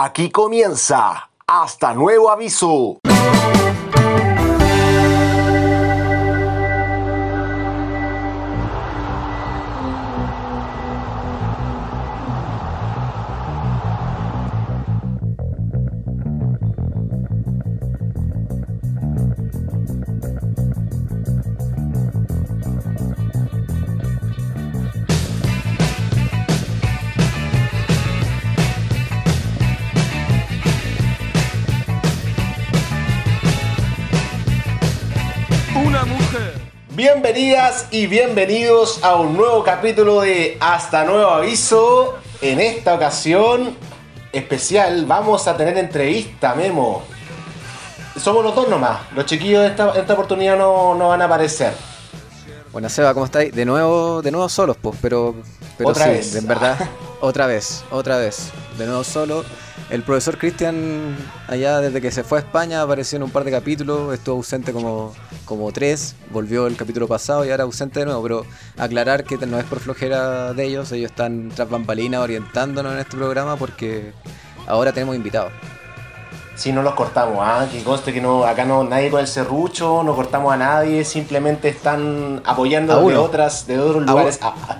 Aquí 0.00 0.30
comienza 0.30 1.28
Hasta 1.44 1.92
Nuevo 1.92 2.30
Aviso. 2.30 3.00
Y 37.90 38.06
bienvenidos 38.06 39.04
a 39.04 39.16
un 39.16 39.36
nuevo 39.36 39.62
capítulo 39.62 40.22
de 40.22 40.56
Hasta 40.58 41.04
Nuevo 41.04 41.28
Aviso. 41.28 42.16
En 42.40 42.60
esta 42.60 42.94
ocasión 42.94 43.76
especial 44.32 45.04
vamos 45.04 45.46
a 45.46 45.54
tener 45.54 45.76
entrevista, 45.76 46.54
Memo. 46.54 47.02
Somos 48.18 48.42
los 48.42 48.54
dos 48.54 48.68
nomás. 48.70 49.00
Los 49.14 49.26
chiquillos 49.26 49.60
de 49.64 49.68
esta, 49.68 49.90
esta 49.98 50.14
oportunidad 50.14 50.56
no, 50.56 50.94
no, 50.94 51.08
van 51.08 51.20
a 51.20 51.26
aparecer. 51.26 51.74
Buenas, 52.72 52.90
Seba, 52.90 53.12
¿cómo 53.12 53.26
estáis? 53.26 53.54
De 53.54 53.66
nuevo, 53.66 54.22
de 54.22 54.30
nuevo 54.30 54.48
solos, 54.48 54.78
pues, 54.80 54.96
pero, 55.02 55.34
pero 55.76 55.90
otra 55.90 56.04
sí, 56.04 56.10
vez. 56.10 56.36
en 56.36 56.46
verdad, 56.46 56.78
otra 57.20 57.46
vez, 57.46 57.84
otra 57.90 58.16
vez. 58.16 58.50
De 58.78 58.86
nuevo 58.86 59.04
solo. 59.04 59.44
El 59.90 60.02
profesor 60.02 60.36
Cristian, 60.36 61.16
allá 61.46 61.80
desde 61.80 62.02
que 62.02 62.10
se 62.10 62.22
fue 62.22 62.38
a 62.38 62.40
España, 62.42 62.82
apareció 62.82 63.16
en 63.16 63.22
un 63.22 63.30
par 63.30 63.44
de 63.44 63.50
capítulos, 63.50 64.12
estuvo 64.12 64.36
ausente 64.36 64.70
como, 64.70 65.14
como 65.46 65.72
tres, 65.72 66.14
volvió 66.30 66.66
el 66.66 66.76
capítulo 66.76 67.08
pasado 67.08 67.46
y 67.46 67.50
ahora 67.50 67.64
ausente 67.64 68.00
de 68.00 68.06
nuevo, 68.06 68.22
pero 68.22 68.46
aclarar 68.76 69.24
que 69.24 69.38
no 69.46 69.58
es 69.58 69.64
por 69.64 69.80
flojera 69.80 70.52
de 70.52 70.64
ellos, 70.66 70.92
ellos 70.92 71.10
están 71.10 71.48
tras 71.54 71.70
bambalinas 71.70 72.20
orientándonos 72.20 72.92
en 72.92 72.98
este 72.98 73.16
programa 73.16 73.56
porque 73.56 74.12
ahora 74.66 74.92
tenemos 74.92 75.16
invitados. 75.16 75.52
Si 76.58 76.72
no 76.72 76.82
los 76.82 76.94
cortamos, 76.94 77.38
¿ah? 77.40 77.68
que 77.70 77.84
conste 77.84 78.12
que 78.12 78.20
no, 78.20 78.42
acá 78.42 78.64
no 78.64 78.82
nadie 78.82 79.10
con 79.10 79.20
el 79.20 79.28
serrucho, 79.28 80.02
no 80.02 80.16
cortamos 80.16 80.52
a 80.52 80.56
nadie, 80.56 81.04
simplemente 81.04 81.68
están 81.68 82.42
apoyando 82.44 83.00
de 83.08 83.16
otras, 83.16 83.68
de 83.68 83.78
otros 83.78 84.04
lugares. 84.04 84.40
Ah, 84.42 84.56
ah, 84.68 84.78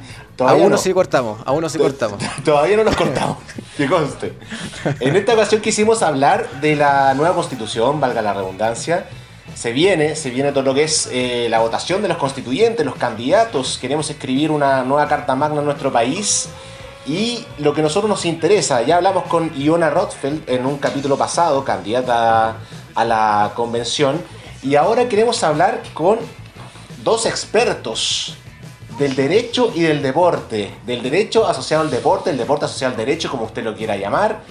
A 0.48 0.54
uno 0.54 0.70
no. 0.70 0.76
sí 0.76 0.92
cortamos, 0.92 1.38
a 1.44 1.52
uno 1.52 1.68
sí 1.68 1.78
cortamos. 1.78 2.18
Todavía 2.44 2.76
no 2.76 2.82
nos 2.82 2.96
cortamos, 2.96 3.36
que 3.76 3.86
conste. 3.86 4.32
En 4.98 5.14
esta 5.14 5.34
ocasión 5.34 5.60
quisimos 5.60 6.02
hablar 6.02 6.50
de 6.60 6.74
la 6.74 7.14
nueva 7.14 7.36
constitución, 7.36 8.00
valga 8.00 8.22
la 8.22 8.34
redundancia. 8.34 9.06
Se 9.54 9.70
viene, 9.70 10.16
se 10.16 10.30
viene 10.30 10.50
todo 10.50 10.64
lo 10.64 10.74
que 10.74 10.82
es 10.82 11.08
eh, 11.12 11.46
la 11.48 11.60
votación 11.60 12.02
de 12.02 12.08
los 12.08 12.16
constituyentes, 12.16 12.84
los 12.84 12.96
candidatos. 12.96 13.78
Queremos 13.80 14.10
escribir 14.10 14.50
una 14.50 14.82
nueva 14.82 15.06
carta 15.06 15.36
magna 15.36 15.60
en 15.60 15.64
nuestro 15.66 15.92
país. 15.92 16.48
Y 17.08 17.42
lo 17.58 17.72
que 17.72 17.80
a 17.80 17.84
nosotros 17.84 18.10
nos 18.10 18.26
interesa, 18.26 18.82
ya 18.82 18.96
hablamos 18.96 19.24
con 19.24 19.50
Iona 19.58 19.88
Rothfeld 19.88 20.42
en 20.46 20.66
un 20.66 20.76
capítulo 20.76 21.16
pasado, 21.16 21.64
candidata 21.64 22.56
a 22.94 23.04
la 23.06 23.52
convención. 23.56 24.20
Y 24.62 24.74
ahora 24.74 25.08
queremos 25.08 25.42
hablar 25.42 25.82
con 25.94 26.18
dos 27.02 27.24
expertos 27.24 28.36
del 28.98 29.16
derecho 29.16 29.72
y 29.74 29.80
del 29.80 30.02
deporte. 30.02 30.76
Del 30.84 31.02
derecho 31.02 31.46
asociado 31.46 31.82
al 31.82 31.90
deporte, 31.90 32.28
el 32.28 32.36
deporte 32.36 32.66
asociado 32.66 32.92
al 32.92 32.98
derecho, 32.98 33.30
como 33.30 33.44
usted 33.44 33.64
lo 33.64 33.74
quiera 33.74 33.96
llamar. 33.96 34.42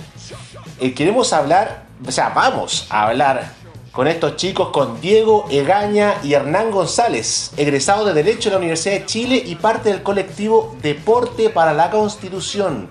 Eh, 0.80 0.96
queremos 0.96 1.34
hablar, 1.34 1.86
o 2.04 2.12
sea, 2.12 2.30
vamos 2.30 2.88
a 2.90 3.04
hablar 3.04 3.54
con 3.98 4.08
estos 4.08 4.36
chicos, 4.36 4.70
con 4.70 5.02
Diego 5.02 5.48
Egaña 5.50 6.17
y 6.23 6.33
Hernán 6.33 6.70
González, 6.70 7.52
egresados 7.58 8.05
de 8.05 8.14
Derecho 8.14 8.49
de 8.49 8.52
la 8.52 8.60
Universidad 8.60 8.94
de 8.94 9.05
Chile 9.08 9.42
y 9.44 9.55
parte 9.55 9.89
del 9.89 10.04
colectivo 10.04 10.77
Deporte 10.83 11.49
para 11.49 11.73
la 11.73 11.89
Constitución. 11.89 12.89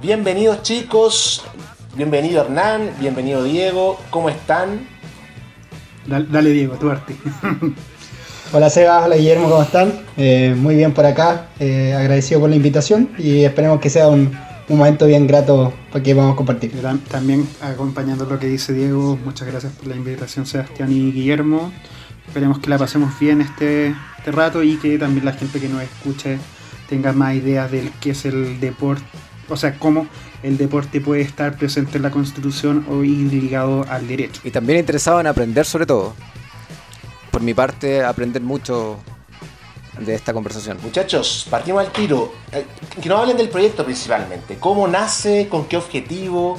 Bienvenidos 0.00 0.62
chicos, 0.62 1.44
bienvenido 1.96 2.40
Hernán, 2.40 2.92
bienvenido 2.98 3.44
Diego, 3.44 4.00
¿cómo 4.08 4.30
están? 4.30 4.88
Dale, 6.06 6.24
dale, 6.30 6.48
Diego, 6.48 6.76
tu 6.76 6.88
arte. 6.88 7.14
Hola 8.54 8.70
Seba, 8.70 9.04
hola 9.04 9.16
Guillermo, 9.16 9.50
¿cómo 9.50 9.62
están? 9.62 10.00
Eh, 10.16 10.54
muy 10.56 10.76
bien 10.76 10.94
por 10.94 11.04
acá, 11.04 11.48
eh, 11.60 11.92
agradecido 11.94 12.40
por 12.40 12.48
la 12.48 12.56
invitación 12.56 13.10
y 13.18 13.44
esperemos 13.44 13.80
que 13.82 13.90
sea 13.90 14.08
un, 14.08 14.34
un 14.68 14.76
momento 14.76 15.06
bien 15.06 15.26
grato 15.26 15.72
para 15.90 16.02
que 16.02 16.14
vamos 16.14 16.34
a 16.34 16.36
compartir. 16.36 16.72
También 17.10 17.48
acompañando 17.60 18.26
lo 18.26 18.38
que 18.38 18.46
dice 18.46 18.72
Diego, 18.72 19.18
muchas 19.24 19.48
gracias 19.48 19.72
por 19.72 19.86
la 19.86 19.96
invitación 19.96 20.46
Sebastián 20.46 20.92
y 20.92 21.10
Guillermo. 21.12 21.72
Esperemos 22.26 22.58
que 22.58 22.68
la 22.68 22.78
pasemos 22.78 23.18
bien 23.18 23.40
este, 23.40 23.94
este 24.18 24.32
rato 24.32 24.62
y 24.62 24.76
que 24.76 24.98
también 24.98 25.24
la 25.24 25.32
gente 25.32 25.60
que 25.60 25.68
nos 25.68 25.82
escuche 25.82 26.38
tenga 26.88 27.12
más 27.12 27.34
ideas 27.34 27.70
del 27.70 27.90
qué 28.00 28.10
es 28.10 28.26
el 28.26 28.60
deporte, 28.60 29.04
o 29.48 29.56
sea, 29.56 29.78
cómo 29.78 30.06
el 30.42 30.58
deporte 30.58 31.00
puede 31.00 31.22
estar 31.22 31.56
presente 31.56 31.96
en 31.96 32.02
la 32.02 32.10
constitución 32.10 32.84
o 32.90 33.02
ir 33.04 33.32
ligado 33.32 33.86
al 33.88 34.06
derecho. 34.06 34.42
Y 34.44 34.50
también 34.50 34.78
interesado 34.78 35.20
en 35.20 35.26
aprender 35.26 35.64
sobre 35.64 35.86
todo. 35.86 36.14
Por 37.30 37.42
mi 37.42 37.54
parte, 37.54 38.02
aprender 38.02 38.42
mucho 38.42 38.98
de 40.00 40.14
esta 40.14 40.32
conversación. 40.32 40.78
Muchachos, 40.82 41.46
partimos 41.50 41.84
al 41.84 41.92
tiro. 41.92 42.32
Eh, 42.52 42.66
Que 43.00 43.08
nos 43.08 43.20
hablen 43.20 43.36
del 43.36 43.48
proyecto 43.48 43.84
principalmente. 43.84 44.56
¿Cómo 44.58 44.88
nace? 44.88 45.48
¿Con 45.48 45.66
qué 45.66 45.76
objetivo? 45.76 46.58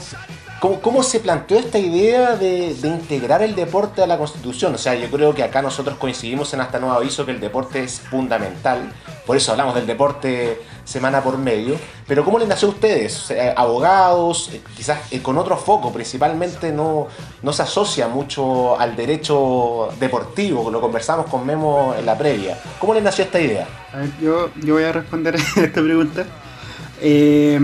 ¿Cómo, 0.60 1.04
se 1.04 1.22
planteó 1.22 1.58
esta 1.58 1.80
idea 1.80 2.36
de, 2.36 2.74
de 2.76 2.88
integrar 2.90 3.42
el 3.42 3.56
deporte 3.56 4.04
a 4.04 4.08
la 4.08 4.18
Constitución? 4.18 4.76
O 4.76 4.78
sea, 4.78 4.94
yo 4.94 5.10
creo 5.10 5.34
que 5.34 5.42
acá 5.42 5.62
nosotros 5.62 5.98
coincidimos 5.98 6.54
en 6.54 6.60
hasta 6.60 6.80
nuevo 6.80 6.96
aviso 6.96 7.26
que 7.26 7.32
el 7.32 7.40
deporte 7.40 7.82
es 7.82 8.02
fundamental. 8.02 8.92
Por 9.30 9.38
eso 9.38 9.52
hablamos 9.52 9.76
del 9.76 9.86
deporte 9.86 10.60
semana 10.84 11.22
por 11.22 11.38
medio. 11.38 11.76
Pero 12.08 12.26
¿cómo 12.26 12.40
les 12.40 12.48
nació 12.48 12.70
a 12.70 12.72
ustedes? 12.72 13.32
Abogados, 13.56 14.50
eh, 14.52 14.62
quizás 14.76 15.02
eh, 15.12 15.22
con 15.22 15.38
otro 15.38 15.56
foco, 15.56 15.94
principalmente 15.94 16.72
no, 16.72 17.06
no 17.44 17.54
se 17.54 17.62
asocia 17.62 18.08
mucho 18.08 18.80
al 18.80 18.96
derecho 18.96 19.90
deportivo, 20.00 20.72
lo 20.72 20.82
conversamos 20.82 21.28
con 21.28 21.46
Memo 21.46 21.94
en 21.96 22.08
la 22.08 22.18
previa. 22.18 22.58
¿Cómo 22.80 22.96
les 22.96 23.04
nació 23.04 23.24
esta 23.26 23.40
idea? 23.40 23.68
A 23.94 23.98
ver, 23.98 24.10
yo, 24.20 24.50
yo 24.64 24.74
voy 24.74 24.84
a 24.86 24.94
responder 24.94 25.36
esta 25.58 25.80
pregunta. 25.80 26.26
Eh, 27.00 27.60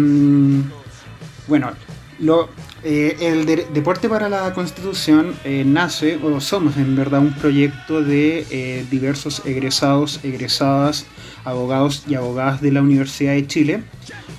bueno, 1.47 1.71
lo, 2.19 2.47
eh, 2.85 3.18
el 3.19 3.46
de- 3.46 3.68
deporte 3.73 4.07
para 4.07 4.29
la 4.29 4.53
constitución 4.53 5.34
eh, 5.44 5.63
nace, 5.66 6.18
o 6.23 6.40
somos 6.40 6.78
en 6.78 6.96
verdad, 6.96 7.19
un 7.19 7.34
proyecto 7.34 8.01
de 8.01 8.46
eh, 8.50 8.85
diversos 8.90 9.41
egresados, 9.46 10.19
egresadas, 10.23 11.06
abogados 11.44 12.03
y 12.07 12.16
abogadas 12.16 12.62
de 12.62 12.72
la 12.72 12.81
Universidad 12.81 13.34
de 13.34 13.45
Chile, 13.47 13.84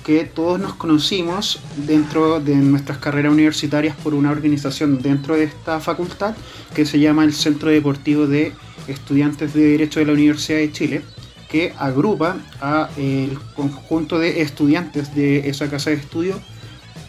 que 0.05 0.23
todos 0.23 0.59
nos 0.59 0.73
conocimos 0.75 1.59
dentro 1.85 2.39
de 2.39 2.55
nuestras 2.55 2.97
carreras 2.97 3.31
universitarias 3.33 3.95
por 3.97 4.13
una 4.13 4.31
organización 4.31 5.01
dentro 5.01 5.35
de 5.35 5.43
esta 5.43 5.79
facultad 5.81 6.35
que 6.73 6.85
se 6.85 6.99
llama 6.99 7.25
el 7.25 7.33
Centro 7.33 7.69
Deportivo 7.69 8.25
de 8.27 8.53
Estudiantes 8.87 9.53
de 9.53 9.71
Derecho 9.71 9.99
de 9.99 10.05
la 10.05 10.13
Universidad 10.13 10.59
de 10.59 10.71
Chile 10.71 11.01
que 11.49 11.73
agrupa 11.77 12.37
a 12.61 12.89
el 12.97 13.37
conjunto 13.55 14.19
de 14.19 14.41
estudiantes 14.41 15.13
de 15.15 15.49
esa 15.49 15.69
casa 15.69 15.89
de 15.91 15.97
estudio 15.97 16.39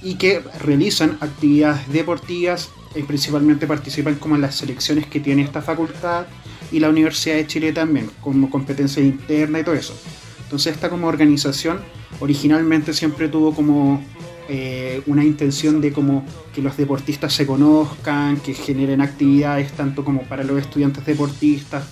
y 0.02 0.14
que 0.14 0.40
realizan 0.60 1.18
actividades 1.20 1.88
deportivas 1.92 2.70
y 2.94 3.02
principalmente 3.02 3.66
participan 3.66 4.16
como 4.16 4.36
en 4.36 4.42
las 4.42 4.56
selecciones 4.56 5.06
que 5.06 5.20
tiene 5.20 5.42
esta 5.42 5.62
facultad 5.62 6.26
y 6.70 6.80
la 6.80 6.88
Universidad 6.88 7.36
de 7.36 7.46
Chile 7.46 7.72
también, 7.72 8.10
como 8.20 8.50
competencia 8.50 9.02
interna 9.02 9.60
y 9.60 9.64
todo 9.64 9.74
eso. 9.74 9.94
Entonces 10.42 10.74
esta 10.74 10.88
como 10.88 11.06
organización 11.06 11.80
originalmente 12.20 12.92
siempre 12.92 13.28
tuvo 13.28 13.54
como 13.54 14.02
eh, 14.48 15.02
una 15.06 15.24
intención 15.24 15.80
de 15.80 15.92
como 15.92 16.24
que 16.54 16.62
los 16.62 16.76
deportistas 16.76 17.34
se 17.34 17.46
conozcan, 17.46 18.38
que 18.38 18.54
generen 18.54 19.00
actividades 19.00 19.72
tanto 19.72 20.04
como 20.04 20.22
para 20.22 20.42
los 20.44 20.58
estudiantes 20.58 21.04
deportistas 21.04 21.84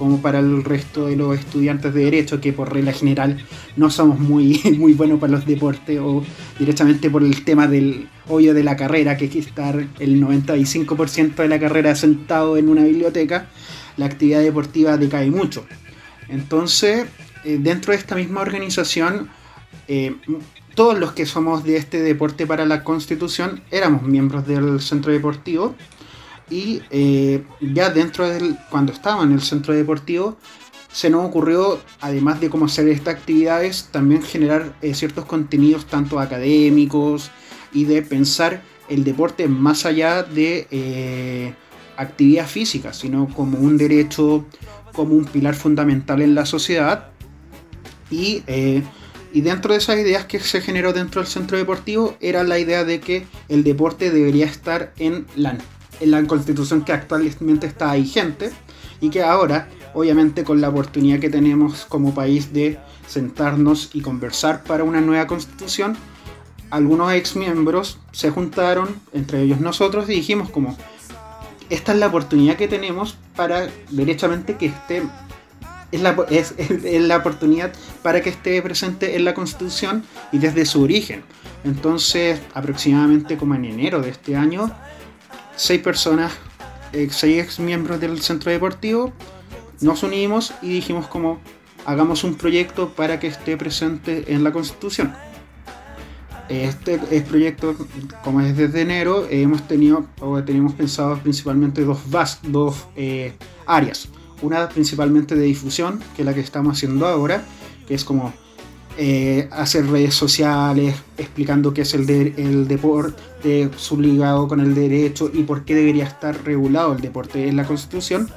como 0.00 0.22
para 0.22 0.38
el 0.38 0.64
resto 0.64 1.08
de 1.08 1.16
los 1.16 1.38
estudiantes 1.38 1.92
de 1.92 2.04
derecho 2.04 2.40
que 2.40 2.54
por 2.54 2.72
regla 2.72 2.94
general 2.94 3.36
no 3.76 3.90
somos 3.90 4.18
muy, 4.18 4.58
muy 4.78 4.94
buenos 4.94 5.20
para 5.20 5.34
los 5.34 5.44
deportes 5.44 6.00
o 6.00 6.24
directamente 6.58 7.10
por 7.10 7.22
el 7.22 7.44
tema 7.44 7.66
del 7.66 8.08
hoyo 8.26 8.54
de 8.54 8.64
la 8.64 8.76
carrera 8.76 9.18
que 9.18 9.28
que 9.28 9.40
estar 9.40 9.76
el 9.98 10.18
95% 10.18 11.34
de 11.34 11.48
la 11.48 11.60
carrera 11.60 11.94
sentado 11.94 12.56
en 12.56 12.70
una 12.70 12.82
biblioteca 12.82 13.48
la 13.98 14.06
actividad 14.06 14.40
deportiva 14.40 14.96
decae 14.96 15.30
mucho. 15.30 15.66
Entonces 16.30 17.04
eh, 17.44 17.58
dentro 17.60 17.92
de 17.92 17.98
esta 17.98 18.14
misma 18.14 18.40
organización 18.40 19.28
eh, 19.86 20.16
todos 20.74 20.98
los 20.98 21.12
que 21.12 21.26
somos 21.26 21.62
de 21.62 21.76
este 21.76 22.00
deporte 22.00 22.46
para 22.46 22.64
la 22.64 22.84
constitución 22.84 23.60
éramos 23.70 24.04
miembros 24.04 24.46
del 24.46 24.80
centro 24.80 25.12
deportivo 25.12 25.74
y 26.50 26.82
eh, 26.90 27.44
ya 27.60 27.90
dentro 27.90 28.28
del 28.28 28.56
cuando 28.70 28.92
estaba 28.92 29.22
en 29.22 29.32
el 29.32 29.40
centro 29.40 29.72
deportivo 29.72 30.36
se 30.92 31.08
nos 31.08 31.24
ocurrió 31.24 31.80
además 32.00 32.40
de 32.40 32.50
cómo 32.50 32.66
hacer 32.66 32.88
estas 32.88 33.14
actividades 33.14 33.88
también 33.92 34.22
generar 34.22 34.74
eh, 34.82 34.94
ciertos 34.94 35.24
contenidos 35.24 35.86
tanto 35.86 36.18
académicos 36.18 37.30
y 37.72 37.84
de 37.84 38.02
pensar 38.02 38.62
el 38.88 39.04
deporte 39.04 39.46
más 39.48 39.86
allá 39.86 40.22
de 40.24 40.66
eh, 40.70 41.54
actividad 41.96 42.46
física, 42.46 42.92
sino 42.92 43.28
como 43.28 43.58
un 43.58 43.76
derecho, 43.76 44.44
como 44.92 45.14
un 45.14 45.24
pilar 45.24 45.54
fundamental 45.54 46.20
en 46.22 46.34
la 46.34 46.44
sociedad. 46.44 47.10
Y, 48.10 48.42
eh, 48.48 48.82
y 49.32 49.42
dentro 49.42 49.72
de 49.72 49.78
esas 49.78 49.96
ideas 49.96 50.24
que 50.24 50.40
se 50.40 50.60
generó 50.60 50.92
dentro 50.92 51.20
del 51.20 51.30
centro 51.30 51.56
deportivo 51.56 52.16
era 52.20 52.42
la 52.42 52.58
idea 52.58 52.84
de 52.84 53.00
que 53.00 53.26
el 53.48 53.62
deporte 53.62 54.10
debería 54.10 54.46
estar 54.46 54.92
en 54.98 55.26
la, 55.36 55.56
en 56.00 56.10
la 56.10 56.24
constitución 56.26 56.84
que 56.84 56.92
actualmente 56.92 57.66
está 57.66 57.94
vigente 57.94 58.50
y 59.00 59.10
que 59.10 59.22
ahora, 59.22 59.68
obviamente 59.94 60.44
con 60.44 60.60
la 60.60 60.68
oportunidad 60.68 61.20
que 61.20 61.30
tenemos 61.30 61.84
como 61.86 62.14
país 62.14 62.52
de 62.52 62.78
sentarnos 63.06 63.90
y 63.92 64.00
conversar 64.00 64.62
para 64.64 64.84
una 64.84 65.00
nueva 65.00 65.26
constitución, 65.26 65.96
algunos 66.70 67.12
ex 67.12 67.36
miembros 67.36 67.98
se 68.12 68.30
juntaron, 68.30 68.88
entre 69.12 69.42
ellos 69.42 69.60
nosotros, 69.60 70.08
y 70.08 70.14
dijimos 70.14 70.50
como, 70.50 70.76
esta 71.68 71.92
es 71.92 71.98
la 71.98 72.06
oportunidad 72.06 72.56
que 72.56 72.68
tenemos 72.68 73.16
para 73.36 73.68
derechamente 73.90 74.56
que 74.56 74.66
esté, 74.66 75.02
es 75.90 76.00
la, 76.00 76.16
es, 76.30 76.54
la 77.00 77.16
oportunidad 77.16 77.72
para 78.02 78.20
que 78.20 78.30
esté 78.30 78.62
presente 78.62 79.16
en 79.16 79.24
la 79.24 79.34
constitución 79.34 80.04
y 80.32 80.38
desde 80.38 80.64
su 80.64 80.82
origen. 80.82 81.24
Entonces, 81.64 82.40
aproximadamente 82.54 83.36
como 83.36 83.54
en 83.54 83.64
enero 83.64 84.00
de 84.00 84.10
este 84.10 84.36
año, 84.36 84.70
seis 85.60 85.82
personas, 85.82 86.32
eh, 86.94 87.08
seis 87.10 87.42
ex 87.42 87.60
miembros 87.60 88.00
del 88.00 88.22
centro 88.22 88.50
deportivo, 88.50 89.12
nos 89.82 90.02
unimos 90.02 90.54
y 90.62 90.70
dijimos 90.70 91.06
como 91.06 91.38
hagamos 91.84 92.24
un 92.24 92.34
proyecto 92.36 92.88
para 92.94 93.20
que 93.20 93.26
esté 93.26 93.58
presente 93.58 94.32
en 94.32 94.42
la 94.42 94.52
constitución. 94.52 95.12
Este, 96.48 96.98
proyecto, 97.28 97.76
como 98.24 98.40
es 98.40 98.56
desde 98.56 98.80
enero, 98.80 99.26
hemos 99.30 99.68
tenido 99.68 100.06
o 100.20 100.42
tenemos 100.42 100.72
pensado 100.72 101.18
principalmente 101.18 101.84
dos, 101.84 101.98
dos 102.42 102.86
eh, 102.96 103.34
áreas. 103.66 104.08
Una 104.40 104.66
principalmente 104.70 105.34
de 105.36 105.42
difusión, 105.42 106.00
que 106.16 106.22
es 106.22 106.26
la 106.26 106.32
que 106.32 106.40
estamos 106.40 106.78
haciendo 106.78 107.06
ahora, 107.06 107.44
que 107.86 107.94
es 107.94 108.02
como 108.02 108.32
eh, 109.02 109.48
hacer 109.50 109.86
redes 109.86 110.14
sociales 110.14 110.94
explicando 111.16 111.72
qué 111.72 111.80
es 111.80 111.94
el, 111.94 112.10
el 112.10 112.68
deporte, 112.68 113.70
su 113.78 113.98
ligado 113.98 114.46
con 114.46 114.60
el 114.60 114.74
derecho 114.74 115.30
y 115.32 115.44
por 115.44 115.64
qué 115.64 115.74
debería 115.74 116.04
estar 116.04 116.44
regulado 116.44 116.92
el 116.92 117.00
deporte 117.00 117.48
en 117.48 117.56
la 117.56 117.64
Constitución. 117.64 118.28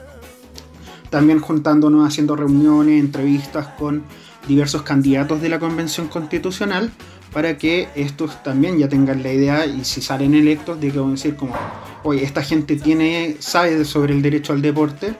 También 1.10 1.42
juntándonos, 1.42 2.08
haciendo 2.08 2.38
reuniones, 2.38 2.98
entrevistas 3.02 3.68
con 3.78 4.04
diversos 4.48 4.84
candidatos 4.84 5.42
de 5.42 5.50
la 5.50 5.60
Convención 5.60 6.08
Constitucional 6.08 6.94
para 7.34 7.58
que 7.58 7.90
estos 7.94 8.42
también 8.42 8.78
ya 8.78 8.88
tengan 8.88 9.22
la 9.22 9.34
idea 9.34 9.66
y 9.66 9.84
si 9.84 10.02
salen 10.02 10.34
electos 10.34 10.80
de 10.80 10.94
que 10.94 11.00
van 11.00 11.10
a 11.10 11.12
decir 11.12 11.36
como, 11.36 11.54
oye, 12.04 12.24
esta 12.24 12.42
gente 12.42 12.78
tiene, 12.78 13.36
sabe 13.40 13.84
sobre 13.84 14.14
el 14.14 14.22
derecho 14.22 14.54
al 14.54 14.62
deporte 14.62 15.14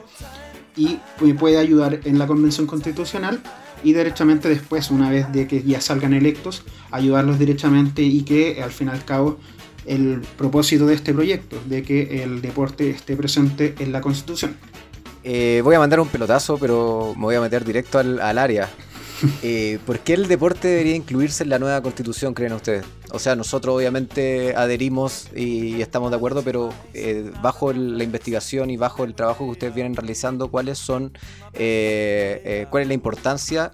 y 0.74 1.00
puede 1.34 1.58
ayudar 1.58 2.00
en 2.04 2.18
la 2.18 2.26
convención 2.26 2.66
constitucional 2.66 3.42
y 3.82 3.92
derechamente 3.92 4.48
después, 4.48 4.90
una 4.90 5.10
vez 5.10 5.30
de 5.32 5.46
que 5.46 5.62
ya 5.62 5.80
salgan 5.80 6.14
electos, 6.14 6.62
ayudarlos 6.90 7.38
derechamente 7.38 8.02
y 8.02 8.22
que 8.22 8.62
al 8.62 8.70
fin 8.70 8.88
y 8.88 8.90
al 8.90 9.04
cabo 9.04 9.38
el 9.86 10.22
propósito 10.38 10.86
de 10.86 10.94
este 10.94 11.12
proyecto, 11.12 11.58
de 11.66 11.82
que 11.82 12.22
el 12.22 12.40
deporte 12.40 12.90
esté 12.90 13.16
presente 13.16 13.74
en 13.78 13.92
la 13.92 14.00
constitución. 14.00 14.56
Eh, 15.22 15.60
voy 15.64 15.74
a 15.74 15.78
mandar 15.78 16.00
un 16.00 16.08
pelotazo, 16.08 16.58
pero 16.58 17.14
me 17.16 17.22
voy 17.22 17.34
a 17.34 17.40
meter 17.40 17.64
directo 17.64 17.98
al, 17.98 18.20
al 18.20 18.38
área. 18.38 18.68
Eh, 19.42 19.78
¿Por 19.84 19.98
qué 20.00 20.14
el 20.14 20.26
deporte 20.26 20.68
debería 20.68 20.96
incluirse 20.96 21.44
en 21.44 21.50
la 21.50 21.58
nueva 21.58 21.80
constitución, 21.82 22.34
creen 22.34 22.52
ustedes? 22.52 22.84
O 23.10 23.18
sea, 23.18 23.36
nosotros 23.36 23.76
obviamente 23.76 24.54
adherimos 24.56 25.28
y 25.34 25.80
estamos 25.82 26.10
de 26.10 26.16
acuerdo, 26.16 26.42
pero 26.42 26.70
eh, 26.94 27.30
bajo 27.42 27.72
la 27.72 28.02
investigación 28.02 28.70
y 28.70 28.76
bajo 28.76 29.04
el 29.04 29.14
trabajo 29.14 29.44
que 29.44 29.50
ustedes 29.50 29.74
vienen 29.74 29.94
realizando, 29.94 30.50
¿cuáles 30.50 30.78
son, 30.78 31.12
eh, 31.52 32.66
cuál 32.70 32.82
es 32.84 32.88
la 32.88 32.94
importancia 32.94 33.72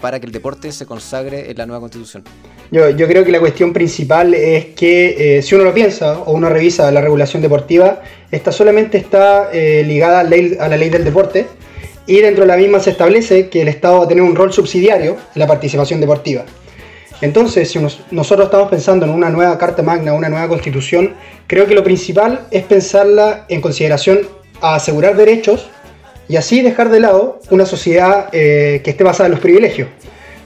para 0.00 0.18
que 0.18 0.26
el 0.26 0.32
deporte 0.32 0.72
se 0.72 0.84
consagre 0.84 1.50
en 1.50 1.56
la 1.56 1.66
nueva 1.66 1.80
constitución? 1.80 2.24
Yo, 2.72 2.90
yo 2.90 3.06
creo 3.06 3.24
que 3.24 3.30
la 3.30 3.38
cuestión 3.38 3.72
principal 3.72 4.34
es 4.34 4.66
que 4.74 5.40
si 5.42 5.54
uno 5.54 5.64
lo 5.64 5.72
piensa 5.72 6.18
o 6.18 6.32
uno 6.32 6.48
revisa 6.48 6.90
la 6.90 7.00
regulación 7.00 7.40
deportiva, 7.40 8.02
esta 8.32 8.50
solamente 8.50 8.98
está 8.98 9.50
ligada 9.52 10.20
a 10.20 10.24
la 10.68 10.76
ley 10.76 10.90
del 10.90 11.04
deporte 11.04 11.46
y 12.06 12.20
dentro 12.20 12.42
de 12.44 12.48
la 12.48 12.56
misma 12.56 12.80
se 12.80 12.90
establece 12.90 13.48
que 13.48 13.62
el 13.62 13.68
Estado 13.68 13.98
va 13.98 14.04
a 14.04 14.08
tener 14.08 14.22
un 14.22 14.36
rol 14.36 14.52
subsidiario 14.52 15.16
en 15.34 15.40
la 15.40 15.46
participación 15.46 16.00
deportiva. 16.00 16.44
Entonces, 17.20 17.70
si 17.70 17.78
nosotros 18.10 18.46
estamos 18.46 18.68
pensando 18.68 19.06
en 19.06 19.12
una 19.12 19.30
nueva 19.30 19.56
Carta 19.56 19.82
Magna, 19.82 20.12
una 20.12 20.28
nueva 20.28 20.48
Constitución, 20.48 21.14
creo 21.46 21.66
que 21.66 21.74
lo 21.74 21.82
principal 21.82 22.46
es 22.50 22.64
pensarla 22.64 23.46
en 23.48 23.60
consideración 23.60 24.20
a 24.60 24.74
asegurar 24.74 25.16
derechos 25.16 25.68
y 26.28 26.36
así 26.36 26.60
dejar 26.60 26.90
de 26.90 27.00
lado 27.00 27.40
una 27.50 27.64
sociedad 27.64 28.28
eh, 28.32 28.80
que 28.84 28.90
esté 28.90 29.02
basada 29.02 29.26
en 29.26 29.32
los 29.32 29.40
privilegios. 29.40 29.88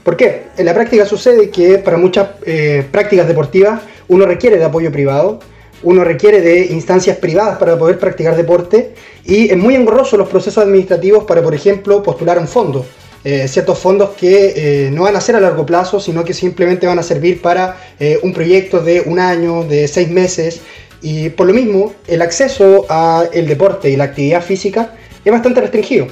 ¿Por 0.03 0.15
qué? 0.15 0.43
En 0.57 0.65
la 0.65 0.73
práctica 0.73 1.05
sucede 1.05 1.49
que 1.49 1.77
para 1.77 1.97
muchas 1.97 2.29
eh, 2.45 2.85
prácticas 2.89 3.27
deportivas 3.27 3.81
uno 4.07 4.25
requiere 4.25 4.57
de 4.57 4.63
apoyo 4.63 4.91
privado 4.91 5.39
uno 5.83 6.03
requiere 6.03 6.41
de 6.41 6.65
instancias 6.67 7.17
privadas 7.17 7.57
para 7.57 7.77
poder 7.77 7.97
practicar 7.99 8.35
deporte 8.35 8.93
y 9.25 9.49
es 9.49 9.57
muy 9.57 9.75
engorroso 9.75 10.17
los 10.17 10.29
procesos 10.29 10.63
administrativos 10.63 11.23
para, 11.23 11.41
por 11.41 11.53
ejemplo, 11.53 12.03
postular 12.03 12.37
un 12.39 12.47
fondo. 12.47 12.85
Eh, 13.23 13.47
ciertos 13.47 13.77
fondos 13.77 14.11
que 14.11 14.53
eh, 14.55 14.91
no 14.91 15.03
van 15.03 15.15
a 15.15 15.21
ser 15.21 15.35
a 15.35 15.39
largo 15.39 15.63
plazo, 15.63 15.99
sino 15.99 16.23
que 16.23 16.33
simplemente 16.33 16.87
van 16.87 16.97
a 16.97 17.03
servir 17.03 17.39
para 17.39 17.77
eh, 17.99 18.19
un 18.23 18.33
proyecto 18.33 18.79
de 18.79 19.01
un 19.01 19.19
año, 19.19 19.63
de 19.63 19.87
seis 19.87 20.09
meses. 20.09 20.61
Y 21.03 21.29
por 21.29 21.45
lo 21.45 21.53
mismo, 21.53 21.93
el 22.07 22.21
acceso 22.21 22.85
al 22.89 23.29
deporte 23.47 23.89
y 23.89 23.95
la 23.95 24.05
actividad 24.05 24.41
física 24.41 24.95
es 25.23 25.31
bastante 25.31 25.61
restringido. 25.61 26.07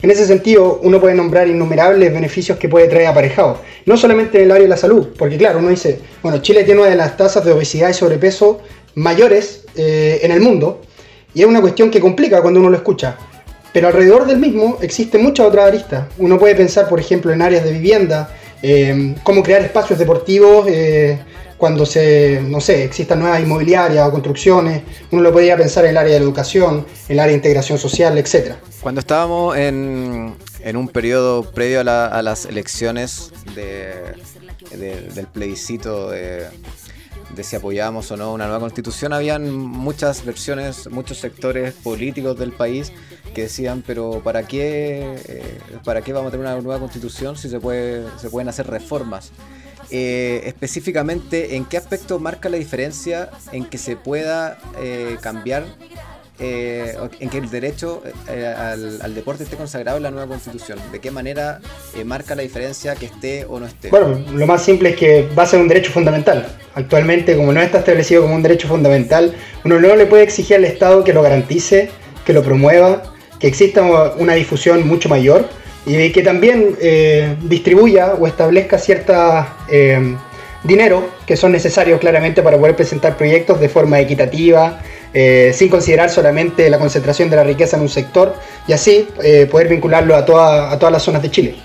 En 0.00 0.12
ese 0.12 0.26
sentido, 0.26 0.78
uno 0.84 1.00
puede 1.00 1.16
nombrar 1.16 1.48
innumerables 1.48 2.12
beneficios 2.12 2.56
que 2.56 2.68
puede 2.68 2.86
traer 2.86 3.08
aparejado, 3.08 3.60
no 3.84 3.96
solamente 3.96 4.38
en 4.38 4.44
el 4.44 4.52
área 4.52 4.62
de 4.62 4.68
la 4.68 4.76
salud, 4.76 5.08
porque 5.18 5.36
claro, 5.36 5.58
uno 5.58 5.70
dice, 5.70 5.98
bueno, 6.22 6.38
Chile 6.38 6.62
tiene 6.62 6.82
una 6.82 6.90
de 6.90 6.96
las 6.96 7.16
tasas 7.16 7.44
de 7.44 7.50
obesidad 7.50 7.88
y 7.88 7.94
sobrepeso 7.94 8.60
mayores 8.98 9.64
eh, 9.76 10.20
en 10.22 10.32
el 10.32 10.40
mundo, 10.40 10.82
y 11.34 11.42
es 11.42 11.46
una 11.46 11.60
cuestión 11.60 11.90
que 11.90 12.00
complica 12.00 12.42
cuando 12.42 12.60
uno 12.60 12.70
lo 12.70 12.76
escucha. 12.76 13.16
Pero 13.72 13.88
alrededor 13.88 14.26
del 14.26 14.38
mismo 14.38 14.78
existen 14.80 15.22
muchas 15.22 15.46
otras 15.46 15.68
aristas. 15.68 16.06
Uno 16.18 16.38
puede 16.38 16.54
pensar, 16.54 16.88
por 16.88 16.98
ejemplo, 16.98 17.32
en 17.32 17.42
áreas 17.42 17.64
de 17.64 17.72
vivienda, 17.72 18.34
eh, 18.62 19.14
cómo 19.22 19.42
crear 19.42 19.62
espacios 19.62 19.98
deportivos 19.98 20.66
eh, 20.68 21.18
cuando 21.58 21.84
se, 21.84 22.40
no 22.40 22.60
sé, 22.60 22.84
existan 22.84 23.20
nuevas 23.20 23.40
inmobiliarias 23.40 24.08
o 24.08 24.10
construcciones. 24.10 24.82
Uno 25.10 25.22
lo 25.22 25.32
podría 25.32 25.56
pensar 25.56 25.84
en 25.84 25.90
el 25.90 25.96
área 25.96 26.14
de 26.14 26.20
la 26.20 26.24
educación, 26.24 26.86
en 27.08 27.12
el 27.12 27.20
área 27.20 27.30
de 27.30 27.36
integración 27.36 27.78
social, 27.78 28.16
etc. 28.16 28.54
Cuando 28.80 29.00
estábamos 29.00 29.56
en, 29.56 30.34
en 30.60 30.76
un 30.76 30.88
periodo 30.88 31.42
previo 31.42 31.80
a, 31.80 32.22
las 32.22 32.46
elecciones 32.46 33.32
del 33.54 35.26
plebiscito 35.32 36.10
de 36.10 36.46
de 37.34 37.44
si 37.44 37.56
apoyábamos 37.56 38.10
o 38.10 38.16
no 38.16 38.32
una 38.32 38.46
nueva 38.46 38.60
constitución, 38.60 39.12
habían 39.12 39.52
muchas 39.54 40.24
versiones, 40.24 40.90
muchos 40.90 41.18
sectores 41.18 41.74
políticos 41.74 42.38
del 42.38 42.52
país 42.52 42.92
que 43.34 43.42
decían, 43.42 43.82
pero 43.86 44.20
¿para 44.24 44.46
qué, 44.46 45.16
eh, 45.28 45.58
¿para 45.84 46.02
qué 46.02 46.12
vamos 46.12 46.28
a 46.28 46.30
tener 46.30 46.46
una 46.46 46.60
nueva 46.60 46.80
constitución 46.80 47.36
si 47.36 47.48
se, 47.48 47.60
puede, 47.60 48.06
se 48.18 48.30
pueden 48.30 48.48
hacer 48.48 48.66
reformas? 48.66 49.32
Eh, 49.90 50.42
específicamente, 50.44 51.56
¿en 51.56 51.64
qué 51.64 51.78
aspecto 51.78 52.18
marca 52.18 52.48
la 52.48 52.58
diferencia 52.58 53.30
en 53.52 53.64
que 53.64 53.78
se 53.78 53.96
pueda 53.96 54.58
eh, 54.78 55.16
cambiar 55.20 55.64
eh, 56.40 56.94
en 57.18 57.30
que 57.30 57.38
el 57.38 57.50
derecho 57.50 58.00
eh, 58.28 58.46
al, 58.46 59.12
deporte 59.12 59.42
esté 59.42 59.56
consagrado 59.56 59.96
en 59.96 60.04
la 60.04 60.12
nueva 60.12 60.28
constitución. 60.28 60.78
¿De 60.92 61.00
qué 61.00 61.10
manera 61.10 61.58
eh, 61.96 62.04
marca 62.04 62.36
la 62.36 62.42
diferencia 62.42 62.94
que 62.94 63.06
esté 63.06 63.44
o 63.48 63.58
no 63.58 63.66
esté? 63.66 63.88
Bueno, 63.88 64.20
lo 64.32 64.46
más 64.46 64.62
simple 64.62 64.90
es 64.90 64.96
que 64.96 65.28
va 65.36 65.42
a 65.42 65.46
ser 65.46 65.60
un 65.60 65.66
derecho 65.66 65.90
fundamental. 65.90 66.46
Actualmente, 66.74 67.36
como 67.36 67.52
no 67.52 67.60
está 67.60 67.78
establecido 67.78 68.22
como 68.22 68.36
un 68.36 68.42
derecho 68.42 68.68
fundamental, 68.68 69.34
uno 69.64 69.80
no 69.80 69.96
le 69.96 70.06
puede 70.06 70.22
exigir 70.22 70.56
al 70.56 70.64
Estado 70.64 71.02
que 71.02 71.12
lo 71.12 71.22
garantice, 71.22 71.90
que 72.24 72.32
lo 72.32 72.44
promueva, 72.44 73.02
que 73.40 73.48
exista 73.48 73.82
una 74.16 74.34
difusión 74.34 74.86
mucho 74.86 75.08
mayor 75.08 75.48
y 75.86 76.12
que 76.12 76.22
también 76.22 76.76
distribuya 77.48 78.14
o 78.14 78.26
establezca 78.26 78.78
cierta 78.78 79.56
dinero 80.64 81.08
que 81.26 81.36
son 81.36 81.52
necesarios 81.52 82.00
claramente 82.00 82.42
para 82.42 82.58
poder 82.58 82.76
presentar 82.76 83.16
proyectos 83.16 83.60
de 83.60 83.68
forma 83.68 84.00
equitativa, 84.00 84.80
eh, 85.14 85.52
sin 85.54 85.68
considerar 85.68 86.10
solamente 86.10 86.68
la 86.70 86.78
concentración 86.78 87.30
de 87.30 87.36
la 87.36 87.44
riqueza 87.44 87.76
en 87.76 87.82
un 87.82 87.88
sector 87.88 88.34
y 88.66 88.72
así 88.72 89.08
eh, 89.22 89.46
poder 89.50 89.68
vincularlo 89.68 90.14
a, 90.14 90.18
a 90.72 90.78
todas 90.78 90.92
las 90.92 91.02
zonas 91.02 91.22
de 91.22 91.30
Chile. 91.30 91.56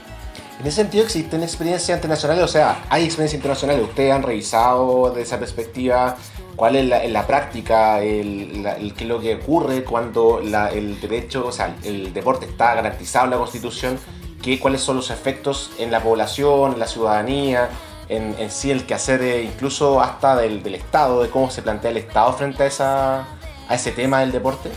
En 0.60 0.68
ese 0.68 0.78
sentido 0.78 1.04
existen 1.04 1.44
experiencias 1.44 1.98
internacionales, 1.98 2.44
o 2.46 2.48
sea, 2.48 2.86
hay 2.90 3.04
experiencias 3.04 3.38
internacionales, 3.38 3.84
ustedes 3.84 4.14
han 4.14 4.24
revisado 4.24 5.12
de 5.12 5.22
esa 5.22 5.38
perspectiva 5.38 6.16
cuál 6.56 6.78
es 6.78 6.86
la, 6.86 7.06
la 7.06 7.28
práctica, 7.28 8.02
el, 8.02 8.94
qué 8.96 9.04
es 9.04 9.10
lo 9.10 9.20
que 9.20 9.36
ocurre 9.36 9.84
cuando 9.84 10.40
el 10.40 11.02
derecho, 11.02 11.48
o 11.48 11.52
sea, 11.52 11.76
el 11.84 12.14
deporte 12.14 12.46
está 12.46 12.76
garantizado 12.76 13.26
en 13.26 13.32
la 13.32 13.38
Constitución, 13.40 14.00
qué, 14.42 14.58
cuáles 14.58 14.80
son 14.80 14.96
los 14.96 15.10
efectos 15.10 15.72
en 15.80 15.92
la 15.92 16.02
población, 16.02 16.74
en 16.74 16.80
la 16.80 16.88
ciudadanía, 16.88 17.70
en, 18.10 18.36
sí 18.50 18.72
el 18.72 18.86
quehacer 18.86 19.22
eh, 19.22 19.44
incluso 19.44 20.02
hasta 20.02 20.36
del, 20.36 20.64
del 20.64 20.76
Estado, 20.76 21.24
de 21.24 21.30
cómo 21.30 21.50
se 21.50 21.62
plantea 21.62 21.92
el 21.92 21.98
Estado 21.98 22.34
frente 22.34 22.64
a, 22.64 22.68
esa, 22.68 23.20
a 23.68 23.76
ese 23.76 23.92
tema 23.92 24.20
del 24.20 24.32
deporte? 24.32 24.70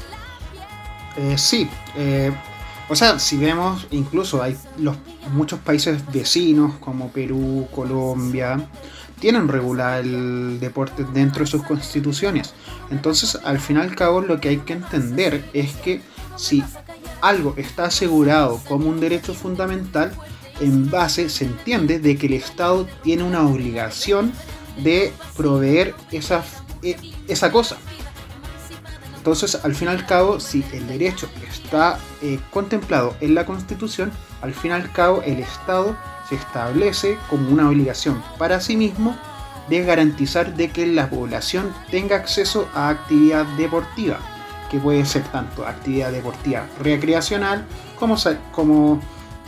Eh, 1.17 1.39
sí, 1.39 1.69
eh, 1.97 2.33
o 2.89 2.95
sea, 2.95 3.19
si 3.19 3.37
vemos, 3.37 3.87
incluso 3.91 4.43
hay 4.43 4.57
los, 4.79 4.97
muchos 5.33 5.59
países 5.61 6.01
vecinos 6.13 6.75
como 6.79 7.09
Perú, 7.09 7.67
Colombia, 7.75 8.69
tienen 9.19 9.49
regulado 9.49 10.01
el 10.01 10.61
deporte 10.61 11.05
dentro 11.13 11.45
de 11.45 11.51
sus 11.51 11.63
constituciones. 11.63 12.55
Entonces, 12.91 13.39
al 13.45 13.59
fin 13.59 13.79
y 13.79 13.81
al 13.81 13.97
cabo, 13.97 14.21
lo 14.21 14.41
que 14.41 14.51
hay 14.51 14.59
que 14.59 14.75
entender 14.75 15.49
es 15.53 15.75
que 15.77 16.03
si 16.37 16.63
algo 17.23 17.55
está 17.57 17.85
asegurado 17.85 18.61
como 18.69 18.89
un 18.89 19.01
derecho 19.01 19.35
fundamental, 19.35 20.13
en 20.61 20.91
base 20.91 21.29
se 21.29 21.45
entiende 21.45 21.99
de 21.99 22.17
que 22.17 22.27
el 22.27 22.35
Estado 22.35 22.87
tiene 23.03 23.23
una 23.23 23.47
obligación 23.47 24.33
de 24.83 25.13
proveer 25.37 25.95
esa, 26.13 26.45
e, 26.83 26.97
esa 27.29 27.51
cosa. 27.51 27.77
Entonces, 29.17 29.59
al 29.65 29.75
fin 29.75 29.89
y 29.89 29.91
al 29.91 30.07
cabo, 30.07 30.39
si 30.39 30.65
el 30.73 30.87
derecho 30.87 31.29
está 31.51 31.99
eh, 32.23 32.39
contemplado 32.53 33.17
en 33.21 33.35
la 33.35 33.45
Constitución, 33.45 34.13
al 34.41 34.55
fin 34.55 34.71
y 34.71 34.75
al 34.75 34.93
cabo 34.93 35.23
el 35.23 35.41
Estado 35.41 35.97
se 36.29 36.37
establece 36.37 37.19
como 37.29 37.51
una 37.51 37.69
obligación 37.69 38.23
para 38.39 38.61
sí 38.61 38.77
mismo 38.77 39.17
de 39.69 39.83
garantizar 39.85 40.55
de 40.55 40.71
que 40.71 40.87
la 40.87 41.11
población 41.11 41.75
tenga 41.91 42.17
acceso 42.17 42.69
a 42.73 42.89
actividad 42.89 43.45
deportiva, 43.57 44.19
que 44.71 44.79
puede 44.79 45.05
ser 45.05 45.25
tanto 45.25 45.67
actividad 45.67 46.13
deportiva 46.13 46.67
recreacional 46.81 47.67
como, 47.99 48.17
como 48.53 49.01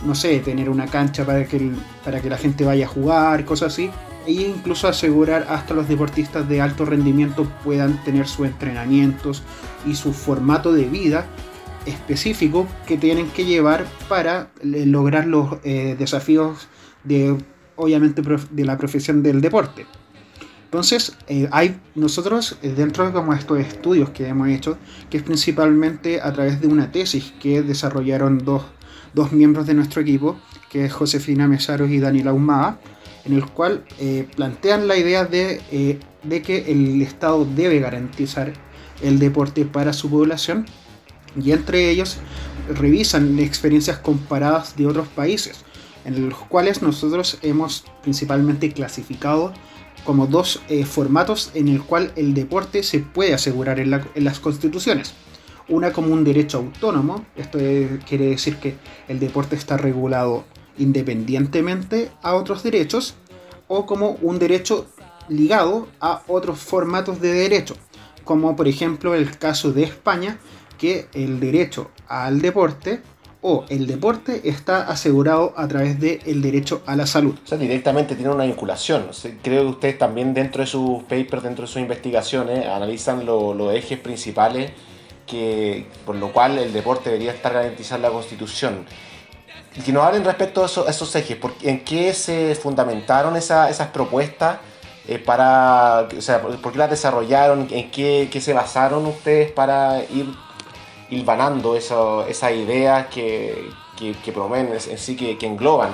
no 0.05 0.15
sé, 0.15 0.39
tener 0.39 0.69
una 0.69 0.87
cancha 0.87 1.25
para 1.25 1.45
que, 1.45 1.71
para 2.03 2.21
que 2.21 2.29
la 2.29 2.37
gente 2.37 2.63
vaya 2.63 2.85
a 2.85 2.89
jugar, 2.89 3.45
cosas 3.45 3.73
así, 3.73 3.89
e 4.25 4.33
incluso 4.33 4.87
asegurar 4.87 5.47
hasta 5.49 5.73
los 5.73 5.87
deportistas 5.87 6.47
de 6.47 6.61
alto 6.61 6.85
rendimiento 6.85 7.47
puedan 7.63 8.03
tener 8.03 8.27
sus 8.27 8.47
entrenamientos 8.47 9.43
y 9.85 9.95
su 9.95 10.13
formato 10.13 10.71
de 10.71 10.85
vida 10.85 11.25
específico 11.85 12.67
que 12.85 12.97
tienen 12.97 13.29
que 13.29 13.45
llevar 13.45 13.85
para 14.07 14.51
eh, 14.61 14.85
lograr 14.85 15.25
los 15.25 15.57
eh, 15.63 15.95
desafíos 15.97 16.67
de 17.03 17.37
obviamente 17.75 18.21
de 18.51 18.65
la 18.65 18.77
profesión 18.77 19.23
del 19.23 19.39
deporte. 19.39 19.85
Entonces, 20.65 21.17
eh, 21.27 21.47
hay 21.51 21.79
nosotros 21.95 22.57
dentro 22.61 23.09
de 23.09 23.35
estos 23.35 23.59
estudios 23.59 24.09
que 24.09 24.27
hemos 24.27 24.49
hecho, 24.49 24.77
que 25.09 25.17
es 25.17 25.23
principalmente 25.23 26.21
a 26.21 26.31
través 26.33 26.61
de 26.61 26.67
una 26.67 26.91
tesis 26.91 27.33
que 27.39 27.63
desarrollaron 27.63 28.37
dos, 28.39 28.65
dos 29.13 29.31
miembros 29.31 29.67
de 29.67 29.73
nuestro 29.73 30.01
equipo, 30.01 30.39
que 30.69 30.85
es 30.85 30.93
Josefina 30.93 31.47
Mesaros 31.47 31.89
y 31.89 31.99
Daniela 31.99 32.33
Humada, 32.33 32.79
en 33.25 33.33
el 33.33 33.45
cual 33.45 33.83
eh, 33.99 34.27
plantean 34.35 34.87
la 34.87 34.97
idea 34.97 35.25
de, 35.25 35.61
eh, 35.71 35.99
de, 36.23 36.41
que 36.41 36.71
el 36.71 37.01
Estado 37.01 37.45
debe 37.45 37.79
garantizar 37.79 38.53
el 39.01 39.19
deporte 39.19 39.65
para 39.65 39.93
su 39.93 40.09
población 40.09 40.65
y 41.39 41.51
entre 41.51 41.89
ellos 41.89 42.17
revisan 42.73 43.39
experiencias 43.39 43.99
comparadas 43.99 44.75
de 44.75 44.87
otros 44.87 45.07
países, 45.07 45.63
en 46.05 46.29
los 46.29 46.39
cuales 46.39 46.81
nosotros 46.81 47.37
hemos 47.41 47.85
principalmente 48.01 48.71
clasificado 48.71 49.53
como 50.05 50.27
dos 50.27 50.61
eh, 50.69 50.85
formatos 50.85 51.51
en 51.53 51.67
el 51.67 51.81
cual 51.81 52.11
el 52.15 52.33
deporte 52.33 52.83
se 52.83 52.99
puede 52.99 53.33
asegurar 53.33 53.79
en, 53.79 53.93
en 53.93 54.23
las 54.23 54.39
constituciones. 54.39 55.13
Una 55.69 55.93
como 55.93 56.11
un 56.13 56.23
derecho 56.23 56.57
autónomo, 56.57 57.25
esto 57.35 57.59
quiere 58.07 58.25
decir 58.25 58.57
que 58.57 58.75
el 59.07 59.19
deporte 59.19 59.55
está 59.55 59.77
regulado 59.77 60.43
independientemente 60.79 62.09
a 62.23 62.33
otros 62.35 62.63
derechos 62.63 63.15
o 63.67 63.85
como 63.85 64.17
un 64.21 64.39
derecho 64.39 64.87
ligado 65.27 65.87
a 65.99 66.23
otros 66.27 66.57
formatos 66.57 67.21
de 67.21 67.33
derecho, 67.33 67.75
como 68.23 68.55
por 68.55 68.67
ejemplo 68.67 69.13
el 69.13 69.37
caso 69.37 69.71
de 69.71 69.83
España, 69.83 70.39
que 70.79 71.07
el 71.13 71.39
derecho 71.39 71.91
al 72.07 72.41
deporte 72.41 73.01
o 73.41 73.65
el 73.69 73.87
deporte 73.87 74.41
está 74.49 74.89
asegurado 74.89 75.53
a 75.55 75.67
través 75.67 75.99
del 75.99 76.41
derecho 76.41 76.81
a 76.85 76.95
la 76.95 77.05
salud. 77.05 77.35
O 77.43 77.47
sea, 77.47 77.57
directamente 77.57 78.15
tiene 78.15 78.31
una 78.31 78.43
vinculación. 78.45 79.05
Creo 79.43 79.63
que 79.63 79.69
ustedes 79.69 79.97
también 79.97 80.33
dentro 80.33 80.61
de 80.61 80.67
sus 80.67 81.03
papers, 81.03 81.43
dentro 81.43 81.61
de 81.61 81.67
sus 81.67 81.81
investigaciones, 81.81 82.65
analizan 82.65 83.25
los 83.25 83.73
ejes 83.73 83.99
principales 83.99 84.71
que, 85.29 85.85
por 86.05 86.15
lo 86.15 86.31
cual 86.31 86.57
el 86.57 86.73
deporte 86.73 87.09
debería 87.09 87.31
estar 87.31 87.53
garantizado 87.53 87.97
en 87.97 88.01
la 88.01 88.09
Constitución. 88.09 88.85
Y 89.75 89.81
que 89.81 89.91
nos 89.93 90.03
hablen 90.03 90.25
respecto 90.25 90.63
a, 90.63 90.65
esos 90.65 91.15
ejes, 91.15 91.37
en 91.61 91.83
qué 91.83 92.13
se 92.13 92.55
fundamentaron 92.55 93.35
esas 93.35 93.87
propuestas 93.93 94.59
eh, 95.07 95.19
para, 95.19 96.07
o 96.17 96.21
sea, 96.21 96.41
por 96.41 96.71
qué 96.71 96.77
las 96.77 96.89
desarrollaron, 96.89 97.67
en 97.71 97.91
qué, 97.91 98.29
se 98.41 98.53
basaron 98.53 99.05
ustedes 99.05 99.51
para 99.51 100.03
ir 100.03 100.27
hilvanando 101.09 101.75
esas 101.75 102.51
ideas 102.51 103.07
que, 103.07 103.69
que, 103.97 104.31
promueven 104.31 104.73
en 104.73 104.97
sí, 104.97 105.15
que, 105.15 105.37
engloban 105.45 105.93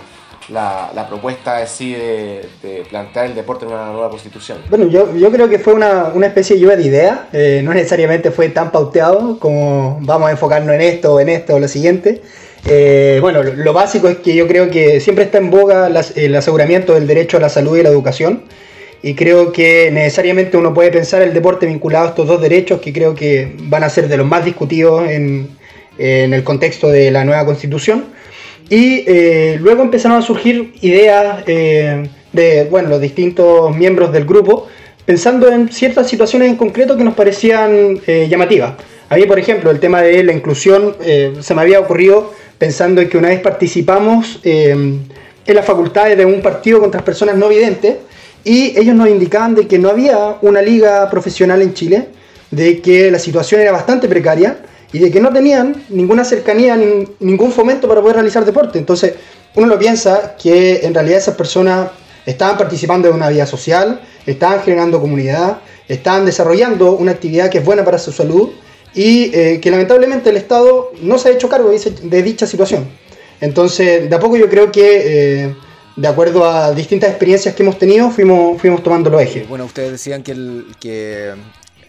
la, 0.49 1.05
propuesta 1.07 1.61
en 1.61 1.67
sí 1.67 1.93
de, 1.93 2.83
plantear 2.89 3.27
el 3.27 3.35
deporte 3.35 3.65
en 3.65 3.71
una 3.71 3.91
nueva 3.91 4.09
constitución? 4.09 4.59
Bueno, 4.69 4.87
yo, 4.87 5.15
yo 5.15 5.31
creo 5.31 5.49
que 5.49 5.59
fue 5.59 5.73
una, 5.73 6.11
una 6.13 6.27
especie 6.27 6.55
de 6.55 6.61
lluvia 6.61 6.77
de 6.77 6.83
ideas, 6.83 7.19
eh, 7.33 7.61
no 7.63 7.73
necesariamente 7.73 8.31
fue 8.31 8.49
tan 8.49 8.71
pauteado 8.71 9.39
como 9.39 9.99
vamos 10.01 10.29
a 10.29 10.31
enfocarnos 10.31 10.73
en 10.75 10.81
esto 10.81 11.19
en 11.19 11.29
esto 11.29 11.55
o 11.55 11.59
lo 11.59 11.67
siguiente. 11.67 12.21
Eh, 12.67 13.19
bueno, 13.21 13.43
lo, 13.43 13.73
básico 13.73 14.07
es 14.07 14.17
que 14.17 14.35
yo 14.35 14.47
creo 14.47 14.71
que 14.71 14.99
siempre 14.99 15.25
está 15.25 15.37
en 15.37 15.51
boga 15.51 15.87
el 16.15 16.35
aseguramiento 16.35 16.95
del 16.95 17.05
derecho 17.05 17.37
a 17.37 17.39
la 17.39 17.49
salud 17.49 17.77
y 17.77 17.83
la 17.83 17.89
educación. 17.89 18.43
Y 19.03 19.13
creo 19.13 19.51
que 19.51 19.91
necesariamente 19.91 20.57
uno 20.57 20.73
puede 20.73 20.89
pensar 20.89 21.21
el 21.21 21.33
deporte 21.33 21.67
vinculado 21.67 22.05
a 22.05 22.09
estos 22.09 22.27
dos 22.27 22.41
derechos 22.41 22.81
que 22.81 22.91
creo 22.91 23.13
que 23.13 23.55
van 23.59 23.83
a 23.83 23.89
ser 23.89 24.07
de 24.07 24.17
los 24.17 24.25
más 24.25 24.43
discutidos 24.43 25.07
en, 25.07 25.55
el 25.97 26.43
contexto 26.43 26.89
de 26.89 27.11
la 27.11 27.23
nueva 27.23 27.45
constitución. 27.45 28.05
Y 28.69 29.03
eh, 29.05 29.57
luego 29.61 29.83
empezaron 29.83 30.17
a 30.17 30.21
surgir 30.21 30.73
ideas 30.81 31.43
eh, 31.47 32.09
de 32.33 32.67
bueno, 32.69 32.89
los 32.89 33.01
distintos 33.01 33.75
miembros 33.75 34.11
del 34.11 34.25
grupo, 34.25 34.67
pensando 35.05 35.49
en 35.49 35.69
ciertas 35.69 36.09
situaciones 36.09 36.49
en 36.49 36.55
concreto 36.55 36.97
que 36.97 37.03
nos 37.03 37.13
parecían 37.13 37.99
llamativas. 38.27 38.73
A 39.07 39.17
por 39.27 39.37
ejemplo, 39.37 39.69
el 39.69 39.79
tema 39.79 40.01
de 40.01 40.23
la 40.23 40.33
inclusión 40.33 40.95
se 40.99 41.53
me 41.53 41.61
había 41.61 41.79
ocurrido 41.79 42.31
pensando 42.57 43.01
en 43.01 43.09
que 43.09 43.17
una 43.17 43.29
vez 43.29 43.41
participamos 43.41 44.39
eh, 44.43 44.71
en 44.71 45.55
las 45.55 45.65
facultades 45.65 46.17
de 46.17 46.25
un 46.25 46.41
partido 46.41 46.79
contra 46.79 47.03
personas 47.03 47.35
no 47.35 47.49
videntes 47.49 47.97
y 48.43 48.77
ellos 48.77 48.95
nos 48.95 49.09
indicaban 49.09 49.55
de 49.55 49.67
que 49.67 49.77
no 49.79 49.89
había 49.89 50.37
una 50.41 50.61
liga 50.61 51.09
profesional 51.09 51.61
en 51.61 51.73
Chile, 51.73 52.07
de 52.51 52.79
que 52.79 53.11
la 53.11 53.19
situación 53.19 53.61
era 53.61 53.71
bastante 53.71 54.07
precaria 54.07 54.57
y 54.95 54.99
de 54.99 55.11
que 55.11 55.19
no 55.19 55.33
tenían 55.33 55.83
ninguna 55.89 56.23
cercanía, 56.23 56.77
ni, 56.77 57.05
ningún 57.19 57.51
fomento 57.51 57.85
para 57.85 57.99
poder 57.99 58.15
realizar 58.15 58.45
deporte. 58.45 58.79
Entonces, 58.79 59.13
uno 59.53 59.67
lo 59.67 59.77
piensa 59.77 60.37
que 60.41 60.85
en 60.85 60.93
realidad 60.93 61.17
esas 61.17 61.35
personas 61.35 61.89
estaban 62.25 62.57
participando 62.57 63.09
de 63.09 63.13
una 63.13 63.27
vida 63.27 63.45
social, 63.45 63.99
estaban 64.25 64.61
generando 64.61 65.01
comunidad, 65.01 65.57
estaban 65.89 66.25
desarrollando 66.25 66.93
una 66.93 67.11
actividad 67.11 67.49
que 67.49 67.57
es 67.57 67.65
buena 67.65 67.83
para 67.83 67.97
su 67.97 68.13
salud 68.13 68.51
y 68.93 69.31
eh, 69.33 69.59
que 69.61 69.69
lamentablemente 69.69 70.29
el 70.29 70.37
Estado 70.37 70.93
no 71.01 71.17
se 71.17 71.27
ha 71.27 71.31
hecho 71.33 71.49
cargo 71.49 71.69
de, 71.69 72.23
dicha 72.23 72.47
situación. 72.47 72.87
Entonces, 73.41 74.09
de 74.09 74.15
a 74.15 74.19
poco 74.21 74.37
yo 74.37 74.47
creo 74.47 74.71
que, 74.71 75.43
eh, 75.43 75.55
de 75.97 76.07
acuerdo 76.07 76.49
a 76.49 76.71
distintas 76.71 77.09
experiencias 77.09 77.53
que 77.53 77.63
hemos 77.63 77.77
tenido, 77.77 78.09
fuimos, 78.11 78.61
fuimos 78.61 78.81
tomando 78.81 79.09
los 79.09 79.21
ejes. 79.21 79.45
Bueno, 79.49 79.65
ustedes 79.65 79.91
decían 79.91 80.23
que, 80.23 80.31
el, 80.31 80.67
que 80.79 81.33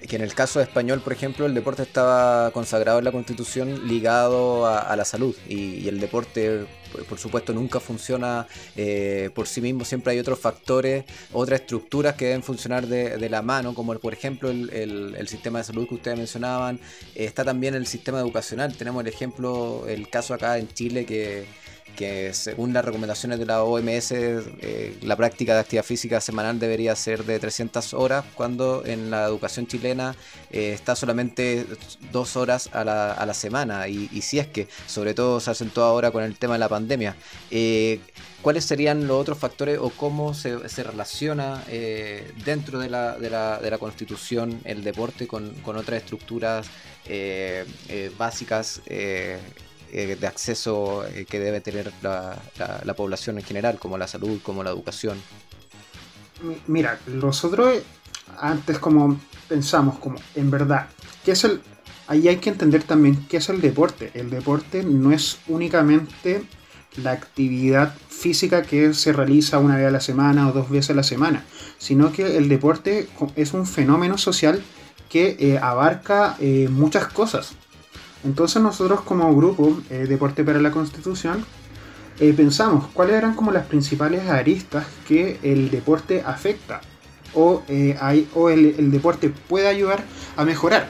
que 0.07 0.17
en 0.17 0.23
el 0.23 0.35
caso 0.35 0.61
español, 0.61 1.01
por 1.01 1.13
ejemplo, 1.13 1.47
el 1.47 1.55
deporte 1.55 1.83
estaba 1.83 2.51
consagrado 2.51 2.99
en 2.99 3.05
la 3.05 3.13
Constitución 3.13 3.87
ligado 3.87 4.67
a, 4.67 4.95
la 4.97 5.05
salud. 5.05 5.35
Y, 5.49 5.89
el 5.89 6.01
deporte, 6.01 6.67
por, 7.09 7.19
supuesto, 7.19 7.53
nunca 7.53 7.81
funciona 7.81 8.47
eh, 8.77 9.31
por 9.35 9.47
sí 9.47 9.61
mismo, 9.61 9.85
siempre 9.85 10.13
hay 10.13 10.19
otros 10.19 10.39
factores, 10.39 11.05
otras 11.33 11.61
estructuras 11.61 12.15
que 12.15 12.27
deben 12.27 12.43
funcionar 12.43 12.87
de, 12.87 13.29
la 13.29 13.43
mano, 13.43 13.75
como 13.75 13.95
por 13.99 14.13
ejemplo 14.13 14.51
el, 14.51 15.29
sistema 15.29 15.59
de 15.59 15.65
salud 15.65 15.89
que 15.89 15.95
ustedes 15.97 16.17
mencionaban, 16.17 16.79
está 17.15 17.45
también 17.45 17.75
el 17.75 17.87
sistema 17.87 18.21
educacional, 18.21 18.77
tenemos 18.77 19.01
el 19.03 19.09
ejemplo, 19.09 19.85
el 19.89 20.09
caso 20.09 20.35
acá 20.35 20.59
en 20.59 20.69
Chile 20.69 21.05
que 21.05 21.47
que 21.97 22.33
según 22.35 22.73
las 22.73 22.85
recomendaciones 22.85 23.39
de 23.39 23.47
la 23.47 23.65
OMS, 23.65 24.13
eh, 24.13 24.97
la 25.03 25.17
práctica 25.17 25.55
de 25.55 25.61
actividad 25.61 25.85
física 25.85 26.21
semanal 26.21 26.61
debería 26.61 26.95
ser 26.95 27.25
de 27.25 27.39
300 27.41 27.95
horas, 27.95 28.25
cuando 28.35 28.85
en 28.87 29.11
la 29.11 29.25
educación 29.25 29.67
chilena 29.67 30.15
eh, 30.51 30.73
está 30.73 30.95
solamente 30.95 31.67
dos 32.13 32.37
horas 32.37 32.71
a 32.73 32.85
la, 32.85 33.13
a 33.13 33.27
la 33.27 33.35
semana. 33.35 33.89
Y, 33.89 34.07
si 34.21 34.39
es 34.39 34.47
que, 34.47 34.69
sobre 34.87 35.15
todo, 35.15 35.41
se 35.41 35.51
acentúa 35.51 35.87
ahora 35.87 36.11
con 36.11 36.23
el 36.23 36.37
tema 36.37 36.55
de 36.55 36.61
la 36.61 36.69
pandemia. 36.69 37.17
Eh, 37.51 38.01
¿Cuáles 38.43 38.65
serían 38.65 39.09
los 39.09 39.21
otros 39.21 39.39
factores 39.39 39.79
o 39.81 39.91
cómo 39.91 40.33
se, 40.33 40.69
se 40.69 40.85
relaciona 40.85 41.65
dentro 42.45 42.79
de 42.79 42.89
la, 42.89 43.19
de, 43.19 43.29
la, 43.29 43.59
de 43.59 43.71
la, 43.71 43.79
Constitución 43.79 44.61
el 44.65 44.85
deporte 44.85 45.27
con, 45.27 45.53
con 45.63 45.77
otras 45.77 46.03
estructuras 46.03 46.69
básicas 48.17 48.83
eh, 49.97 50.15
de 50.15 50.27
acceso 50.27 51.07
eh, 51.07 51.25
que 51.25 51.41
debe 51.41 51.63
tener 51.63 51.91
la, 52.03 52.37
la, 52.85 52.95
población 52.95 53.39
en 53.39 53.45
general, 53.45 53.79
como 53.79 53.97
la 53.97 54.07
salud, 54.07 54.41
como 54.43 54.63
la 54.63 54.71
educación. 54.71 55.19
Mira, 56.67 57.01
nosotros 57.07 57.79
antes 58.39 58.79
como 58.79 59.19
pensamos 59.49 59.99
como 59.99 60.19
en 60.35 60.51
verdad, 60.51 60.89
¿qué 61.25 61.33
es 61.33 61.45
el 61.45 61.63
ahí 62.09 62.29
hay 62.29 62.37
que 62.37 62.51
entender 62.51 62.83
también 62.83 63.27
qué 63.29 63.39
es 63.39 63.49
el 63.49 63.61
deporte. 63.63 64.11
El 64.13 64.29
deporte 64.31 64.83
no 64.85 65.13
es 65.13 65.39
únicamente 65.49 66.45
la 66.97 67.13
actividad 67.13 67.95
física 68.09 68.63
que 68.63 68.95
se 68.95 69.13
realiza 69.13 69.59
una 69.59 69.77
vez 69.77 69.87
a 69.87 69.91
la 69.91 70.01
semana 70.01 70.49
o 70.49 70.53
dos 70.53 70.71
veces 70.71 70.91
a 70.91 70.95
la 70.95 71.03
semana, 71.03 71.45
sino 71.79 72.13
que 72.13 72.37
el 72.37 72.49
deporte 72.49 73.09
es 73.35 73.55
un 73.55 73.67
fenómeno 73.67 74.19
social 74.19 74.63
que 75.09 75.37
eh, 75.39 75.59
abarca 75.59 76.37
eh, 76.41 76.69
muchas 76.71 77.07
cosas. 77.07 77.55
Entonces 78.25 78.63
nosotros 78.63 79.03
como 79.03 79.35
grupo 79.35 79.81
eh, 79.91 80.07
Deporte 80.09 80.45
para 80.45 80.61
la 80.61 80.71
Constitución 80.71 81.45
pensamos 82.35 82.87
cuáles 82.95 83.17
eran 83.17 83.35
como 83.35 83.53
las 83.53 83.67
principales 83.67 84.27
aristas 84.31 84.87
que 85.07 85.39
el 85.43 85.71
deporte 85.71 86.23
afecta 86.25 86.81
o, 87.35 87.63
o 88.35 88.49
el, 88.49 88.91
deporte 88.91 89.29
puede 89.29 89.69
ayudar 89.69 90.03
a 90.35 90.47
mejorar 90.47 90.89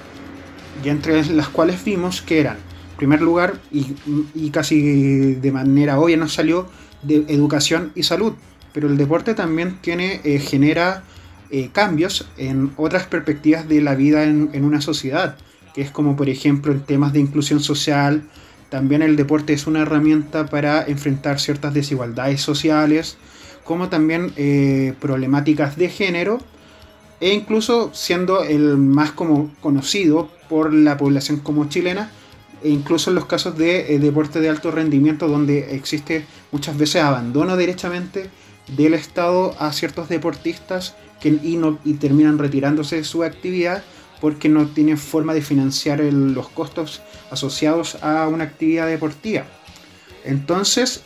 y 0.85 0.89
entre 0.89 1.25
las 1.27 1.49
cuales 1.49 1.83
vimos 1.85 2.23
que 2.23 2.41
eran, 2.41 2.57
en 2.57 2.97
primer 2.97 3.21
lugar, 3.21 3.59
y, 3.71 4.51
casi 4.51 5.35
de 5.35 5.53
manera 5.53 5.99
obvia 5.99 6.17
nos 6.17 6.35
salió, 6.35 6.67
de 7.03 7.25
educación 7.29 7.93
y 7.95 8.03
salud, 8.03 8.33
pero 8.73 8.89
el 8.89 8.97
deporte 8.97 9.35
también 9.35 9.79
tiene, 9.81 10.21
eh, 10.25 10.39
genera 10.39 11.05
eh, 11.51 11.71
cambios 11.73 12.29
en 12.37 12.73
otras 12.77 13.07
perspectivas 13.07 13.69
de 13.69 13.81
la 13.81 13.95
vida 13.95 14.25
en, 14.25 14.65
una 14.65 14.81
sociedad, 14.81 15.37
que 15.77 15.83
es 15.83 15.91
como 15.91 16.17
por 16.17 16.31
ejemplo 16.31 16.73
en 16.73 16.81
temas 16.81 17.13
de 17.13 17.21
inclusión 17.21 17.61
social, 17.61 18.23
también 18.71 19.03
el 19.03 19.15
deporte 19.15 19.53
es 19.53 19.67
una 19.67 19.83
herramienta 19.83 20.47
para 20.47 20.83
enfrentar 20.87 21.39
ciertas 21.39 21.75
desigualdades 21.75 22.41
sociales, 22.41 23.19
como 23.63 23.91
también 23.91 24.33
eh, 24.39 24.95
problemáticas 25.01 25.77
de 25.77 25.91
género, 25.91 26.39
e 27.21 27.35
incluso 27.35 27.91
siendo 27.93 28.43
el 28.43 28.79
más 28.79 29.13
como 29.13 29.53
conocido 29.61 30.31
por 30.49 30.73
la 30.73 30.97
población 30.97 31.41
como 31.41 31.69
chilena, 31.69 32.11
e 32.63 32.71
incluso 32.71 33.11
en 33.11 33.17
los 33.17 33.27
casos 33.27 33.59
de 33.59 33.95
eh, 33.95 33.99
deporte 33.99 34.41
de 34.41 34.49
alto 34.49 34.71
rendimiento 34.71 35.29
donde 35.29 35.77
existe 35.77 36.25
muchas 36.53 36.79
veces 36.79 37.03
abandono 37.03 37.55
derechamente 37.55 38.31
del 38.75 38.95
Estado 38.95 39.55
a 39.59 39.71
ciertos 39.75 40.09
deportistas 40.09 40.95
que, 41.21 41.29
y, 41.29 41.57
no, 41.59 41.79
y 41.85 41.95
terminan 41.95 42.39
retirándose 42.39 42.97
de 42.97 43.05
su 43.05 43.25
actividad 43.25 43.83
porque 44.21 44.49
no 44.49 44.67
tienen 44.67 44.99
forma 44.99 45.35
de 45.35 45.43
financiar 45.43 46.01
los 46.01 46.49
costos 46.49 47.03
asociados 47.31 47.97
a 48.03 48.29
una 48.29 48.45
actividad 48.45 48.87
deportiva. 48.87 49.45
Entonces, 50.25 51.03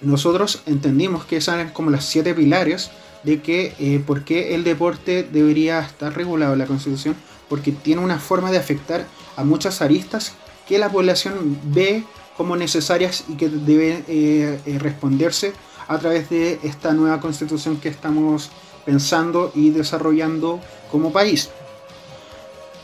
nosotros 0.00 0.62
entendimos 0.66 1.24
que 1.24 1.36
esas 1.36 1.56
eran 1.56 1.72
como 1.72 1.90
las 1.90 2.04
siete 2.04 2.34
pilares 2.34 2.90
de 3.22 3.40
que 3.40 3.74
eh, 3.78 4.00
por 4.06 4.24
qué 4.24 4.54
el 4.54 4.62
deporte 4.62 5.26
debería 5.30 5.80
estar 5.80 6.14
regulado 6.14 6.52
en 6.52 6.58
la 6.60 6.66
Constitución 6.66 7.16
porque 7.48 7.72
tiene 7.72 8.02
una 8.02 8.18
forma 8.18 8.50
de 8.50 8.58
afectar 8.58 9.06
a 9.36 9.44
muchas 9.44 9.82
aristas 9.82 10.34
que 10.68 10.78
la 10.78 10.90
población 10.90 11.58
ve 11.64 12.04
como 12.36 12.56
necesarias 12.56 13.24
y 13.28 13.34
que 13.34 13.48
deben 13.48 14.04
eh, 14.08 14.60
eh, 14.66 14.78
responderse 14.78 15.52
a 15.88 15.98
través 15.98 16.28
de 16.28 16.58
esta 16.62 16.92
nueva 16.92 17.20
constitución 17.20 17.78
que 17.78 17.88
estamos 17.88 18.50
pensando 18.84 19.52
y 19.54 19.70
desarrollando 19.70 20.60
como 20.90 21.12
país. 21.12 21.50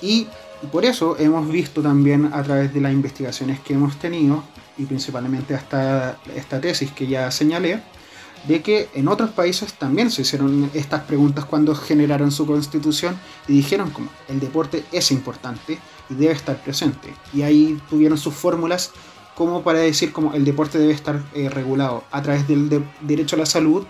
Y 0.03 0.27
por 0.71 0.85
eso 0.85 1.17
hemos 1.19 1.49
visto 1.49 1.81
también 1.81 2.31
a 2.33 2.43
través 2.43 2.75
de 2.75 2.81
las 2.81 2.93
investigaciones 2.93 3.61
que 3.61 3.75
hemos 3.75 3.97
tenido, 3.99 4.45
y 4.77 4.85
principalmente 4.85 5.55
hasta 5.55 6.19
esta 6.35 6.61
tesis 6.61 6.93
que 6.93 7.07
ya 7.07 7.31
señalé, 7.31 7.81
de 8.47 8.61
que 8.61 8.89
en 8.95 9.09
otros 9.09 9.31
países 9.31 9.75
también 9.75 10.11
se 10.11 10.23
hicieron 10.23 10.71
estas 10.75 11.03
preguntas 11.03 11.45
cuando 11.45 11.75
generaron 11.75 12.33
su 12.33 12.47
constitución 12.47 13.17
y 13.47 13.53
dijeron 13.53 13.91
como 13.91 14.09
el 14.29 14.41
deporte 14.41 14.85
es 14.91 15.13
importante 15.13 15.79
y 16.11 16.15
debe 16.15 16.33
estar 16.33 16.61
presente. 16.63 17.15
Y 17.33 17.43
ahí 17.43 17.81
tuvieron 17.89 18.19
sus 18.19 18.35
fórmulas 18.35 18.91
como 19.37 19.63
para 19.63 19.79
decir 19.79 20.13
como 20.13 20.35
el 20.35 20.45
deporte 20.45 20.79
debe 20.79 20.93
estar 20.93 21.23
eh, 21.35 21.49
regulado 21.49 22.05
a 22.11 22.21
través 22.21 22.47
del 22.49 22.85
derecho 23.01 23.37
a 23.37 23.41
la 23.41 23.47
salud, 23.47 23.87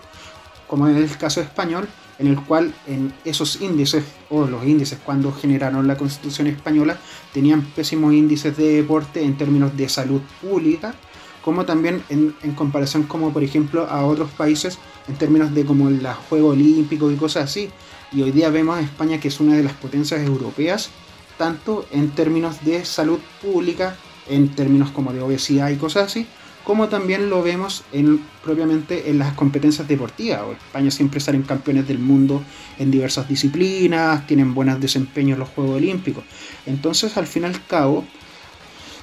como 0.67 0.87
en 0.87 0.97
el 0.97 1.17
caso 1.17 1.41
español, 1.41 1.87
en 2.19 2.27
el 2.27 2.39
cual 2.41 2.73
en 2.87 3.13
esos 3.25 3.61
índices, 3.61 4.03
o 4.29 4.45
los 4.45 4.65
índices 4.65 4.99
cuando 5.03 5.31
generaron 5.31 5.87
la 5.87 5.97
constitución 5.97 6.47
española, 6.47 6.97
tenían 7.33 7.61
pésimos 7.61 8.13
índices 8.13 8.55
de 8.57 8.75
deporte 8.77 9.23
en 9.23 9.37
términos 9.37 9.75
de 9.75 9.89
salud 9.89 10.21
pública 10.41 10.95
como 11.43 11.65
también 11.65 12.03
en, 12.09 12.31
comparación 12.55 13.03
como 13.03 13.31
por 13.33 13.43
ejemplo 13.43 13.85
a 13.89 14.05
otros 14.05 14.31
países 14.31 14.79
en 15.07 15.15
términos 15.15 15.53
de 15.53 15.65
como 15.65 15.89
el 15.89 16.05
juego 16.29 16.49
olímpico 16.49 17.11
y 17.11 17.15
cosas 17.15 17.45
así. 17.45 17.69
Y 18.11 18.21
hoy 18.21 18.31
día 18.31 18.49
vemos 18.49 18.77
a 18.77 18.81
España 18.81 19.19
que 19.19 19.27
es 19.27 19.39
una 19.39 19.55
de 19.55 19.63
las 19.63 19.73
potencias 19.73 20.21
europeas, 20.21 20.89
tanto 21.37 21.85
en 21.91 22.11
términos 22.11 22.63
de 22.63 22.85
salud 22.85 23.19
pública, 23.41 23.97
en 24.29 24.55
términos 24.55 24.91
como 24.91 25.11
de 25.11 25.21
obesidad 25.21 25.69
y 25.69 25.75
cosas 25.75 26.05
así, 26.05 26.27
como 26.63 26.87
también 26.89 27.29
lo 27.29 27.43
vemos 27.43 27.83
en, 27.91 28.23
propiamente 28.43 29.09
en 29.09 29.19
las 29.19 29.33
competencias 29.33 29.87
deportivas. 29.87 30.41
España 30.51 30.91
siempre 30.91 31.19
salen 31.19 31.43
campeones 31.43 31.87
del 31.87 31.99
mundo 31.99 32.41
en 32.79 32.91
diversas 32.91 33.27
disciplinas, 33.27 34.25
tienen 34.27 34.53
buenos 34.53 34.79
desempeños 34.79 35.35
en 35.35 35.39
los 35.39 35.49
Juegos 35.49 35.77
Olímpicos. 35.77 36.23
Entonces, 36.65 37.17
al 37.17 37.27
fin 37.27 37.43
y 37.43 37.45
al 37.47 37.65
cabo, 37.65 38.05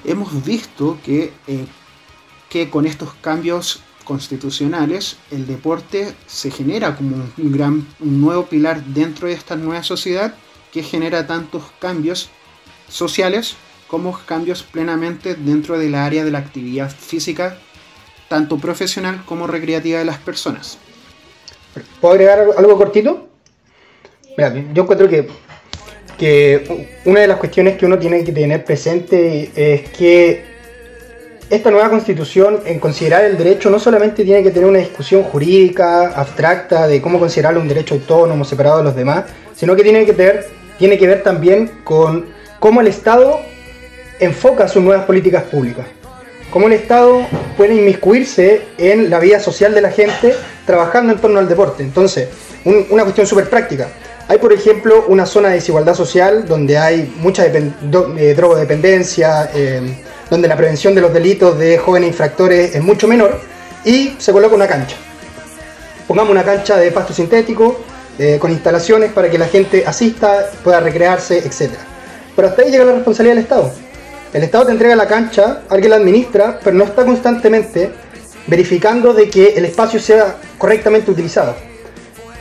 hemos 0.03 0.43
visto 0.43 0.97
que 1.03 1.31
eh, 1.47 1.65
que 2.51 2.69
con 2.69 2.85
estos 2.85 3.13
cambios 3.21 3.81
constitucionales 4.03 5.15
el 5.31 5.47
deporte 5.47 6.13
se 6.27 6.51
genera 6.51 6.97
como 6.97 7.15
un 7.37 7.51
gran 7.51 7.87
nuevo 7.99 8.45
pilar 8.45 8.83
dentro 8.83 9.29
de 9.29 9.33
esta 9.33 9.55
nueva 9.55 9.83
sociedad 9.83 10.35
que 10.73 10.83
genera 10.83 11.25
tantos 11.25 11.63
cambios 11.79 12.29
sociales 12.89 13.55
como 13.91 14.17
cambios 14.25 14.63
plenamente 14.63 15.35
dentro 15.35 15.77
del 15.77 15.95
área 15.95 16.23
de 16.23 16.31
la 16.31 16.37
actividad 16.37 16.89
física 16.89 17.57
tanto 18.29 18.57
profesional 18.57 19.21
como 19.25 19.47
recreativa 19.47 19.99
de 19.99 20.05
las 20.05 20.17
personas. 20.17 20.77
¿Puedo 21.99 22.13
agregar 22.13 22.45
algo 22.57 22.77
cortito? 22.77 23.27
Mira, 24.37 24.53
yo 24.73 24.83
encuentro 24.83 25.09
que, 25.09 25.27
que 26.17 26.87
una 27.03 27.19
de 27.19 27.27
las 27.27 27.37
cuestiones 27.37 27.77
que 27.77 27.85
uno 27.85 27.99
tiene 27.99 28.23
que 28.23 28.31
tener 28.31 28.63
presente 28.63 29.51
es 29.53 29.89
que 29.89 30.45
esta 31.49 31.69
nueva 31.69 31.89
constitución, 31.89 32.61
en 32.65 32.79
considerar 32.79 33.25
el 33.25 33.37
derecho, 33.37 33.69
no 33.69 33.77
solamente 33.77 34.23
tiene 34.23 34.41
que 34.41 34.51
tener 34.51 34.69
una 34.69 34.79
discusión 34.79 35.23
jurídica, 35.23 36.13
abstracta, 36.15 36.87
de 36.87 37.01
cómo 37.01 37.19
considerarlo 37.19 37.59
un 37.59 37.67
derecho 37.67 37.95
autónomo, 37.95 38.45
separado 38.45 38.77
de 38.77 38.83
los 38.85 38.95
demás, 38.95 39.25
sino 39.53 39.75
que 39.75 39.83
tiene 39.83 40.05
que, 40.05 40.13
tener, 40.13 40.47
tiene 40.79 40.97
que 40.97 41.07
ver 41.07 41.23
también 41.23 41.69
con 41.83 42.27
cómo 42.61 42.79
el 42.79 42.87
Estado 42.87 43.50
enfoca 44.21 44.67
sus 44.67 44.81
nuevas 44.81 45.05
políticas 45.05 45.43
públicas. 45.43 45.85
Cómo 46.49 46.67
el 46.67 46.73
Estado 46.73 47.25
puede 47.57 47.75
inmiscuirse 47.75 48.61
en 48.77 49.09
la 49.09 49.19
vida 49.19 49.39
social 49.39 49.73
de 49.73 49.81
la 49.81 49.91
gente 49.91 50.33
trabajando 50.65 51.13
en 51.13 51.19
torno 51.19 51.39
al 51.39 51.47
deporte. 51.47 51.83
Entonces, 51.83 52.29
una 52.65 53.03
cuestión 53.03 53.25
súper 53.25 53.49
práctica. 53.49 53.87
Hay, 54.27 54.37
por 54.37 54.53
ejemplo, 54.53 55.05
una 55.07 55.25
zona 55.25 55.49
de 55.49 55.55
desigualdad 55.55 55.95
social 55.95 56.45
donde 56.47 56.77
hay 56.77 57.13
mucha 57.19 57.45
eh, 57.45 58.33
drogodependencia, 58.35 59.49
eh, 59.53 59.81
donde 60.29 60.47
la 60.47 60.55
prevención 60.55 60.95
de 60.95 61.01
los 61.01 61.13
delitos 61.13 61.57
de 61.57 61.77
jóvenes 61.77 62.09
infractores 62.09 62.75
es 62.75 62.81
mucho 62.81 63.07
menor, 63.07 63.39
y 63.83 64.15
se 64.17 64.31
coloca 64.31 64.55
una 64.55 64.67
cancha. 64.67 64.95
Pongamos 66.07 66.31
una 66.31 66.43
cancha 66.43 66.77
de 66.77 66.91
pasto 66.91 67.13
sintético, 67.13 67.79
eh, 68.19 68.37
con 68.39 68.51
instalaciones 68.51 69.11
para 69.11 69.29
que 69.29 69.37
la 69.37 69.47
gente 69.47 69.83
asista, 69.85 70.49
pueda 70.63 70.79
recrearse, 70.79 71.39
etc. 71.39 71.71
Pero 72.35 72.47
hasta 72.47 72.61
ahí 72.61 72.71
llega 72.71 72.85
la 72.85 72.93
responsabilidad 72.93 73.35
del 73.35 73.43
Estado. 73.43 73.73
El 74.33 74.43
Estado 74.43 74.67
te 74.67 74.71
entrega 74.71 74.95
la 74.95 75.07
cancha, 75.07 75.63
alguien 75.67 75.89
la 75.89 75.97
administra, 75.97 76.57
pero 76.63 76.77
no 76.77 76.85
está 76.85 77.05
constantemente 77.05 77.91
verificando 78.47 79.13
de 79.13 79.29
que 79.29 79.49
el 79.55 79.65
espacio 79.65 79.99
sea 79.99 80.37
correctamente 80.57 81.11
utilizado. 81.11 81.53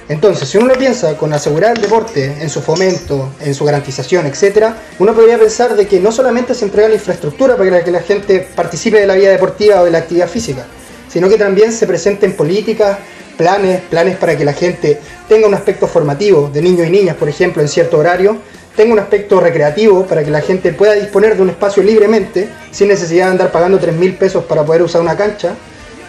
Entonces, 0.09 0.49
si 0.49 0.59
uno 0.59 0.69
lo 0.69 0.75
piensa 0.75 1.17
con 1.17 1.33
asegurar 1.33 1.77
el 1.77 1.83
deporte 1.83 2.37
en 2.41 2.49
su 2.49 2.61
fomento, 2.61 3.33
en 3.41 3.55
su 3.55 3.65
garantización, 3.65 4.27
etc., 4.27 4.67
uno 5.01 5.15
podría 5.15 5.37
pensar 5.39 5.75
de 5.75 5.87
que 5.87 5.99
no 5.99 6.13
solamente 6.13 6.55
se 6.55 6.65
entrega 6.65 6.89
la 6.89 6.95
infraestructura 6.95 7.57
para 7.57 7.83
que 7.83 7.91
la 7.91 8.01
gente 8.01 8.47
participe 8.55 9.01
de 9.01 9.07
la 9.07 9.15
vida 9.15 9.31
deportiva 9.31 9.81
o 9.81 9.85
de 9.85 9.91
la 9.91 9.99
actividad 9.99 10.29
física, 10.29 10.67
sino 11.09 11.29
que 11.29 11.39
también 11.39 11.73
se 11.73 11.89
presenten 11.89 12.37
políticas, 12.37 12.99
planes, 13.37 13.81
planes 13.83 14.17
para 14.17 14.37
que 14.37 14.45
la 14.45 14.53
gente 14.53 15.01
tenga 15.29 15.49
un 15.49 15.55
aspecto 15.55 15.89
formativo 15.89 16.51
de 16.53 16.63
niños 16.63 16.87
y 16.87 16.91
niñas, 16.91 17.17
por 17.17 17.29
ejemplo, 17.29 17.63
en 17.63 17.69
cierto 17.69 17.99
horario, 17.99 18.39
tenga 18.77 18.93
un 18.93 18.99
aspecto 18.99 19.41
recreativo 19.41 20.07
para 20.07 20.25
que 20.25 20.31
la 20.31 20.41
gente 20.41 20.73
pueda 20.73 20.95
disponer 20.95 21.37
de 21.37 21.43
un 21.43 21.51
espacio 21.51 21.83
libremente, 21.83 22.49
sin 22.71 22.89
necesidad 22.89 23.27
de 23.27 23.31
andar 23.33 23.53
pagando 23.53 23.79
3 23.79 23.95
mil 23.95 24.15
pesos 24.15 24.45
para 24.45 24.65
poder 24.65 24.83
usar 24.83 25.01
una 25.01 25.17
cancha, 25.17 25.55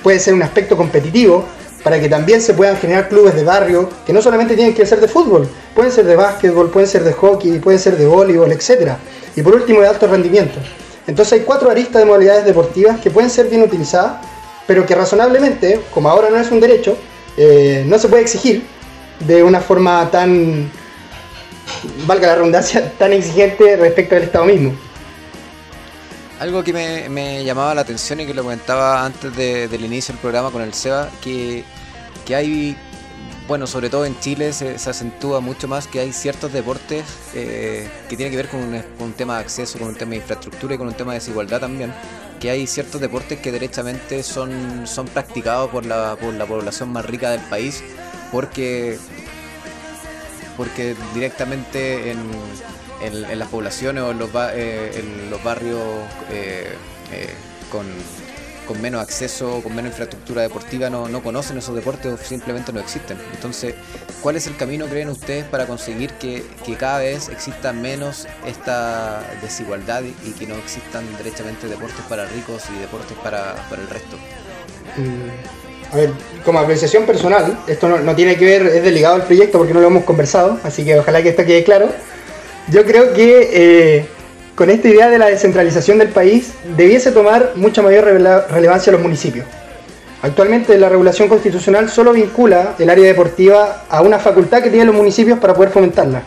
puede 0.04 0.20
ser 0.20 0.34
un 0.34 0.44
aspecto 0.44 0.78
competitivo, 0.78 1.46
para 1.84 2.00
que 2.00 2.10
también 2.10 2.42
se 2.42 2.54
puedan 2.54 2.78
generar 2.78 3.10
clubes 3.10 3.36
de 3.36 3.44
barrio 3.44 3.90
que 4.06 4.14
no 4.14 4.22
solamente 4.22 4.56
tienen 4.56 4.74
que 4.74 4.86
ser 4.86 5.00
de 5.00 5.08
fútbol, 5.08 5.48
pueden 5.76 5.92
ser 5.92 6.06
de 6.06 6.16
básquetbol, 6.16 6.70
pueden 6.70 6.88
ser 6.88 7.04
de 7.04 7.14
hockey, 7.14 7.60
pueden 7.60 7.80
ser 7.80 7.98
de 7.98 8.06
voleibol, 8.06 8.52
etc. 8.52 8.94
Y 9.36 9.42
por 9.42 9.56
último 9.56 9.82
de 9.82 9.88
alto 9.88 10.08
rendimiento. 10.08 10.60
Entonces 11.08 11.34
hay 11.34 11.40
cuatro 11.42 11.70
aristas 11.70 12.02
de 12.02 12.06
modalidades 12.06 12.46
deportivas 12.46 13.00
que 13.00 13.10
pueden 13.10 13.30
ser 13.30 13.48
bien 13.48 13.64
utilizadas, 13.64 14.22
pero 14.68 14.86
que 14.86 14.94
razonablemente, 14.94 15.80
como 15.94 16.10
ahora 16.10 16.30
no 16.30 16.38
es 16.38 16.52
un 16.52 16.60
derecho, 16.60 16.96
eh, 17.38 17.84
no 17.88 17.98
se 17.98 18.08
puede 18.08 18.22
exigir, 18.22 18.64
de 19.20 19.44
una 19.44 19.60
forma 19.60 20.10
tan, 20.12 20.72
valga 22.06 22.28
la 22.28 22.36
redundancia, 22.36 22.92
tan 22.98 23.14
exigente 23.14 23.76
respecto 23.78 24.16
del 24.16 24.26
Estado 24.26 24.46
mismo. 24.46 24.74
Algo 26.40 26.64
que 26.64 26.74
me, 26.74 27.44
llamaba 27.44 27.76
la 27.76 27.82
atención 27.82 28.20
y 28.20 28.26
que 28.26 28.34
lo 28.34 28.44
comentaba 28.44 29.06
antes 29.06 29.36
del 29.36 29.86
inicio 29.86 30.14
del 30.14 30.22
programa 30.22 30.50
con 30.50 30.64
el 30.64 30.74
SEBA, 30.74 31.10
que, 31.22 31.64
que 32.26 32.36
hay 32.36 32.76
bueno, 33.52 33.68
sobre 33.68 33.90
todo 33.90 34.06
en 34.06 34.18
Chile 34.22 34.54
se, 34.54 34.76
acentúa 34.76 35.42
mucho 35.42 35.68
más 35.68 35.86
que 35.86 36.00
hay 36.00 36.14
ciertos 36.14 36.54
deportes 36.54 37.04
eh, 37.34 37.86
que 38.08 38.16
tienen 38.16 38.32
que 38.32 38.38
ver 38.38 38.48
con 38.48 38.62
un, 38.62 39.14
tema 39.14 39.36
de 39.36 39.42
acceso, 39.42 39.78
con 39.78 39.90
un 39.90 39.96
tema 39.96 40.12
de 40.12 40.18
infraestructura 40.18 40.76
y 40.76 40.78
con 40.78 40.88
un 40.88 40.94
tema 40.94 41.12
de 41.12 41.20
desigualdad 41.20 41.60
también, 41.60 41.94
que 42.40 42.50
hay 42.50 42.66
ciertos 42.66 43.02
deportes 43.02 43.40
que 43.40 43.52
derechamente 43.52 44.24
son, 44.24 44.88
son 44.88 45.06
practicados 45.08 45.70
por 45.70 45.86
la, 45.86 46.16
por 46.16 46.34
la 46.34 46.46
población 46.46 46.94
más 46.94 47.06
rica 47.06 47.30
del 47.32 47.42
país, 47.42 47.84
porque, 48.32 48.98
porque 50.62 50.96
directamente 51.16 52.12
en, 52.12 52.20
en, 53.02 53.40
las 53.40 53.50
poblaciones 53.50 54.04
o 54.04 54.12
en 54.12 54.20
los, 54.20 54.30
eh, 54.54 54.92
en 54.94 55.32
los 55.32 55.44
barrios 55.44 55.82
eh, 56.30 56.76
con 57.72 57.88
con 58.68 58.80
menos 58.80 59.02
acceso, 59.02 59.62
con 59.64 59.76
menos 59.76 59.92
infraestructura 59.92 60.44
deportiva 60.44 60.90
no, 60.90 61.10
no 61.10 61.24
conocen 61.24 61.58
esos 61.58 61.76
deportes 61.76 62.14
o 62.14 62.18
simplemente 62.18 62.72
no 62.72 62.80
existen. 62.80 63.18
Entonces, 63.34 63.76
¿cuál 64.22 64.36
es 64.36 64.48
el 64.48 64.56
camino, 64.56 64.86
creen 64.86 65.10
ustedes, 65.10 65.46
para 65.46 65.66
conseguir 65.66 66.14
que, 66.14 66.46
cada 66.80 67.00
vez 67.00 67.28
exista 67.30 67.74
menos 67.74 68.28
esta 68.46 69.24
desigualdad 69.42 70.04
y 70.04 70.32
que 70.32 70.48
no 70.48 70.56
existan 70.56 71.04
derechamente 71.18 71.68
deportes 71.68 72.06
para 72.08 72.26
ricos 72.28 72.64
y 72.74 72.80
deportes 72.80 73.18
para, 73.18 73.56
el 73.72 73.90
resto? 73.90 74.16
Mm, 74.96 75.61
a 75.92 75.98
ver, 75.98 76.12
como 76.46 76.60
apreciación 76.60 77.06
personal, 77.06 77.60
esto 77.68 77.90
no, 77.90 78.16
tiene 78.16 78.38
que 78.38 78.46
ver, 78.46 78.66
es 78.68 78.84
delegado 78.84 79.16
al 79.16 79.24
proyecto 79.24 79.58
porque 79.58 79.74
no 79.74 79.82
lo 79.82 79.88
hemos 79.88 80.04
conversado, 80.04 80.60
así 80.64 80.86
que 80.86 80.98
ojalá 80.98 81.22
que 81.22 81.30
esto 81.30 81.46
quede 81.46 81.64
claro. 81.64 81.90
Yo 82.70 82.86
creo 82.86 83.14
que 83.14 83.50
eh, 83.52 84.06
con 84.56 84.70
esta 84.70 84.88
idea 84.88 85.10
de 85.10 85.18
la 85.18 85.28
descentralización 85.28 85.98
del 85.98 86.10
país, 86.10 86.54
debiese 86.78 87.12
tomar 87.12 87.54
mucha 87.56 87.82
mayor 87.82 88.06
relevancia 88.06 88.92
a 88.92 88.94
los 88.94 89.02
municipios. 89.02 89.46
Actualmente 90.22 90.78
la 90.78 90.88
regulación 90.88 91.28
constitucional 91.28 91.90
solo 91.90 92.14
vincula 92.14 92.76
el 92.78 92.90
área 92.90 93.06
deportiva 93.06 93.86
a 93.90 94.02
una 94.02 94.20
facultad 94.20 94.62
que 94.62 94.70
tienen 94.70 94.88
los 94.88 94.96
municipios 94.96 95.40
para 95.40 95.54
poder 95.54 95.72
fomentarla. 95.72 96.22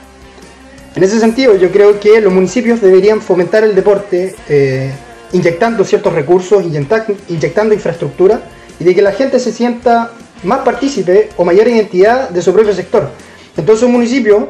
En 0.96 1.02
ese 1.02 1.18
sentido, 1.18 1.56
yo 1.56 1.70
creo 1.70 1.98
que 1.98 2.20
los 2.20 2.32
municipios 2.32 2.80
deberían 2.80 3.20
fomentar 3.20 3.64
el 3.64 3.74
deporte 3.74 4.34
eh, 4.48 4.90
inyectando 5.32 5.84
ciertos 5.84 6.12
recursos, 6.12 6.62
inyectando 6.64 7.74
infraestructura 7.74 8.40
y 8.80 8.84
de 8.84 8.94
que 8.94 9.02
la 9.02 9.12
gente 9.12 9.38
se 9.38 9.52
sienta 9.52 10.10
más 10.42 10.60
partícipe 10.60 11.30
o 11.36 11.44
mayor 11.44 11.68
identidad 11.68 12.30
de 12.30 12.42
su 12.42 12.52
propio 12.52 12.74
sector. 12.74 13.08
Entonces 13.56 13.84
un 13.84 13.92
municipio 13.92 14.48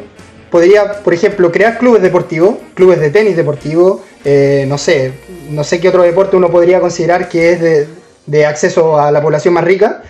podría, 0.50 1.02
por 1.02 1.12
ejemplo, 1.12 1.50
crear 1.50 1.78
clubes 1.78 2.00
deportivos, 2.00 2.56
clubes 2.74 3.00
de 3.00 3.10
tenis 3.10 3.36
deportivo, 3.36 4.04
eh, 4.24 4.64
no 4.68 4.78
sé, 4.78 5.12
no 5.50 5.64
sé 5.64 5.80
qué 5.80 5.88
otro 5.88 6.02
deporte 6.02 6.36
uno 6.36 6.48
podría 6.48 6.80
considerar 6.80 7.28
que 7.28 7.52
es 7.52 7.88
de, 8.26 8.46
acceso 8.46 8.98
a 8.98 9.10
la 9.10 9.20
población 9.20 9.52
más 9.52 9.64
rica, 9.64 10.02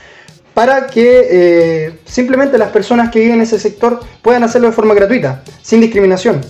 para 0.52 0.86
que 0.86 1.28
eh, 1.30 1.92
simplemente 2.04 2.58
las 2.58 2.70
personas 2.70 3.10
que 3.10 3.20
viven 3.20 3.36
en 3.36 3.40
ese 3.40 3.58
sector 3.58 4.00
puedan 4.20 4.44
hacerlo 4.44 4.68
de 4.68 4.74
forma 4.74 4.92
gratuita, 4.94 5.42
sin 5.62 5.80
discriminación. 5.80 6.42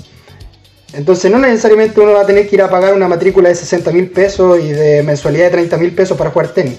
Entonces 0.92 1.30
no 1.30 1.38
necesariamente 1.38 2.00
uno 2.00 2.12
va 2.14 2.22
a 2.22 2.26
tener 2.26 2.48
que 2.48 2.56
ir 2.56 2.62
a 2.62 2.68
pagar 2.68 2.94
una 2.94 3.06
matrícula 3.06 3.48
de 3.48 3.54
60 3.54 3.92
mil 3.92 4.10
pesos 4.10 4.58
y 4.60 4.72
de 4.72 5.02
mensualidad 5.04 5.44
de 5.44 5.50
30 5.50 5.76
mil 5.78 5.92
pesos 5.92 6.18
para 6.18 6.30
jugar 6.30 6.48
tenis, 6.48 6.78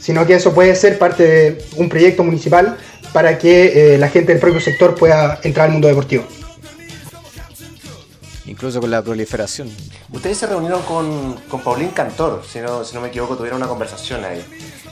sino 0.00 0.26
que 0.26 0.34
eso 0.34 0.54
puede 0.54 0.74
ser 0.74 0.98
parte 0.98 1.22
de 1.22 1.64
un 1.76 1.88
proyecto 1.88 2.24
municipal 2.24 2.76
para 3.12 3.38
que 3.38 3.94
eh, 3.94 3.98
la 3.98 4.08
gente 4.08 4.32
del 4.32 4.40
propio 4.40 4.60
sector 4.60 4.94
pueda 4.94 5.40
entrar 5.42 5.66
al 5.66 5.72
mundo 5.72 5.88
deportivo. 5.88 6.24
Incluso 8.46 8.80
con 8.80 8.90
la 8.90 9.02
proliferación. 9.02 9.70
Ustedes 10.12 10.38
se 10.38 10.46
reunieron 10.46 10.82
con, 10.82 11.34
con 11.48 11.62
Paulín 11.62 11.88
Cantor, 11.88 12.42
si 12.50 12.60
no, 12.60 12.84
si 12.84 12.94
no 12.94 13.00
me 13.00 13.08
equivoco, 13.08 13.36
tuvieron 13.36 13.58
una 13.58 13.68
conversación 13.68 14.24
ahí. 14.24 14.44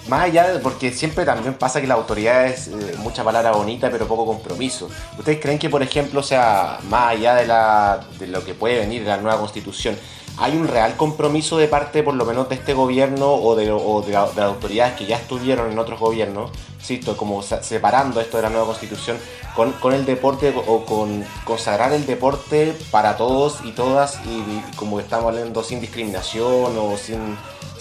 Más 0.08 0.24
allá 0.24 0.48
de, 0.48 0.58
porque 0.58 0.92
siempre 0.92 1.24
también 1.24 1.54
pasa 1.54 1.80
que 1.80 1.86
la 1.86 1.94
autoridad 1.94 2.46
es 2.46 2.68
eh, 2.68 2.94
mucha 2.98 3.24
palabra 3.24 3.52
bonita 3.52 3.90
pero 3.90 4.06
poco 4.06 4.26
compromiso. 4.26 4.90
¿Ustedes 5.18 5.40
creen 5.40 5.58
que, 5.58 5.70
por 5.70 5.82
ejemplo, 5.82 6.22
sea, 6.22 6.78
más 6.88 7.12
allá 7.12 7.34
de, 7.34 7.46
la, 7.46 8.04
de 8.18 8.26
lo 8.26 8.44
que 8.44 8.54
puede 8.54 8.78
venir 8.78 9.02
de 9.02 9.08
la 9.08 9.16
nueva 9.16 9.38
constitución, 9.38 9.96
hay 10.36 10.56
un 10.56 10.66
real 10.66 10.96
compromiso 10.96 11.58
de 11.58 11.68
parte, 11.68 12.02
por 12.02 12.14
lo 12.14 12.24
menos, 12.24 12.48
de 12.48 12.56
este 12.56 12.74
gobierno 12.74 13.32
o 13.32 13.54
de, 13.54 13.66
las 14.12 14.36
autoridades 14.38 14.94
que 14.94 15.06
ya 15.06 15.16
estuvieron 15.16 15.70
en 15.70 15.78
otros 15.78 16.00
gobiernos, 16.00 16.50
insisto, 16.78 17.16
como 17.16 17.42
separando 17.42 18.20
esto 18.20 18.38
de 18.38 18.42
la 18.42 18.50
nueva 18.50 18.66
constitución 18.66 19.16
con, 19.54 19.94
el 19.94 20.04
deporte 20.04 20.52
o 20.66 20.84
con 20.84 21.24
consagrar 21.44 21.92
el 21.92 22.04
deporte 22.04 22.76
para 22.90 23.16
todos 23.16 23.60
y 23.64 23.70
todas 23.72 24.18
y, 24.26 24.60
como 24.74 24.98
estamos 24.98 25.26
hablando 25.26 25.62
sin 25.62 25.80
discriminación 25.80 26.76
o 26.76 26.96
sin, 26.96 27.36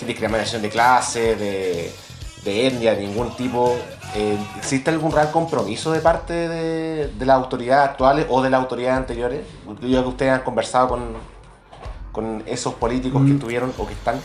discriminación 0.05 0.61
de 0.61 0.69
clase, 0.69 1.35
de, 1.35 1.91
etnia, 2.45 2.95
de 2.95 3.07
ningún 3.07 3.35
tipo. 3.35 3.75
Eh, 4.15 4.37
¿Existe 4.57 4.91
algún 4.91 5.11
real 5.11 5.31
compromiso 5.31 5.91
de 5.91 5.99
parte 5.99 6.33
de, 6.33 7.07
de 7.07 7.25
las 7.25 7.35
autoridades 7.37 7.89
actuales 7.89 8.27
o 8.29 8.41
de 8.41 8.49
las 8.49 8.61
autoridades 8.61 8.97
anteriores? 8.97 9.41
Yo 9.65 9.75
creo 9.75 10.03
que 10.03 10.09
ustedes 10.09 10.31
han 10.33 10.41
conversado 10.41 10.89
con, 10.89 11.13
con 12.13 12.43
esos 12.45 12.75
políticos 12.75 13.21
que 13.25 13.31
mm. 13.31 13.35
estuvieron 13.35 13.73
o 13.77 13.85
que 13.85 13.93
están? 13.93 14.15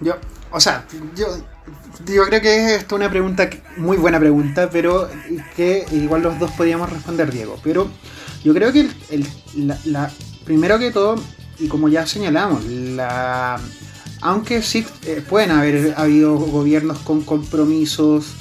Yo, 0.00 0.14
o 0.52 0.60
sea, 0.60 0.84
yo, 1.16 1.26
yo 2.06 2.24
creo 2.26 2.40
que 2.40 2.76
es 2.76 2.92
una 2.92 3.10
pregunta, 3.10 3.48
muy 3.76 3.96
buena 3.96 4.20
pregunta, 4.20 4.68
pero 4.70 5.08
que 5.56 5.84
igual 5.90 6.22
los 6.22 6.38
dos 6.38 6.52
podíamos 6.52 6.90
responder, 6.90 7.32
Diego. 7.32 7.58
Pero 7.64 7.88
yo 8.44 8.54
creo 8.54 8.72
que 8.72 8.88
el, 9.10 9.26
la, 9.86 10.10
primero 10.44 10.78
que 10.78 10.92
todo, 10.92 11.16
y 11.58 11.66
como 11.66 11.88
ya 11.88 12.06
señalamos, 12.06 12.64
la, 12.64 13.58
aunque 14.20 14.62
sí 14.62 14.86
eh, 15.06 15.22
pueden 15.28 15.50
haber 15.50 15.94
habido 15.96 16.36
gobiernos 16.36 16.98
con 16.98 17.22
compromisos 17.22 18.34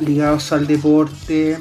ligados 0.00 0.52
al 0.52 0.66
deporte 0.66 1.58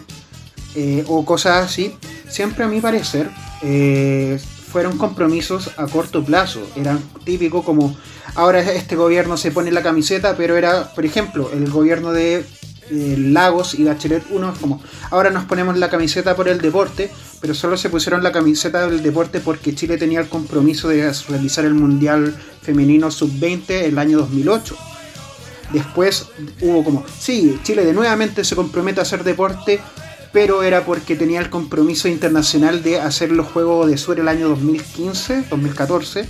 eh, 0.76 1.04
o 1.08 1.24
cosas 1.26 1.66
así, 1.66 1.96
siempre 2.28 2.64
a 2.64 2.68
mi 2.68 2.82
parecer 2.82 3.30
eh, 3.62 4.40
fueron 4.72 4.98
compromisos 4.98 5.72
a 5.78 5.88
corto 5.88 6.24
plazo. 6.24 6.68
Eran 6.76 7.02
típicos 7.24 7.64
como 7.64 7.96
ahora 8.36 8.60
este 8.60 8.96
gobierno 8.96 9.38
se 9.38 9.52
pone 9.52 9.72
la 9.72 9.82
camiseta, 9.82 10.36
pero 10.36 10.58
era, 10.58 10.94
por 10.94 11.06
ejemplo, 11.06 11.50
el 11.54 11.70
gobierno 11.70 12.12
de 12.12 12.46
Lagos 12.90 13.76
y 13.76 13.84
Bachelet 13.84 14.24
1 14.30 14.54
como 14.60 14.82
ahora 15.12 15.30
nos 15.30 15.46
ponemos 15.46 15.78
la 15.78 15.90
camiseta 15.90 16.36
por 16.36 16.48
el 16.48 16.62
deporte, 16.62 17.12
pero 17.42 17.54
solo 17.54 17.78
se 17.78 17.90
pusieron 17.90 18.24
la 18.24 18.32
camiseta 18.32 18.88
del 18.88 19.04
deporte 19.04 19.40
porque 19.40 19.76
Chile 19.76 19.98
tenía 19.98 20.20
el 20.20 20.30
compromiso 20.30 20.88
de 20.88 21.12
realizar 21.30 21.66
el 21.66 21.74
Mundial 21.74 22.36
Femenino 22.62 23.12
Sub-20 23.12 23.70
el 23.70 23.98
año 23.98 24.20
2008. 24.20 24.76
Después 25.72 26.28
hubo 26.62 26.84
como, 26.84 27.06
sí, 27.20 27.60
Chile 27.64 27.84
de 27.84 27.94
nuevamente 27.94 28.44
se 28.44 28.56
compromete 28.56 29.00
a 29.00 29.04
hacer 29.04 29.24
deporte, 29.24 29.82
pero 30.32 30.64
era 30.64 30.86
porque 30.86 31.16
tenía 31.16 31.40
el 31.40 31.50
compromiso 31.50 32.08
internacional 32.08 32.84
de 32.84 33.00
hacer 33.02 33.32
los 33.32 33.48
Juegos 33.48 33.90
de 33.90 33.98
Sur 33.98 34.20
el 34.20 34.28
año 34.28 34.50
2015, 34.50 35.46
2014. 35.50 36.26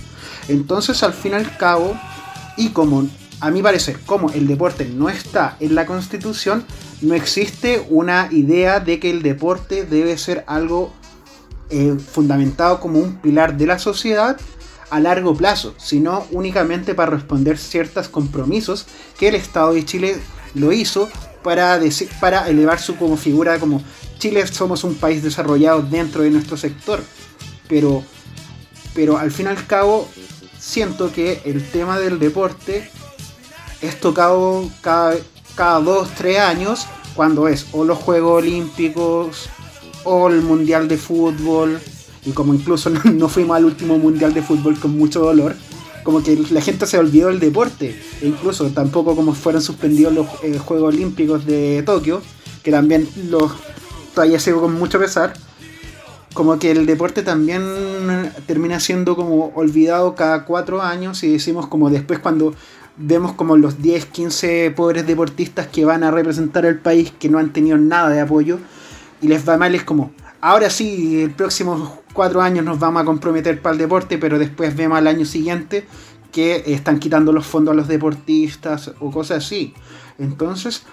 Entonces, 0.48 1.02
al 1.02 1.12
fin 1.12 1.32
y 1.32 1.34
al 1.36 1.56
cabo, 1.56 1.96
y 2.56 2.70
como 2.70 3.08
a 3.40 3.50
mi 3.50 3.62
parecer, 3.62 3.98
como 4.04 4.30
el 4.30 4.46
deporte 4.46 4.84
no 4.84 5.08
está 5.08 5.56
en 5.60 5.74
la 5.74 5.86
constitución, 5.86 6.64
no 7.02 7.14
existe 7.14 7.86
una 7.88 8.28
idea 8.32 8.80
de 8.80 8.98
que 8.98 9.10
el 9.10 9.22
deporte 9.22 9.84
debe 9.84 10.18
ser 10.18 10.44
algo 10.46 10.92
eh, 11.70 11.96
fundamentado 11.98 12.80
como 12.80 12.98
un 12.98 13.16
pilar 13.16 13.56
de 13.56 13.66
la 13.66 13.78
sociedad 13.78 14.38
a 14.90 15.00
largo 15.00 15.36
plazo, 15.36 15.74
sino 15.76 16.26
únicamente 16.32 16.94
para 16.94 17.10
responder 17.10 17.58
ciertos 17.58 18.08
compromisos 18.08 18.86
que 19.18 19.28
el 19.28 19.34
Estado 19.34 19.74
de 19.74 19.84
Chile 19.84 20.16
lo 20.54 20.72
hizo 20.72 21.08
para, 21.42 21.78
decir, 21.78 22.08
para 22.20 22.48
elevar 22.48 22.80
su 22.80 22.96
como 22.96 23.16
figura 23.16 23.58
como 23.58 23.82
Chile 24.18 24.44
somos 24.46 24.82
un 24.82 24.94
país 24.94 25.22
desarrollado 25.22 25.82
dentro 25.82 26.22
de 26.22 26.30
nuestro 26.30 26.56
sector. 26.56 27.02
Pero, 27.68 28.02
pero 28.94 29.18
al 29.18 29.30
fin 29.30 29.46
y 29.46 29.50
al 29.50 29.66
cabo 29.66 30.08
siento 30.58 31.12
que 31.12 31.42
el 31.44 31.62
tema 31.70 31.98
del 31.98 32.18
deporte 32.18 32.90
es 33.80 34.00
tocado 34.00 34.68
cada, 34.80 35.14
cada 35.54 35.80
dos, 35.80 36.08
tres 36.16 36.38
años 36.38 36.86
cuando 37.14 37.48
es 37.48 37.66
o 37.72 37.84
los 37.84 37.98
Juegos 37.98 38.42
Olímpicos 38.42 39.48
o 40.04 40.28
el 40.28 40.42
Mundial 40.42 40.88
de 40.88 40.96
Fútbol. 40.96 41.80
Y 42.24 42.32
como 42.32 42.54
incluso 42.54 42.90
no 43.04 43.28
fuimos 43.28 43.56
al 43.56 43.64
último 43.64 43.98
Mundial 43.98 44.34
de 44.34 44.42
Fútbol 44.42 44.78
con 44.78 44.96
mucho 44.96 45.20
dolor 45.20 45.54
como 46.08 46.22
que 46.22 46.42
la 46.50 46.62
gente 46.62 46.86
se 46.86 46.96
olvidó 46.96 47.28
del 47.28 47.38
deporte. 47.38 47.94
E 48.22 48.26
incluso 48.26 48.70
tampoco 48.70 49.14
como 49.14 49.34
fueron 49.34 49.60
suspendidos 49.60 50.14
los 50.14 50.26
eh, 50.42 50.56
Juegos 50.56 50.94
Olímpicos 50.94 51.44
de 51.44 51.82
Tokio, 51.84 52.22
que 52.62 52.70
también 52.70 53.06
los 53.28 53.52
todavía 54.14 54.40
sigo 54.40 54.62
con 54.62 54.72
mucho 54.72 54.98
pesar. 54.98 55.34
Como 56.38 56.56
que 56.60 56.70
el 56.70 56.86
deporte 56.86 57.24
también 57.24 57.64
termina 58.46 58.78
siendo 58.78 59.16
como 59.16 59.50
olvidado 59.56 60.14
cada 60.14 60.44
cuatro 60.44 60.80
años 60.80 61.24
y 61.24 61.32
decimos 61.32 61.66
como 61.66 61.90
después 61.90 62.20
cuando 62.20 62.54
vemos 62.96 63.32
como 63.32 63.56
los 63.56 63.82
10, 63.82 64.06
15 64.06 64.70
pobres 64.70 65.04
deportistas 65.04 65.66
que 65.66 65.84
van 65.84 66.04
a 66.04 66.12
representar 66.12 66.64
el 66.64 66.78
país 66.78 67.12
que 67.18 67.28
no 67.28 67.40
han 67.40 67.52
tenido 67.52 67.76
nada 67.76 68.10
de 68.10 68.20
apoyo, 68.20 68.60
y 69.20 69.26
les 69.26 69.48
va 69.48 69.56
mal, 69.56 69.74
es 69.74 69.82
como, 69.82 70.12
ahora 70.40 70.70
sí, 70.70 71.22
el 71.22 71.32
próximo 71.32 72.02
cuatro 72.12 72.40
años 72.40 72.64
nos 72.64 72.78
vamos 72.78 73.02
a 73.02 73.04
comprometer 73.04 73.60
para 73.60 73.72
el 73.72 73.78
deporte, 73.80 74.16
pero 74.16 74.38
después 74.38 74.76
vemos 74.76 74.96
al 74.96 75.08
año 75.08 75.24
siguiente 75.24 75.88
que 76.30 76.62
están 76.66 77.00
quitando 77.00 77.32
los 77.32 77.48
fondos 77.48 77.72
a 77.72 77.76
los 77.76 77.88
deportistas 77.88 78.92
o 79.00 79.10
cosas 79.10 79.44
así. 79.44 79.74
Entonces, 80.20 80.84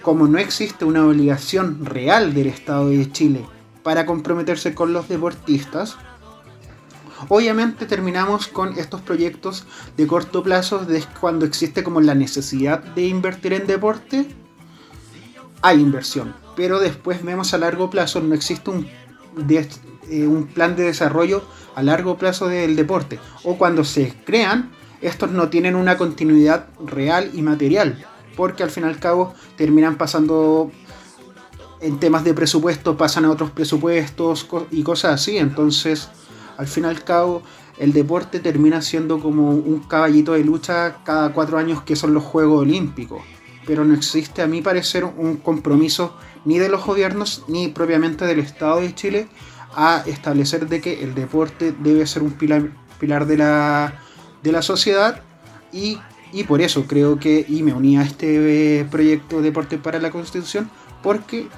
como 0.00 0.26
no 0.26 0.38
existe 0.38 0.86
una 0.86 1.04
obligación 1.04 1.84
real 1.84 2.32
del 2.32 2.46
Estado 2.46 2.88
de 2.88 3.12
Chile 3.12 3.44
para 3.86 4.04
comprometerse 4.04 4.74
con 4.74 4.92
los 4.92 5.08
deportistas, 5.08 5.96
obviamente 7.28 7.86
terminamos 7.86 8.48
con 8.48 8.76
estos 8.76 9.00
proyectos 9.00 9.64
de 9.96 10.08
corto 10.08 10.42
plazo 10.42 10.84
de 10.84 11.04
cuando 11.20 11.46
existe 11.46 11.84
como 11.84 12.00
la 12.00 12.16
necesidad 12.16 12.82
de 12.82 13.06
invertir 13.06 13.52
en 13.52 13.68
deporte, 13.68 14.26
hay 15.62 15.80
inversión, 15.80 16.34
pero 16.56 16.80
después 16.80 17.22
vemos 17.24 17.54
a 17.54 17.58
largo 17.58 17.88
plazo 17.88 18.20
no 18.20 18.34
existe 18.34 18.70
un, 18.70 18.88
eh, 19.48 20.26
un 20.26 20.48
plan 20.48 20.74
de 20.74 20.82
desarrollo 20.82 21.44
a 21.76 21.84
largo 21.84 22.18
plazo 22.18 22.48
del 22.48 22.74
deporte, 22.74 23.20
o 23.44 23.56
cuando 23.56 23.84
se 23.84 24.12
crean, 24.24 24.72
estos 25.00 25.30
no 25.30 25.48
tienen 25.48 25.76
una 25.76 25.96
continuidad 25.96 26.66
real 26.84 27.30
y 27.34 27.42
material 27.42 28.04
porque 28.36 28.62
al 28.62 28.70
fin 28.70 28.84
y 28.84 28.88
al 28.88 28.98
cabo 28.98 29.34
terminan 29.56 29.96
pasando 29.96 30.70
en 31.80 31.98
temas 31.98 32.24
de 32.24 32.34
presupuesto, 32.34 32.96
pasan 32.96 33.24
a 33.24 33.30
otros 33.30 33.50
presupuestos 33.50 34.46
y 34.70 34.82
cosas 34.82 35.14
así. 35.14 35.38
Entonces, 35.38 36.08
al 36.56 36.66
fin 36.66 36.84
y 36.84 36.86
al 36.86 37.04
cabo, 37.04 37.42
el 37.78 37.92
deporte 37.92 38.40
termina 38.40 38.82
siendo 38.82 39.20
como 39.20 39.50
un 39.50 39.80
caballito 39.80 40.32
de 40.32 40.44
lucha 40.44 40.98
cada 41.04 41.32
cuatro 41.32 41.58
años 41.58 41.82
que 41.82 41.96
son 41.96 42.14
los 42.14 42.24
Juegos 42.24 42.62
Olímpicos. 42.62 43.22
Pero 43.66 43.84
no 43.84 43.94
existe, 43.94 44.42
a 44.42 44.46
mi 44.46 44.62
parecer, 44.62 45.04
un 45.04 45.36
compromiso 45.36 46.16
ni 46.44 46.58
de 46.58 46.68
los 46.68 46.84
gobiernos 46.84 47.44
ni 47.48 47.68
propiamente 47.68 48.24
del 48.24 48.38
Estado 48.38 48.80
de 48.80 48.94
Chile 48.94 49.28
a 49.74 50.02
establecer 50.06 50.68
de 50.68 50.80
que 50.80 51.02
el 51.02 51.14
deporte 51.14 51.74
debe 51.78 52.06
ser 52.06 52.22
un 52.22 52.32
pilar, 52.32 52.70
pilar 52.98 53.26
de, 53.26 53.36
la, 53.36 54.00
de 54.42 54.52
la 54.52 54.62
sociedad 54.62 55.22
y 55.72 55.98
y 56.32 56.44
por 56.44 56.60
eso 56.60 56.86
creo 56.86 57.18
que, 57.18 57.44
y 57.48 57.62
me 57.62 57.72
uní 57.72 57.96
a 57.96 58.02
este 58.02 58.80
eh, 58.80 58.84
proyecto 58.84 59.40
Deporte 59.42 59.78
para 59.78 59.98
la 59.98 60.10
Constitución, 60.10 60.70
porque 61.02 61.48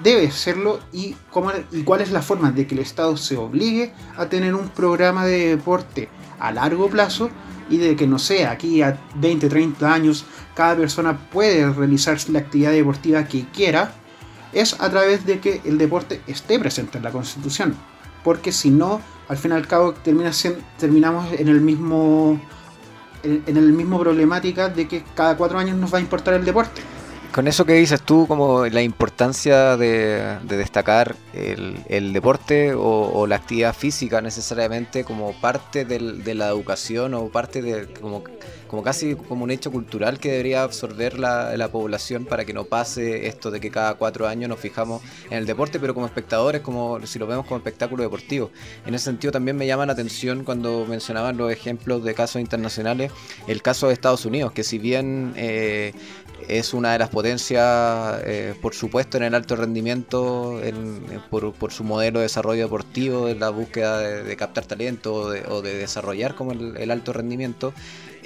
debe 0.00 0.30
serlo 0.30 0.80
y, 0.92 1.16
cómo, 1.30 1.52
y 1.72 1.82
cuál 1.82 2.00
es 2.00 2.10
la 2.10 2.22
forma 2.22 2.50
de 2.50 2.66
que 2.66 2.74
el 2.74 2.80
Estado 2.80 3.16
se 3.16 3.36
obligue 3.36 3.92
a 4.16 4.26
tener 4.26 4.54
un 4.54 4.68
programa 4.68 5.24
de 5.24 5.56
deporte 5.56 6.08
a 6.38 6.52
largo 6.52 6.88
plazo 6.88 7.30
y 7.68 7.78
de 7.78 7.96
que 7.96 8.06
no 8.06 8.18
sea 8.18 8.52
aquí 8.52 8.82
a 8.82 8.98
20, 9.16 9.48
30 9.48 9.92
años 9.92 10.24
cada 10.54 10.76
persona 10.76 11.18
puede 11.30 11.70
realizar 11.70 12.18
la 12.30 12.38
actividad 12.38 12.72
deportiva 12.72 13.24
que 13.26 13.46
quiera, 13.52 13.92
es 14.52 14.80
a 14.80 14.88
través 14.88 15.26
de 15.26 15.38
que 15.38 15.60
el 15.64 15.76
deporte 15.76 16.22
esté 16.26 16.58
presente 16.58 16.96
en 16.96 17.04
la 17.04 17.10
Constitución. 17.12 17.76
Porque 18.24 18.52
si 18.52 18.70
no, 18.70 19.02
al 19.28 19.36
fin 19.36 19.50
y 19.50 19.54
al 19.54 19.66
cabo 19.66 19.92
termina 19.92 20.30
terminamos 20.78 21.30
en 21.32 21.48
el 21.48 21.60
mismo 21.60 22.40
en, 23.22 23.56
el 23.56 23.72
mismo 23.72 23.98
problemática 23.98 24.68
de 24.68 24.88
que 24.88 25.04
cada 25.14 25.36
cuatro 25.36 25.58
años 25.58 25.76
nos 25.76 25.92
va 25.92 25.98
a 25.98 26.00
importar 26.00 26.34
el 26.34 26.44
deporte. 26.44 26.80
Con 27.36 27.48
eso 27.48 27.66
que 27.66 27.74
dices 27.74 28.00
tú, 28.00 28.26
como 28.26 28.64
la 28.64 28.80
importancia 28.80 29.76
de, 29.76 30.38
destacar 30.48 31.16
el, 31.34 32.14
deporte 32.14 32.72
o, 32.74 33.26
la 33.26 33.36
actividad 33.36 33.76
física 33.76 34.22
necesariamente 34.22 35.04
como 35.04 35.38
parte 35.38 35.84
de 35.84 36.34
la 36.34 36.48
educación 36.48 37.12
o 37.12 37.28
parte 37.28 37.60
de 37.60 37.88
como 38.00 38.24
como 38.66 38.82
casi 38.82 39.14
como 39.14 39.44
un 39.44 39.50
hecho 39.50 39.70
cultural 39.70 40.18
que 40.18 40.30
debería 40.30 40.62
absorber 40.62 41.18
la, 41.18 41.56
la, 41.56 41.68
población 41.70 42.24
para 42.24 42.44
que 42.44 42.52
no 42.52 42.64
pase 42.64 43.26
esto 43.26 43.50
de 43.50 43.60
que 43.60 43.70
cada 43.70 43.94
cuatro 43.94 44.26
años 44.26 44.48
nos 44.48 44.58
fijamos 44.58 45.02
en 45.30 45.38
el 45.38 45.46
deporte, 45.46 45.78
pero 45.78 45.94
como 45.94 46.06
espectadores, 46.06 46.62
como 46.62 47.04
si 47.06 47.18
lo 47.18 47.26
vemos 47.26 47.46
como 47.46 47.58
espectáculo 47.58 48.02
deportivo. 48.02 48.50
En 48.84 48.94
ese 48.94 49.06
sentido 49.06 49.32
también 49.32 49.56
me 49.56 49.66
llama 49.66 49.86
la 49.86 49.92
atención 49.92 50.44
cuando 50.44 50.86
mencionaban 50.86 51.36
los 51.36 51.52
ejemplos 51.52 52.04
de 52.04 52.14
casos 52.14 52.40
internacionales, 52.40 53.12
el 53.46 53.62
caso 53.62 53.88
de 53.88 53.94
Estados 53.94 54.24
Unidos, 54.24 54.52
que 54.52 54.64
si 54.64 54.78
bien 54.78 55.32
eh, 55.36 55.92
es 56.48 56.74
una 56.74 56.92
de 56.92 56.98
las 56.98 57.08
potencias, 57.08 58.20
eh, 58.24 58.54
por 58.60 58.74
supuesto, 58.74 59.16
en 59.16 59.24
el 59.24 59.34
alto 59.34 59.56
rendimiento, 59.56 60.60
por, 61.30 61.52
por, 61.52 61.72
su 61.72 61.84
modelo 61.84 62.20
de 62.20 62.24
desarrollo 62.24 62.62
deportivo, 62.62 63.28
en 63.28 63.40
la 63.40 63.50
búsqueda 63.50 63.98
de, 63.98 64.36
captar 64.36 64.64
talento 64.64 65.14
o 65.14 65.62
de, 65.62 65.74
desarrollar 65.74 66.34
como 66.34 66.52
el 66.52 66.90
alto 66.90 67.12
rendimiento, 67.12 67.72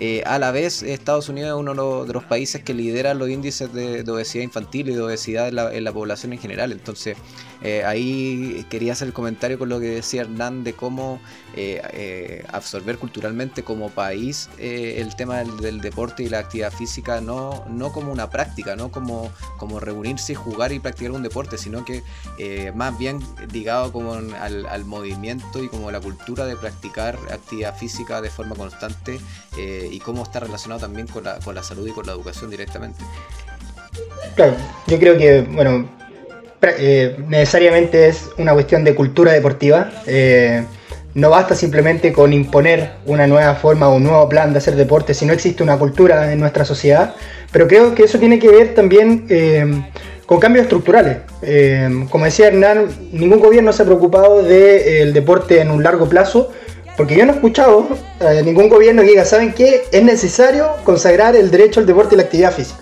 eh, 0.02 0.22
a 0.24 0.38
la 0.38 0.50
vez, 0.50 0.82
Estados 0.82 1.28
Unidos 1.28 1.50
es 1.50 1.54
uno 1.56 2.06
de 2.06 2.12
los 2.14 2.24
países 2.24 2.64
que 2.64 2.72
lidera 2.72 3.12
los 3.12 3.28
índices 3.28 3.70
de, 3.74 4.02
obesidad 4.10 4.42
infantil 4.42 4.88
y 4.88 4.94
de 4.94 5.02
obesidad 5.02 5.48
en 5.48 5.84
la, 5.84 5.92
población 5.92 6.32
en 6.32 6.38
general. 6.38 6.72
Entonces, 6.72 7.18
eh, 7.60 7.84
ahí 7.84 8.64
quería 8.70 8.94
hacer 8.94 9.08
el 9.08 9.12
comentario 9.12 9.58
con 9.58 9.68
lo 9.68 9.78
que 9.78 9.88
decía 9.88 10.22
Hernán 10.22 10.64
de 10.64 10.72
cómo 10.72 11.20
eh, 11.54 12.42
absorber 12.50 12.96
culturalmente 12.96 13.62
como 13.62 13.90
país 13.90 14.48
el 14.58 15.14
tema 15.16 15.44
del, 15.44 15.82
deporte 15.82 16.22
y 16.22 16.30
la 16.30 16.38
actividad 16.38 16.72
física, 16.72 17.20
no, 17.20 17.66
no 17.68 17.92
como 17.92 18.10
una 18.10 18.30
práctica, 18.30 18.76
no 18.76 18.90
como, 18.90 19.30
como 19.58 19.80
reunirse 19.80 20.34
jugar 20.34 20.72
y 20.72 20.78
practicar 20.78 21.12
un 21.12 21.22
deporte, 21.22 21.58
sino 21.58 21.84
que 21.84 22.02
más 22.74 22.98
bien 22.98 23.20
ligado 23.52 23.92
como 23.92 24.14
al, 24.14 24.64
al, 24.64 24.84
movimiento 24.86 25.62
y 25.62 25.68
como 25.68 25.90
la 25.90 26.00
cultura 26.00 26.46
de 26.46 26.56
practicar 26.56 27.18
actividad 27.30 27.76
física 27.76 28.22
de 28.22 28.30
forma 28.30 28.56
constante 28.56 29.20
y 29.90 29.98
cómo 29.98 30.22
está 30.22 30.40
relacionado 30.40 30.81
también 30.81 31.07
con 31.07 31.24
la, 31.24 31.38
con 31.38 31.55
la 31.55 31.62
salud 31.62 31.87
y 31.87 31.92
con 31.92 32.07
la 32.07 32.12
educación 32.12 32.50
directamente. 32.50 33.03
Claro, 34.35 34.55
yo 34.87 34.98
creo 34.98 35.18
que, 35.18 35.42
bueno, 35.42 35.88
eh, 36.62 37.16
necesariamente 37.29 38.09
es 38.09 38.29
una 38.38 38.53
cuestión 38.53 38.85
de 38.85 38.94
cultura 38.94 39.33
deportiva. 39.33 39.90
Eh, 40.07 40.64
no 41.14 41.31
basta 41.31 41.55
simplemente 41.55 42.12
con 42.12 42.33
imponer 42.33 42.92
una 43.07 43.26
nueva 43.26 43.55
forma 43.55 43.88
o 43.88 43.96
un 43.96 44.05
nuevo 44.05 44.29
plan 44.29 44.53
de 44.53 44.59
hacer 44.59 44.76
deporte 44.76 45.12
si 45.12 45.26
no 45.26 45.33
existe 45.33 45.62
una 45.62 45.76
cultura 45.76 46.33
en 46.33 46.38
nuestra 46.38 46.64
sociedad. 46.64 47.14
Pero 47.50 47.66
creo 47.66 47.94
que 47.94 48.05
eso 48.05 48.18
tiene 48.18 48.38
que 48.38 48.48
ver 48.48 48.74
también 48.74 49.26
eh, 49.29 49.66
con 50.26 50.38
cambios 50.38 50.64
estructurales. 50.64 51.18
como 52.11 52.24
decía 52.24 52.46
Hernán, 52.46 52.87
ningún 53.11 53.40
gobierno 53.40 53.72
se 53.72 53.83
ha 53.83 53.87
preocupado 53.87 54.44
del 54.44 55.12
deporte 55.12 55.61
en 55.61 55.72
un 55.72 55.83
largo 55.83 56.09
plazo 56.09 56.53
porque 56.96 57.16
yo 57.16 57.24
no 57.24 57.33
he 57.33 57.35
escuchado 57.37 57.88
ningún 58.44 58.68
gobierno 58.68 59.03
que 59.03 59.09
diga, 59.09 59.24
¿saben 59.24 59.53
qué? 59.53 59.85
Es 59.90 60.03
necesario 60.03 60.68
consagrar 60.85 61.37
el 61.37 61.50
derecho 61.50 61.81
al 61.81 61.87
deporte 61.87 62.14
y 62.14 62.18
la 62.18 62.24
actividad 62.24 62.53
física. 62.53 62.81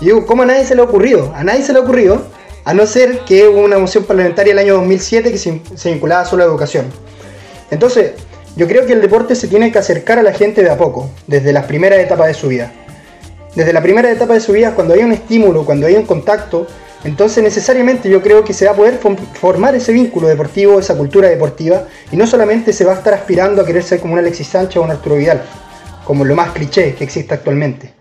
Y 0.00 0.06
digo, 0.06 0.26
¿cómo 0.26 0.42
a 0.42 0.46
nadie 0.46 0.64
se 0.64 0.74
le 0.74 0.82
ha 0.82 0.84
ocurrido? 0.84 1.32
A 1.34 1.44
nadie 1.44 1.62
se 1.62 1.72
le 1.72 1.78
ha 1.78 1.82
ocurrido, 1.82 2.26
a 2.64 2.74
no 2.74 2.86
ser 2.86 3.20
que 3.20 3.46
hubo 3.46 3.60
una 3.60 3.78
moción 3.78 4.04
parlamentaria 4.04 4.52
el 4.52 4.58
año 4.58 4.74
2007 4.74 5.30
que 5.30 5.38
se, 5.38 5.90
vinculaba 5.90 6.24
solo 6.24 6.42
a 6.42 6.46
la 6.46 6.50
educación. 6.50 6.86
Entonces, 7.70 8.12
yo 8.56 8.66
creo 8.66 8.86
que 8.86 8.92
el 8.92 9.00
deporte 9.00 9.34
se 9.34 9.48
tiene 9.48 9.70
que 9.72 9.78
acercar 9.78 10.18
a 10.18 10.22
la 10.22 10.32
gente 10.32 10.62
de 10.62 10.70
a 10.70 10.76
poco, 10.76 11.10
desde 11.26 11.52
las 11.52 11.66
primeras 11.66 11.98
etapas 11.98 12.28
de 12.28 12.34
su 12.34 12.48
vida. 12.48 12.72
Desde 13.54 13.72
la 13.72 13.82
primera 13.82 14.10
etapa 14.10 14.34
de 14.34 14.40
su 14.40 14.52
vida, 14.52 14.74
cuando 14.74 14.94
hay 14.94 15.00
un 15.00 15.12
estímulo, 15.12 15.64
cuando 15.64 15.86
hay 15.86 15.94
un 15.94 16.06
contacto, 16.06 16.66
entonces 17.04 17.44
necesariamente 17.44 18.08
yo 18.08 18.22
creo 18.22 18.44
que 18.44 18.54
se 18.54 18.64
va 18.64 18.72
a 18.72 18.74
poder 18.74 18.98
formar 19.34 19.74
ese 19.74 19.92
vínculo 19.92 20.26
deportivo, 20.26 20.80
esa 20.80 20.96
cultura 20.96 21.28
deportiva, 21.28 21.84
y 22.10 22.16
no 22.16 22.26
solamente 22.26 22.72
se 22.72 22.84
va 22.84 22.92
a 22.92 22.96
estar 22.96 23.12
aspirando 23.12 23.60
a 23.60 23.66
querer 23.66 23.82
ser 23.82 24.00
como 24.00 24.14
un 24.14 24.18
Alexis 24.18 24.48
Sánchez 24.48 24.78
o 24.78 24.82
un 24.82 24.90
Arturo 24.90 25.16
Vidal, 25.16 25.42
como 26.04 26.24
lo 26.24 26.34
más 26.34 26.52
cliché 26.52 26.94
que 26.94 27.04
existe 27.04 27.34
actualmente. 27.34 27.92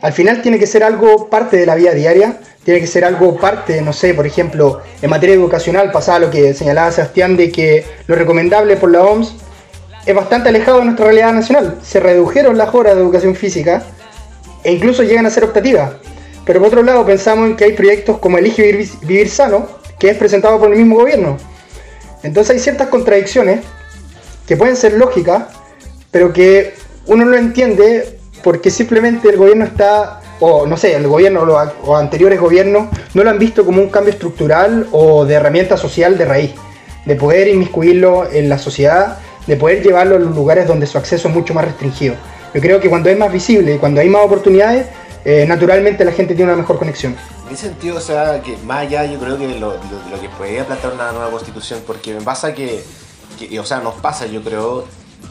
Al 0.00 0.12
final 0.12 0.42
tiene 0.42 0.58
que 0.58 0.66
ser 0.66 0.84
algo 0.84 1.28
parte 1.28 1.56
de 1.56 1.66
la 1.66 1.74
vida 1.74 1.92
diaria, 1.92 2.38
tiene 2.64 2.80
que 2.80 2.86
ser 2.86 3.04
algo 3.04 3.36
parte, 3.36 3.80
no 3.80 3.92
sé, 3.92 4.14
por 4.14 4.26
ejemplo, 4.26 4.82
en 5.00 5.10
materia 5.10 5.34
educacional 5.34 5.90
pasaba 5.90 6.20
lo 6.20 6.30
que 6.30 6.54
señalaba 6.54 6.92
Sebastián 6.92 7.36
de 7.36 7.50
que 7.50 7.84
lo 8.06 8.14
recomendable 8.14 8.76
por 8.76 8.92
la 8.92 9.02
OMS 9.02 9.34
es 10.04 10.14
bastante 10.14 10.50
alejado 10.50 10.78
de 10.78 10.84
nuestra 10.84 11.06
realidad 11.06 11.32
nacional. 11.32 11.78
Se 11.82 11.98
redujeron 11.98 12.56
las 12.56 12.74
horas 12.74 12.94
de 12.94 13.02
educación 13.02 13.34
física 13.34 13.82
e 14.62 14.72
incluso 14.72 15.02
llegan 15.02 15.26
a 15.26 15.30
ser 15.30 15.44
optativas. 15.44 15.92
Pero 16.48 16.60
por 16.60 16.68
otro 16.68 16.82
lado 16.82 17.04
pensamos 17.04 17.46
en 17.46 17.56
que 17.56 17.64
hay 17.64 17.72
proyectos 17.74 18.16
como 18.20 18.38
Elige 18.38 18.88
Vivir, 19.02 19.28
Sano, 19.28 19.68
que 19.98 20.08
es 20.08 20.16
presentado 20.16 20.58
por 20.58 20.72
el 20.72 20.78
mismo 20.78 20.96
gobierno. 20.96 21.36
Entonces 22.22 22.54
hay 22.54 22.58
ciertas 22.58 22.88
contradicciones 22.88 23.60
que 24.46 24.56
pueden 24.56 24.74
ser 24.74 24.94
lógicas, 24.94 25.42
pero 26.10 26.32
que 26.32 26.72
uno 27.04 27.26
no 27.26 27.36
entiende 27.36 28.18
porque 28.42 28.70
simplemente 28.70 29.28
el 29.28 29.36
gobierno 29.36 29.66
está, 29.66 30.22
o 30.40 30.66
no 30.66 30.78
sé, 30.78 30.94
el 30.94 31.06
gobierno 31.06 31.42
o 31.84 31.96
anteriores 31.96 32.40
gobiernos 32.40 32.88
no 33.12 33.24
lo 33.24 33.28
han 33.28 33.38
visto 33.38 33.66
como 33.66 33.82
un 33.82 33.90
cambio 33.90 34.14
estructural 34.14 34.88
o 34.90 35.26
de 35.26 35.34
herramienta 35.34 35.76
social 35.76 36.16
de 36.16 36.24
raíz, 36.24 36.54
de 37.04 37.14
poder 37.14 37.48
inmiscuirlo 37.48 38.26
en 38.32 38.48
la 38.48 38.56
sociedad, 38.56 39.18
de 39.46 39.56
poder 39.56 39.82
llevarlo 39.82 40.16
a 40.16 40.18
los 40.18 40.34
lugares 40.34 40.66
donde 40.66 40.86
su 40.86 40.96
acceso 40.96 41.28
es 41.28 41.34
mucho 41.34 41.52
más 41.52 41.66
restringido. 41.66 42.14
Yo 42.54 42.62
creo 42.62 42.80
que 42.80 42.88
cuando 42.88 43.10
es 43.10 43.18
más 43.18 43.30
visible 43.30 43.74
y 43.74 43.78
cuando 43.78 44.00
hay 44.00 44.08
más 44.08 44.24
oportunidades, 44.24 44.86
eh, 45.30 45.44
naturalmente 45.46 46.06
la 46.06 46.12
gente 46.12 46.34
tiene 46.34 46.50
una 46.50 46.62
mejor 46.62 46.78
conexión. 46.78 47.14
En 47.46 47.54
ese 47.54 47.66
sentido, 47.68 47.98
o 47.98 48.00
sea, 48.00 48.40
que 48.40 48.56
más 48.64 48.78
allá 48.78 49.04
yo 49.04 49.18
creo 49.18 49.36
que 49.36 49.58
lo, 49.58 49.78
que 49.78 50.28
podría 50.30 50.66
plantear 50.66 50.94
una 50.94 51.12
nueva 51.12 51.30
constitución, 51.30 51.82
porque 51.86 52.14
me 52.14 52.22
pasa 52.22 52.54
que, 52.54 52.82
o 53.60 53.64
sea, 53.66 53.80
nos 53.80 53.96
pasa 53.96 54.24
yo 54.24 54.42
creo, 54.42 54.86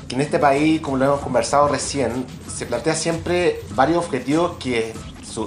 que 0.07 0.13
en 0.13 0.21
este 0.21 0.37
país, 0.37 0.81
como 0.81 0.97
lo 0.97 1.05
hemos 1.05 1.21
conversado 1.21 1.67
recién, 1.67 2.27
se 2.47 2.67
plantea 2.67 2.93
siempre 2.93 3.61
varios 3.71 4.05
objetivos 4.05 4.57
que, 4.59 4.93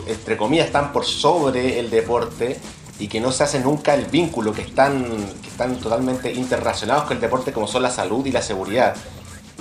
entre 0.08 0.36
comillas, 0.36 0.66
están 0.66 0.92
por 0.92 1.04
sobre 1.04 1.78
el 1.78 1.88
deporte 1.88 2.58
y 2.98 3.06
que 3.06 3.20
no 3.20 3.30
se 3.30 3.44
hace 3.44 3.60
nunca 3.60 3.94
el 3.94 4.06
vínculo, 4.06 4.52
que 4.52 4.62
están, 4.62 5.04
que 5.42 5.48
están 5.48 5.76
totalmente 5.76 6.32
interrelacionados 6.32 7.04
con 7.04 7.18
el 7.18 7.20
deporte 7.20 7.52
como 7.52 7.68
son 7.68 7.84
la 7.84 7.90
salud 7.90 8.26
y 8.26 8.32
la 8.32 8.42
seguridad. 8.42 8.96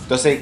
Entonces, 0.02 0.42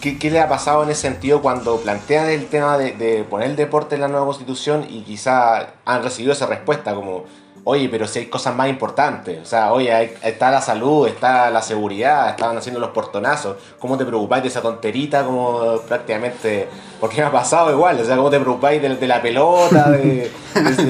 ¿qué, 0.00 0.18
qué 0.18 0.30
le 0.30 0.40
ha 0.40 0.48
pasado 0.48 0.82
en 0.82 0.90
ese 0.90 1.02
sentido 1.02 1.42
cuando 1.42 1.78
plantean 1.78 2.28
el 2.28 2.46
tema 2.46 2.78
de, 2.78 2.92
de 2.92 3.24
poner 3.24 3.50
el 3.50 3.56
deporte 3.56 3.94
en 3.96 4.02
la 4.02 4.08
nueva 4.08 4.26
constitución 4.26 4.86
y 4.88 5.02
quizá 5.02 5.68
han 5.84 6.02
recibido 6.02 6.32
esa 6.32 6.46
respuesta 6.46 6.94
como 6.94 7.24
oye, 7.68 7.88
pero 7.88 8.06
si 8.06 8.20
hay 8.20 8.26
cosas 8.26 8.54
más 8.54 8.68
importantes, 8.68 9.40
o 9.42 9.44
sea, 9.44 9.72
oye, 9.72 9.92
hay- 9.92 10.14
está 10.22 10.52
la 10.52 10.60
salud, 10.60 11.08
está 11.08 11.50
la 11.50 11.60
seguridad, 11.60 12.30
estaban 12.30 12.56
haciendo 12.56 12.78
los 12.78 12.90
portonazos, 12.90 13.56
¿cómo 13.80 13.98
te 13.98 14.04
preocupáis 14.04 14.44
de 14.44 14.50
esa 14.50 14.62
tonterita 14.62 15.24
como 15.24 15.76
prácticamente, 15.80 16.68
porque 17.00 17.16
me 17.16 17.24
ha 17.26 17.32
pasado 17.32 17.72
igual, 17.72 17.98
o 18.00 18.04
sea, 18.04 18.14
¿cómo 18.16 18.30
te 18.30 18.38
preocupáis 18.38 18.80
de, 18.80 18.94
de 18.94 19.06
la 19.08 19.20
pelota, 19.20 19.90
de, 19.90 20.30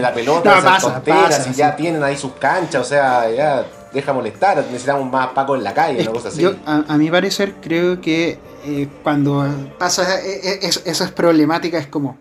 la 0.03 0.13
pelota, 0.13 0.51
No, 0.51 0.53
de 0.53 0.59
esas 0.59 0.71
pasa, 0.73 0.93
tonteras, 0.93 1.23
pasa, 1.29 1.43
si 1.45 1.51
sí. 1.55 1.59
ya 1.61 1.75
tienen 1.77 2.05
ahí 2.05 2.15
sus 2.19 2.33
canchas, 2.33 2.83
o 2.83 2.85
sea, 2.85 3.31
ya 3.31 3.65
deja 3.97 4.13
molestar, 4.13 4.59
necesitamos 4.71 5.11
más 5.11 5.29
Paco 5.29 5.57
en 5.57 5.65
la 5.65 5.75
calle, 5.75 6.03
una 6.03 6.13
cosa 6.13 6.29
así. 6.29 6.41
Yo, 6.43 6.55
a, 6.65 6.85
a 6.87 6.97
mi 6.99 7.11
parecer, 7.11 7.55
creo 7.61 8.01
que 8.01 8.39
eh, 8.65 8.89
cuando 9.03 9.47
pasa 9.79 10.21
eh, 10.25 10.41
eh, 10.45 10.59
es- 10.63 10.83
esas 10.87 11.11
problemáticas 11.13 11.83
es 11.83 11.87
como 11.89 12.19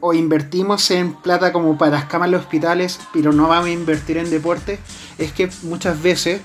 o 0.00 0.12
invertimos 0.12 0.90
en 0.90 1.14
plata 1.14 1.50
como 1.52 1.78
para 1.78 1.92
las 1.92 2.04
camas 2.04 2.30
de 2.30 2.36
hospitales, 2.36 3.00
pero 3.12 3.32
no 3.32 3.48
vamos 3.48 3.66
a 3.66 3.70
invertir 3.70 4.18
en 4.18 4.28
deporte, 4.30 4.78
es 5.18 5.32
que 5.32 5.48
muchas 5.62 6.00
veces 6.02 6.40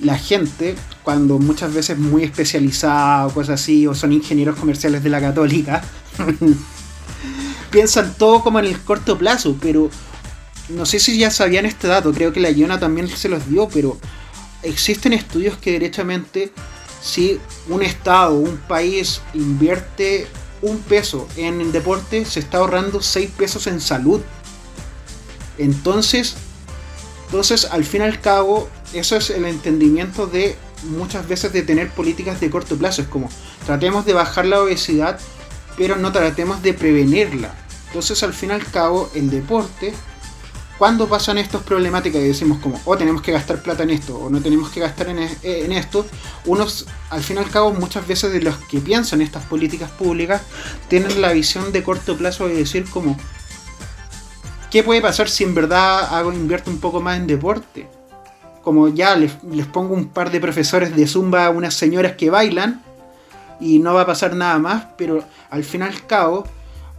la 0.00 0.16
gente, 0.18 0.74
cuando 1.02 1.38
muchas 1.38 1.72
veces 1.72 1.98
muy 1.98 2.22
especializada 2.22 3.26
o 3.26 3.30
cosas 3.30 3.60
así, 3.62 3.86
o 3.86 3.94
son 3.94 4.12
ingenieros 4.12 4.56
comerciales 4.56 5.02
de 5.02 5.08
la 5.10 5.20
católica, 5.20 5.82
piensan 7.70 8.14
todo 8.18 8.42
como 8.42 8.58
en 8.58 8.66
el 8.66 8.78
corto 8.80 9.16
plazo, 9.18 9.56
pero 9.60 9.90
no 10.68 10.84
sé 10.86 10.98
si 10.98 11.18
ya 11.18 11.30
sabían 11.30 11.66
este 11.66 11.88
dato, 11.88 12.12
creo 12.12 12.32
que 12.32 12.40
la 12.40 12.50
Iona 12.50 12.78
también 12.78 13.08
se 13.08 13.28
los 13.28 13.48
dio, 13.48 13.68
pero 13.68 13.96
existen 14.62 15.12
estudios 15.12 15.56
que 15.56 15.72
derechamente 15.72 16.52
si 17.00 17.40
un 17.68 17.82
estado, 17.82 18.34
un 18.34 18.56
país 18.56 19.20
invierte 19.34 20.26
un 20.60 20.78
peso 20.80 21.28
en 21.36 21.70
deporte, 21.70 22.24
se 22.24 22.40
está 22.40 22.58
ahorrando 22.58 23.00
6 23.00 23.30
pesos 23.36 23.66
en 23.66 23.80
salud. 23.80 24.20
Entonces, 25.56 26.36
entonces 27.26 27.66
al 27.66 27.84
fin 27.84 28.02
y 28.02 28.04
al 28.04 28.20
cabo, 28.20 28.68
eso 28.92 29.16
es 29.16 29.30
el 29.30 29.44
entendimiento 29.44 30.26
de 30.26 30.56
muchas 30.84 31.28
veces 31.28 31.52
de 31.52 31.62
tener 31.62 31.90
políticas 31.90 32.40
de 32.40 32.50
corto 32.50 32.76
plazo. 32.76 33.02
Es 33.02 33.08
como, 33.08 33.28
tratemos 33.66 34.04
de 34.04 34.14
bajar 34.14 34.46
la 34.46 34.60
obesidad, 34.60 35.20
pero 35.76 35.96
no 35.96 36.10
tratemos 36.12 36.62
de 36.62 36.74
prevenirla. 36.74 37.54
Entonces 37.88 38.22
al 38.22 38.34
fin 38.34 38.50
y 38.50 38.52
al 38.52 38.66
cabo, 38.66 39.10
el 39.14 39.30
deporte 39.30 39.94
cuando 40.78 41.08
pasan 41.08 41.38
estas 41.38 41.62
problemáticas 41.62 42.20
y 42.22 42.28
decimos 42.28 42.58
como, 42.58 42.80
o 42.84 42.96
tenemos 42.96 43.20
que 43.20 43.32
gastar 43.32 43.60
plata 43.62 43.82
en 43.82 43.90
esto, 43.90 44.16
o 44.16 44.30
no 44.30 44.40
tenemos 44.40 44.70
que 44.70 44.78
gastar 44.80 45.08
en, 45.08 45.18
es- 45.18 45.38
en 45.42 45.72
esto, 45.72 46.06
unos, 46.46 46.86
al 47.10 47.22
fin 47.22 47.36
y 47.36 47.40
al 47.40 47.50
cabo, 47.50 47.72
muchas 47.74 48.06
veces 48.06 48.32
de 48.32 48.40
los 48.40 48.56
que 48.56 48.78
piensan 48.78 49.20
estas 49.20 49.42
políticas 49.44 49.90
públicas, 49.90 50.42
tienen 50.88 51.20
la 51.20 51.32
visión 51.32 51.72
de 51.72 51.82
corto 51.82 52.16
plazo 52.16 52.46
de 52.46 52.54
decir 52.54 52.88
como, 52.88 53.16
¿qué 54.70 54.82
puede 54.84 55.00
pasar 55.00 55.28
si 55.28 55.44
en 55.44 55.54
verdad 55.54 56.14
hago 56.16 56.32
invierto 56.32 56.70
un 56.70 56.78
poco 56.78 57.00
más 57.00 57.16
en 57.16 57.26
deporte? 57.26 57.88
Como 58.62 58.88
ya 58.88 59.16
les, 59.16 59.32
les 59.50 59.66
pongo 59.66 59.94
un 59.94 60.08
par 60.08 60.30
de 60.30 60.40
profesores 60.40 60.94
de 60.94 61.06
zumba 61.06 61.46
a 61.46 61.50
unas 61.50 61.74
señoras 61.74 62.12
que 62.12 62.30
bailan, 62.30 62.82
y 63.60 63.80
no 63.80 63.94
va 63.94 64.02
a 64.02 64.06
pasar 64.06 64.36
nada 64.36 64.58
más, 64.60 64.84
pero 64.96 65.24
al 65.50 65.64
fin 65.64 65.80
y 65.80 65.84
al 65.84 66.06
cabo, 66.06 66.46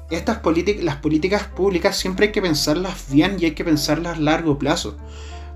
estas 0.09 0.39
políticas, 0.39 0.83
las 0.83 0.97
políticas 0.97 1.43
públicas 1.43 1.97
siempre 1.97 2.27
hay 2.27 2.31
que 2.31 2.41
pensarlas 2.41 3.05
bien 3.11 3.37
y 3.39 3.45
hay 3.45 3.51
que 3.51 3.63
pensarlas 3.63 4.17
a 4.17 4.21
largo 4.21 4.57
plazo. 4.57 4.97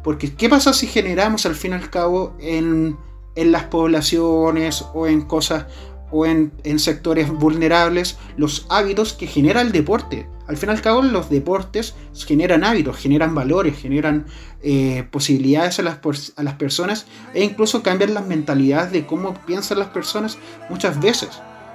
Porque 0.04 0.34
¿qué 0.34 0.50
pasa 0.50 0.74
si 0.74 0.88
generamos 0.88 1.46
al 1.46 1.56
fin 1.56 1.72
y 1.72 1.76
al 1.76 1.90
cabo 1.90 2.36
en, 2.40 2.98
en 3.36 3.52
las 3.52 3.64
poblaciones 3.66 4.86
o 4.94 5.08
en 5.08 5.22
cosas 5.22 5.66
o 6.12 6.26
en, 6.26 6.52
en 6.64 6.78
sectores 6.78 7.30
vulnerables 7.32 8.18
los 8.38 8.68
hábitos 8.70 9.14
que 9.14 9.28
genera 9.28 9.62
el 9.62 9.72
deporte? 9.72 10.28
Al 10.46 10.58
fin 10.58 10.70
y 10.70 10.74
al 10.74 10.82
cabo 10.82 11.02
los 11.02 11.30
deportes 11.30 11.96
generan 12.14 12.66
hábitos, 12.66 12.98
generan 12.98 13.34
valores, 13.34 13.78
generan 13.80 14.26
eh, 14.62 15.08
posibilidades 15.10 15.80
a 15.80 15.84
las, 15.84 16.00
a 16.36 16.44
las 16.44 16.56
personas 16.56 17.06
e 17.34 17.44
incluso 17.44 17.82
cambian 17.82 18.14
las 18.14 18.28
mentalidades 18.28 18.92
de 18.92 19.06
cómo 19.06 19.34
piensan 19.46 19.80
las 19.80 19.90
personas 19.90 20.38
muchas 20.70 21.00
veces. 21.00 21.30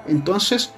Entonces, 0.06 0.70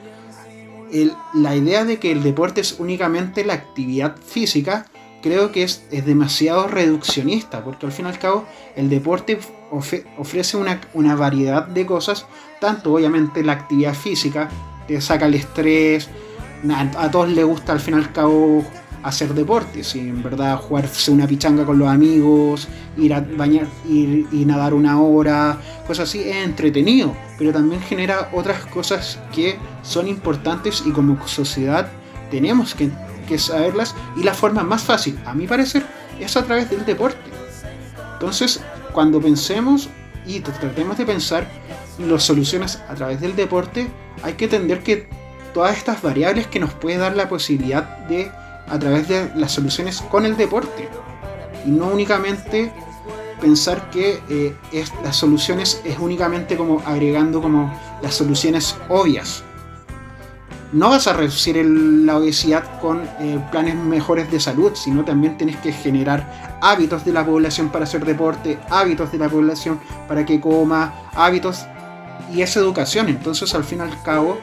el- 0.93 1.13
la 1.35 1.55
idea 1.57 1.85
de 1.85 1.99
que 1.99 2.13
el 2.13 2.23
deporte 2.23 2.61
es 2.61 2.77
únicamente 2.79 3.45
la 3.45 3.55
actividad 3.55 4.17
física, 4.17 4.87
creo 5.23 5.53
que 5.53 5.63
es, 5.65 5.85
es 5.91 6.07
demasiado 6.07 6.67
reduccionista, 6.69 7.63
porque 7.65 7.87
al 7.87 7.93
fin 7.93 8.07
y 8.07 8.09
al 8.09 8.19
cabo 8.19 8.47
el 8.77 8.89
deporte 8.89 9.39
ofrece 10.19 10.57
una, 10.57 10.81
una 10.95 11.15
variedad 11.15 11.67
de 11.67 11.87
cosas, 11.87 12.27
tanto 12.61 12.93
obviamente 12.95 13.43
la 13.45 13.53
actividad 13.53 13.95
física, 13.95 14.49
te 14.87 15.01
saca 15.01 15.27
el 15.27 15.35
estrés, 15.35 16.09
a 16.99 17.11
todos 17.11 17.29
les 17.31 17.45
gusta 17.45 17.73
al 17.73 17.81
fin 17.81 17.95
y 17.95 17.99
al 17.99 18.13
cabo 18.13 18.65
hacer 19.03 19.35
deporte, 19.35 19.83
si 19.83 20.01
en 20.01 20.23
verdad 20.23 20.57
jugarse 20.59 21.11
una 21.11 21.27
pichanga 21.27 21.65
con 21.65 21.79
los 21.79 21.89
amigos, 21.89 22.69
ir 22.97 23.15
a 23.15 23.21
bañar, 23.21 23.67
ir 23.89 24.27
y 24.31 24.45
nadar 24.45 24.75
una 24.75 25.01
hora, 25.01 25.59
cosas 25.87 26.09
así, 26.09 26.21
es 26.21 26.37
entretenido, 26.45 27.15
pero 27.39 27.53
también 27.53 27.81
genera 27.81 28.29
otras 28.33 28.67
cosas 28.67 29.19
que 29.35 29.57
son 29.83 30.07
importantes 30.07 30.83
y 30.87 30.91
como 30.91 31.27
sociedad 31.27 31.89
tenemos 32.31 32.75
que, 32.75 32.91
saberlas 33.39 33.95
y 34.17 34.25
la 34.25 34.35
forma 34.35 34.65
más 34.65 34.83
fácil, 34.83 35.17
a 35.25 35.35
mi 35.35 35.47
parecer, 35.47 35.85
es 36.19 36.37
a 36.37 36.45
través 36.45 36.69
del 36.69 36.85
deporte. 36.85 37.31
Entonces, 38.15 38.61
cuando 38.93 39.21
pensemos 39.21 39.89
y 40.27 40.41
tr- 40.41 40.59
tratemos 40.59 40.99
de 40.99 41.07
pensar 41.07 41.47
las 41.99 42.25
soluciones 42.25 42.81
a 42.89 42.95
través 42.95 43.21
del 43.21 43.37
deporte, 43.37 43.89
hay 44.25 44.33
que 44.35 44.47
entender 44.47 44.83
que 44.83 45.09
todas 45.55 45.77
estas 45.77 46.03
variables 46.03 46.49
que 46.49 46.59
nos 46.59 46.73
puede 46.75 46.99
dar 46.99 47.17
la 47.17 47.29
posibilidad 47.29 47.99
de 48.09 48.31
a 48.71 48.79
través 48.79 49.09
de 49.09 49.31
las 49.35 49.53
soluciones 49.53 50.01
con 50.01 50.25
el 50.25 50.37
deporte 50.37 50.89
y 51.67 51.71
no 51.71 51.89
únicamente 51.89 52.73
pensar 53.41 53.91
que 53.91 54.21
eh, 54.29 54.55
las 55.03 55.17
soluciones 55.17 55.81
es 55.85 55.99
únicamente 55.99 56.57
como 56.57 56.81
agregando 56.87 57.41
como 57.43 57.73
las 58.03 58.15
soluciones 58.15 58.77
obvias. 58.89 59.43
No 60.73 60.91
vas 60.91 61.09
a 61.09 61.15
reducir 61.15 61.57
la 61.57 62.17
obesidad 62.17 62.79
con 62.81 63.03
eh, 63.19 63.45
planes 63.51 63.75
mejores 63.75 64.31
de 64.31 64.39
salud, 64.39 64.73
sino 64.75 65.05
también 65.05 65.37
tienes 65.37 65.57
que 65.57 65.73
generar 65.73 66.59
hábitos 66.63 67.05
de 67.05 67.13
la 67.13 67.27
población 67.27 67.71
para 67.71 67.85
hacer 67.85 68.05
deporte, 68.05 68.57
hábitos 68.71 69.11
de 69.11 69.19
la 69.19 69.29
población 69.29 69.81
para 70.07 70.25
que 70.25 70.41
coma, 70.41 70.95
hábitos 71.15 71.67
y 72.33 72.43
es 72.43 72.57
educación. 72.57 73.09
Entonces 73.09 73.53
al 73.55 73.65
fin 73.65 73.79
y 73.79 73.83
al 73.83 74.03
cabo, 74.05 74.39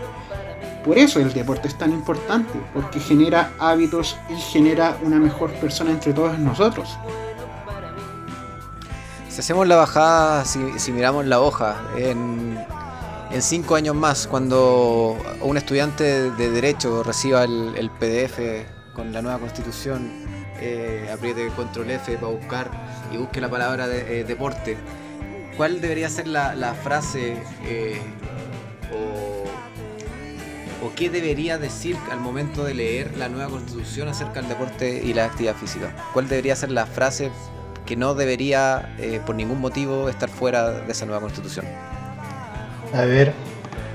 por 0.87 0.97
eso 0.97 1.19
el 1.19 1.33
deporte 1.33 1.67
es 1.67 1.77
tan 1.77 1.91
importante, 1.91 2.57
porque 2.73 3.01
genera 3.01 3.51
hábitos 3.59 4.17
y 4.29 4.35
genera 4.39 4.97
una 5.03 5.19
mejor 5.19 5.51
persona 5.55 5.91
entre 5.91 6.13
todos 6.13 6.39
nosotros. 6.39 6.97
Si 9.27 9.41
hacemos 9.41 9.67
la 9.67 9.75
bajada, 9.75 10.45
si, 10.45 10.79
si 10.79 10.93
miramos 10.93 11.25
la 11.25 11.41
hoja, 11.41 11.75
en, 11.97 12.57
cinco 13.41 13.75
años 13.75 13.95
más, 13.95 14.27
cuando 14.27 15.17
un 15.41 15.57
estudiante 15.57 16.31
de 16.31 16.49
Derecho 16.49 17.03
reciba 17.03 17.43
el, 17.43 17.91
PDF 17.99 18.39
con 18.95 19.11
la 19.11 19.21
nueva 19.21 19.39
constitución, 19.39 20.09
eh, 20.61 21.11
apriete 21.13 21.49
control 21.49 21.91
F 21.91 22.15
para 22.15 22.31
buscar 22.31 22.71
y 23.13 23.17
busque 23.17 23.41
la 23.41 23.49
palabra 23.49 23.89
de- 23.89 24.21
eh, 24.21 24.23
deporte, 24.23 24.77
¿cuál 25.57 25.81
debería 25.81 26.09
ser 26.09 26.27
la, 26.29 26.55
la 26.55 26.73
frase 26.73 27.37
eh, 27.65 28.01
qué 30.95 31.09
debería 31.09 31.57
decir 31.57 31.95
al 32.11 32.19
momento 32.19 32.63
de 32.63 32.73
leer 32.73 33.17
la 33.17 33.29
nueva 33.29 33.49
constitución 33.49 34.07
acerca 34.09 34.41
del 34.41 34.49
deporte 34.49 35.01
y 35.03 35.13
la 35.13 35.25
actividad 35.25 35.55
física? 35.55 35.95
¿Cuál 36.13 36.27
debería 36.27 36.55
ser 36.55 36.71
la 36.71 36.85
frase 36.85 37.31
que 37.87 37.95
no 37.95 38.13
debería 38.13 38.93
eh, 38.99 39.19
por 39.25 39.33
ningún 39.33 39.59
motivo 39.59 40.09
estar 40.09 40.29
fuera 40.29 40.69
de 40.71 40.91
esa 40.91 41.07
nueva 41.07 41.21
constitución. 41.21 41.65
A 42.93 43.01
ver, 43.05 43.31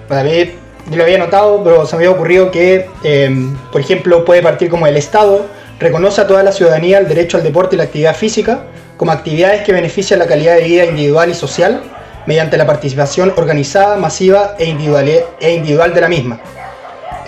para 0.09 0.25
mí, 0.25 0.51
yo 0.91 0.97
lo 0.97 1.05
había 1.05 1.19
notado, 1.19 1.63
pero 1.63 1.87
se 1.87 1.95
me 1.95 2.05
había 2.05 2.11
ocurrido 2.11 2.51
que, 2.51 2.87
eh, 3.05 3.31
por 3.71 3.81
ejemplo, 3.81 4.25
puede 4.25 4.43
partir 4.43 4.69
como 4.69 4.89
el 4.89 4.97
Estado 4.97 5.47
reconoce 5.79 6.21
a 6.21 6.27
toda 6.27 6.43
la 6.43 6.53
ciudadanía 6.53 6.99
el 6.99 7.07
derecho 7.07 7.37
al 7.37 7.43
deporte 7.45 7.77
y 7.77 7.79
la 7.79 7.85
actividad 7.85 8.17
física 8.17 8.65
como 8.97 9.13
actividades 9.13 9.63
que 9.63 9.73
benefician 9.73 10.19
la 10.19 10.27
calidad 10.27 10.57
de 10.57 10.65
vida 10.65 10.85
individual 10.85 11.31
y 11.31 11.35
social 11.35 11.83
mediante 12.27 12.57
la 12.57 12.67
participación 12.67 13.33
organizada, 13.37 13.97
masiva 13.97 14.55
e 14.59 14.65
e 15.41 15.55
individual 15.55 15.93
de 15.93 16.01
la 16.01 16.09
misma. 16.09 16.41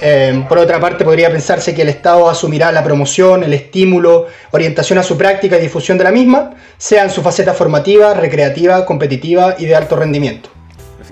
Eh, 0.07 0.45
por 0.51 0.59
otra 0.59 0.79
parte, 0.79 1.03
podría 1.03 1.31
pensarse 1.31 1.75
que 1.75 1.81
el 1.81 1.89
Estado 1.89 2.29
asumirá 2.29 2.71
la 2.71 2.85
promoción, 2.85 3.43
el 3.43 3.55
estímulo, 3.55 4.27
orientación 4.51 4.99
a 4.99 5.03
su 5.03 5.17
práctica 5.17 5.57
y 5.57 5.63
difusión 5.63 5.97
de 5.97 6.05
la 6.05 6.13
misma, 6.13 6.51
sea 6.77 7.05
en 7.05 7.11
su 7.11 7.23
faceta 7.23 7.55
formativa, 7.55 8.13
recreativa, 8.13 8.85
competitiva 8.85 9.57
y 9.59 9.65
de 9.65 9.75
alto 9.75 9.97
rendimiento. 9.97 10.51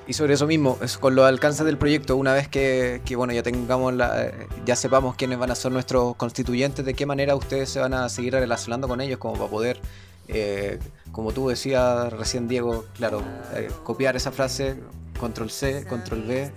Y 0.07 0.13
sobre 0.13 0.35
eso 0.35 0.47
mismo, 0.47 0.77
es 0.83 0.99
con 0.99 1.15
los 1.15 1.25
alcances 1.25 1.65
del 1.65 1.79
proyecto, 1.79 2.17
una 2.17 2.35
vez 2.35 2.49
que, 2.49 3.01
que, 3.07 3.17
bueno, 3.17 3.33
ya 3.33 3.43
tengamos 3.43 3.95
la, 3.95 4.31
ya 4.67 4.77
sepamos 4.77 5.17
quiénes 5.17 5.39
van 5.39 5.51
a 5.51 5.55
ser 5.55 5.73
nuestros 5.73 6.15
constituyentes, 6.17 6.85
de 6.85 6.93
qué 6.93 7.07
manera 7.07 7.35
ustedes 7.35 7.71
se 7.71 7.81
van 7.81 7.95
a 7.95 8.11
seguir 8.11 8.35
relacionando 8.35 8.89
con 8.89 9.01
ellos, 9.01 9.17
como 9.17 9.37
para 9.39 9.49
poder, 9.49 9.81
eh, 10.29 10.79
como 11.13 11.33
tú 11.33 11.49
decías 11.49 12.13
recién 12.13 12.47
Diego, 12.47 12.85
claro, 12.95 13.23
eh, 13.55 13.71
copiar 13.85 14.17
esa 14.17 14.33
frase, 14.33 14.77
control 15.19 15.51
C, 15.51 15.87
control 15.87 16.25
V, 16.29 16.53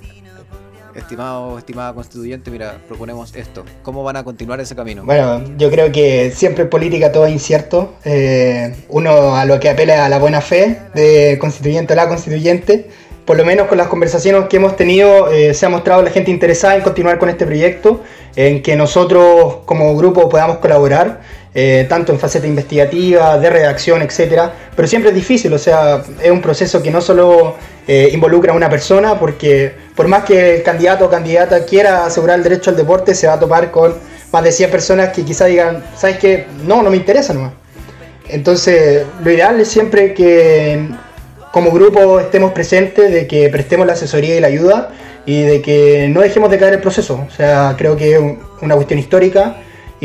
estimado, 0.96 1.58
estimada 1.58 1.94
constituyente, 1.94 2.50
mira, 2.52 2.78
proponemos 2.88 3.36
esto. 3.36 3.66
¿Cómo 3.84 4.04
van 4.04 4.18
a 4.18 4.24
continuar 4.24 4.60
ese 4.60 4.76
camino? 4.76 5.04
Bueno, 5.04 5.44
yo 5.58 5.70
creo 5.70 5.92
que 5.92 6.32
siempre 6.32 6.64
en 6.64 6.70
política 6.70 7.12
todo 7.12 7.26
es 7.26 7.34
incierto. 7.34 7.96
Eh, 8.04 8.76
uno 8.90 9.36
a 9.36 9.46
lo 9.46 9.60
que 9.60 9.70
apela 9.70 10.06
a 10.06 10.10
la 10.10 10.20
buena 10.20 10.42
fe 10.42 10.80
de 10.94 11.38
constituyente 11.40 11.94
o 11.94 11.96
la 11.96 12.08
constituyente. 12.08 12.90
Por 13.26 13.38
lo 13.38 13.46
menos 13.46 13.68
con 13.68 13.80
las 13.80 13.88
conversaciones 13.88 14.48
que 14.48 14.58
hemos 14.58 14.76
tenido, 14.76 15.32
eh, 15.32 15.54
se 15.56 15.66
ha 15.66 15.70
mostrado 15.70 16.04
la 16.04 16.12
gente 16.12 16.30
interesada 16.30 16.76
en 16.76 16.82
continuar 16.84 17.18
con 17.18 17.28
este 17.28 17.46
proyecto, 17.46 18.04
en 18.36 18.62
que 18.62 18.76
nosotros 18.76 19.58
como 19.66 19.96
grupo 19.96 20.30
podamos 20.30 20.58
colaborar. 20.58 21.22
Eh, 21.58 21.86
tanto 21.88 22.12
en 22.12 22.20
faceta 22.20 22.48
investigativa, 22.48 23.38
de 23.38 23.50
redacción, 23.50 24.02
etcétera, 24.02 24.54
pero 24.76 24.90
siempre 24.90 25.12
es 25.12 25.16
difícil, 25.16 25.54
o 25.54 25.58
sea, 25.58 26.04
es 26.22 26.30
un 26.30 26.42
proceso 26.42 26.84
que 26.84 26.92
no 26.92 27.00
solo 27.00 27.56
eh, 27.88 28.10
involucra 28.12 28.52
a 28.52 28.56
una 28.58 28.70
persona, 28.70 29.18
porque 29.18 29.72
por 29.96 30.10
más 30.10 30.26
que 30.26 30.56
el 30.58 30.64
candidato 30.64 31.06
o 31.06 31.10
candidata 31.10 31.64
quiera 31.64 32.06
asegurar 32.06 32.40
el 32.40 32.44
derecho 32.44 32.72
al 32.72 32.76
deporte, 32.76 33.16
se 33.16 33.28
va 33.28 33.36
a 33.36 33.40
topar 33.40 33.72
con 33.72 33.96
más 34.34 34.44
de 34.44 34.52
100 34.52 34.70
personas 34.70 35.14
que 35.14 35.24
quizá 35.24 35.46
digan, 35.46 35.82
¿sabes 35.96 36.18
qué? 36.18 36.46
No, 36.66 36.84
no 36.84 36.90
me 36.90 36.98
interesa 36.98 37.34
nomás. 37.34 37.54
Entonces, 38.28 39.06
lo 39.24 39.32
ideal 39.32 39.58
es 39.58 39.70
siempre 39.70 40.14
que 40.14 40.90
como 41.54 41.72
grupo 41.72 42.20
estemos 42.20 42.52
presentes, 42.52 43.14
de 43.14 43.28
que 43.28 43.48
prestemos 43.48 43.88
la 43.88 43.94
asesoría 43.94 44.36
y 44.36 44.42
la 44.42 44.48
ayuda 44.48 44.90
y 45.26 45.44
de 45.44 45.62
que 45.62 46.10
no 46.10 46.20
dejemos 46.20 46.52
de 46.52 46.58
caer 46.58 46.74
el 46.74 46.82
proceso. 46.82 47.26
O 47.26 47.32
sea, 47.32 47.76
creo 47.78 47.96
que 47.96 48.16
es 48.16 48.20
una 48.62 48.76
cuestión 48.76 49.00
histórica 49.00 49.56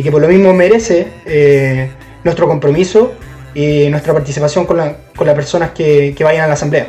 y 0.00 0.02
que 0.02 0.10
por 0.10 0.22
lo 0.22 0.28
mismo 0.28 0.54
merece 0.54 1.08
eh, 1.26 1.90
nuestro 2.24 2.48
compromiso 2.48 3.12
y 3.54 3.90
nuestra 3.90 4.14
participación 4.14 4.64
con, 4.64 4.78
la, 4.78 4.96
con 5.14 5.26
las 5.26 5.36
personas 5.36 5.72
que, 5.72 6.14
que, 6.16 6.24
vayan 6.24 6.44
a 6.44 6.46
la 6.46 6.54
asamblea. 6.54 6.88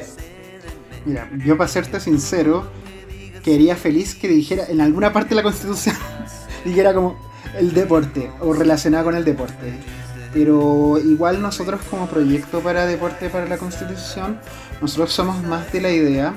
Mira, 1.04 1.30
yo 1.46 1.58
para 1.58 1.68
serte 1.68 2.00
sincero, 2.00 2.68
quería 3.44 3.76
feliz 3.76 4.16
que 4.16 4.30
dijera 4.30 4.64
en 4.70 4.80
alguna 4.80 5.12
parte 5.12 5.32
de 5.32 5.36
la 5.36 5.44
constitución, 5.44 5.94
dijera 6.66 6.94
como 6.94 7.20
el 7.60 7.74
deporte 7.74 8.32
o 8.40 8.54
relacionado 8.54 9.04
con 9.04 9.16
el 9.16 9.26
deporte. 9.26 9.74
Pero 10.34 10.98
igual 10.98 11.42
nosotros 11.42 11.82
como 11.90 12.08
proyecto 12.08 12.62
para 12.62 12.86
deporte 12.86 13.28
para 13.28 13.46
la 13.46 13.58
constitución, 13.58 14.40
nosotros 14.80 15.12
somos 15.12 15.44
más 15.44 15.70
de 15.74 15.82
la 15.82 15.92
idea 15.92 16.34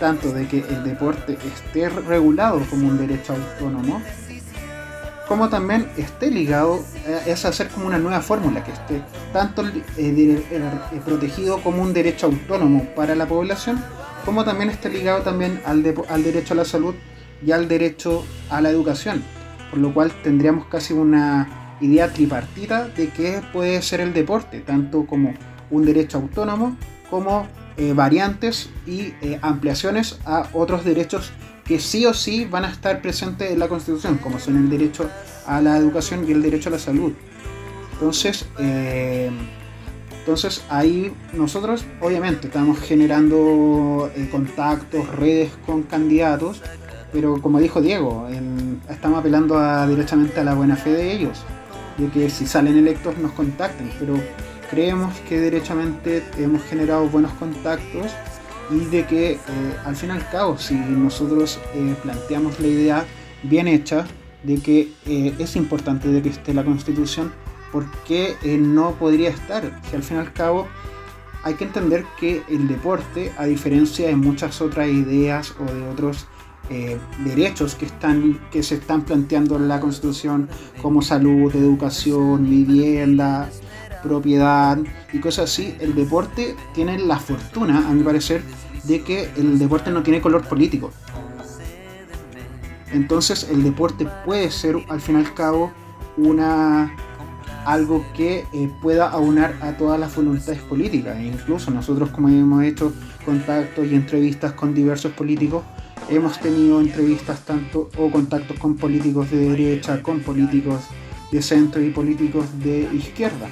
tanto 0.00 0.32
de 0.32 0.48
que 0.48 0.64
el 0.68 0.82
deporte 0.82 1.38
esté 1.54 1.88
regulado 1.88 2.60
como 2.70 2.88
un 2.88 2.98
derecho 2.98 3.34
autónomo, 3.34 4.02
como 5.28 5.50
también 5.50 5.86
esté 5.98 6.30
ligado, 6.30 6.82
eh, 7.06 7.20
es 7.26 7.44
hacer 7.44 7.68
como 7.68 7.86
una 7.86 7.98
nueva 7.98 8.22
fórmula 8.22 8.64
que 8.64 8.72
esté 8.72 9.02
tanto 9.32 9.62
eh, 9.98 10.42
protegido 11.04 11.62
como 11.62 11.82
un 11.82 11.92
derecho 11.92 12.26
autónomo 12.26 12.86
para 12.96 13.14
la 13.14 13.26
población, 13.26 13.84
como 14.24 14.44
también 14.44 14.70
esté 14.70 14.88
ligado 14.88 15.20
también 15.20 15.60
al, 15.66 15.84
al 16.08 16.24
derecho 16.24 16.54
a 16.54 16.56
la 16.56 16.64
salud 16.64 16.94
y 17.44 17.52
al 17.52 17.68
derecho 17.68 18.24
a 18.48 18.62
la 18.62 18.70
educación, 18.70 19.22
por 19.70 19.78
lo 19.78 19.92
cual 19.92 20.10
tendríamos 20.22 20.66
casi 20.66 20.94
una 20.94 21.76
idea 21.82 22.10
tripartita 22.10 22.88
de 22.88 23.10
qué 23.10 23.42
puede 23.52 23.82
ser 23.82 24.00
el 24.00 24.14
deporte, 24.14 24.60
tanto 24.60 25.04
como 25.06 25.34
un 25.70 25.84
derecho 25.84 26.18
autónomo, 26.18 26.74
como 27.10 27.46
eh, 27.76 27.92
variantes 27.92 28.70
y 28.86 29.12
ampliaciones 29.42 30.18
a 30.24 30.48
otros 30.54 30.84
derechos 30.84 31.32
que 31.68 31.78
sí 31.78 32.06
o 32.06 32.14
sí 32.14 32.46
van 32.46 32.64
a 32.64 32.70
estar 32.70 33.02
presentes 33.02 33.52
en 33.52 33.58
la 33.58 33.68
Constitución, 33.68 34.16
como 34.16 34.38
son 34.38 34.56
el 34.56 34.70
derecho 34.70 35.08
a 35.46 35.60
la 35.60 35.76
educación 35.76 36.26
y 36.26 36.32
el 36.32 36.40
derecho 36.40 36.70
a 36.70 36.72
la 36.72 36.78
salud. 36.78 37.12
Entonces, 37.92 38.46
eh, 38.58 39.30
entonces 40.20 40.64
ahí 40.70 41.12
nosotros 41.34 41.84
obviamente 42.00 42.46
estamos 42.46 42.80
generando 42.80 44.10
eh, 44.16 44.28
contactos, 44.30 45.08
redes 45.14 45.50
con 45.66 45.82
candidatos, 45.82 46.62
pero 47.12 47.40
como 47.42 47.60
dijo 47.60 47.82
Diego, 47.82 48.28
estamos 48.88 49.20
apelando 49.20 49.58
directamente 49.86 50.40
a 50.40 50.44
la 50.44 50.54
buena 50.54 50.76
fe 50.76 50.92
de 50.92 51.12
ellos, 51.12 51.44
de 51.98 52.08
que 52.08 52.30
si 52.30 52.46
salen 52.46 52.78
electos 52.78 53.18
nos 53.18 53.32
contacten, 53.32 53.90
pero 53.98 54.14
creemos 54.70 55.14
que 55.28 55.38
derechamente 55.38 56.22
hemos 56.38 56.62
generado 56.64 57.08
buenos 57.08 57.32
contactos 57.32 58.12
y 58.70 58.84
de 58.86 59.06
que 59.06 59.32
eh, 59.32 59.38
al 59.84 59.96
fin 59.96 60.10
y 60.10 60.12
al 60.12 60.28
cabo, 60.28 60.58
si 60.58 60.74
nosotros 60.74 61.58
eh, 61.74 61.94
planteamos 62.02 62.60
la 62.60 62.66
idea 62.66 63.04
bien 63.42 63.68
hecha 63.68 64.06
de 64.42 64.60
que 64.60 64.92
eh, 65.06 65.34
es 65.38 65.56
importante 65.56 66.08
de 66.08 66.22
que 66.22 66.28
esté 66.28 66.54
la 66.54 66.64
constitución, 66.64 67.32
¿por 67.72 67.86
qué 68.06 68.36
no 68.58 68.92
podría 68.92 69.30
estar? 69.30 69.80
Si 69.88 69.96
al 69.96 70.02
fin 70.02 70.18
y 70.18 70.20
al 70.20 70.32
cabo 70.32 70.66
hay 71.44 71.54
que 71.54 71.64
entender 71.64 72.04
que 72.18 72.42
el 72.48 72.68
deporte, 72.68 73.32
a 73.38 73.46
diferencia 73.46 74.08
de 74.08 74.16
muchas 74.16 74.60
otras 74.60 74.88
ideas 74.88 75.54
o 75.58 75.64
de 75.64 75.88
otros 75.88 76.26
derechos 77.24 77.74
que, 77.74 77.86
están, 77.86 78.38
que 78.50 78.62
se 78.62 78.74
están 78.74 79.02
planteando 79.02 79.56
en 79.56 79.68
la 79.68 79.80
Constitución, 79.80 80.50
como 80.82 81.00
salud, 81.00 81.54
educación, 81.56 82.48
vivienda, 82.48 83.48
propiedad 84.02 84.78
y 85.12 85.18
cosas 85.20 85.50
así, 85.50 85.74
el 85.80 85.94
deporte 85.94 86.56
tiene 86.74 86.98
la 86.98 87.18
fortuna, 87.18 87.88
a 87.88 87.92
mi 87.92 88.02
parecer, 88.02 88.42
de 88.84 89.02
que 89.02 89.30
el 89.36 89.58
deporte 89.58 89.90
no 89.90 90.02
tiene 90.02 90.20
color 90.20 90.46
político. 90.46 90.92
Entonces 92.92 93.48
el 93.50 93.62
deporte 93.62 94.06
puede 94.24 94.50
ser 94.50 94.76
al 94.88 95.00
fin 95.00 95.16
y 95.16 95.18
al 95.18 95.34
cabo 95.34 95.72
una 96.16 96.94
algo 97.64 98.02
que 98.16 98.46
eh, 98.54 98.70
pueda 98.80 99.10
aunar 99.10 99.54
a 99.60 99.72
todas 99.72 100.00
las 100.00 100.14
voluntades 100.16 100.60
políticas. 100.62 101.18
E 101.18 101.26
incluso 101.26 101.70
nosotros 101.70 102.08
como 102.10 102.28
hemos 102.28 102.64
hecho 102.64 102.92
contactos 103.26 103.86
y 103.86 103.94
entrevistas 103.94 104.52
con 104.52 104.74
diversos 104.74 105.12
políticos, 105.12 105.64
hemos 106.08 106.38
tenido 106.40 106.80
entrevistas 106.80 107.44
tanto 107.44 107.90
o 107.98 108.10
contactos 108.10 108.58
con 108.58 108.76
políticos 108.76 109.30
de 109.30 109.50
derecha, 109.50 110.02
con 110.02 110.20
políticos 110.20 110.80
de 111.30 111.42
centro 111.42 111.82
y 111.82 111.90
políticos 111.90 112.46
de 112.58 112.88
izquierda 112.94 113.48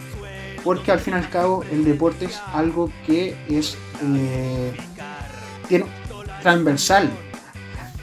porque 0.66 0.90
al 0.90 0.98
fin 0.98 1.14
y 1.14 1.18
al 1.18 1.30
cabo 1.30 1.62
el 1.70 1.84
deporte 1.84 2.24
es 2.24 2.42
algo 2.52 2.90
que 3.06 3.36
es 3.48 3.78
eh, 4.02 4.74
transversal. 6.42 7.08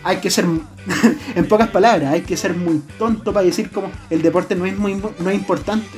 Hay 0.02 0.18
que 0.18 0.32
ser, 0.32 0.46
en 1.36 1.48
pocas 1.50 1.68
palabras, 1.68 2.14
hay 2.14 2.22
que 2.22 2.38
ser 2.38 2.56
muy 2.56 2.82
tonto 2.98 3.34
para 3.34 3.46
decir 3.46 3.70
como 3.70 3.92
el 4.10 4.22
deporte 4.22 4.56
no 4.56 4.66
es 4.66 4.78
muy 4.78 4.96
no 4.96 5.30
es 5.30 5.36
importante. 5.36 5.98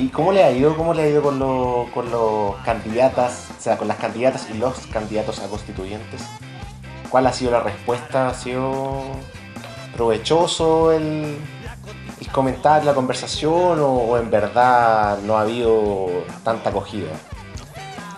¿Y 0.00 0.08
cómo 0.08 0.32
le 0.32 0.42
ha 0.42 0.50
ido? 0.50 0.76
¿Cómo 0.76 0.94
le 0.94 1.02
ha 1.02 1.08
ido 1.08 1.22
con, 1.22 1.38
con 1.90 2.10
los 2.10 2.56
candidatas, 2.64 3.50
o 3.56 3.62
sea, 3.62 3.78
con 3.78 3.86
las 3.86 3.98
candidatas 3.98 4.48
y 4.52 4.58
los 4.58 4.88
candidatos 4.88 5.38
a 5.38 5.46
constituyentes? 5.46 6.22
¿Cuál 7.08 7.28
ha 7.28 7.32
sido 7.32 7.52
la 7.52 7.60
respuesta? 7.60 8.30
¿Ha 8.30 8.34
sido 8.34 9.02
provechoso 9.94 10.90
el, 10.90 11.36
comentar 12.32 12.84
la 12.84 12.94
conversación 12.94 13.78
o, 13.80 14.16
en 14.18 14.30
verdad 14.30 15.18
no 15.24 15.36
ha 15.36 15.42
habido 15.42 16.24
tanta 16.44 16.70
acogida? 16.70 17.08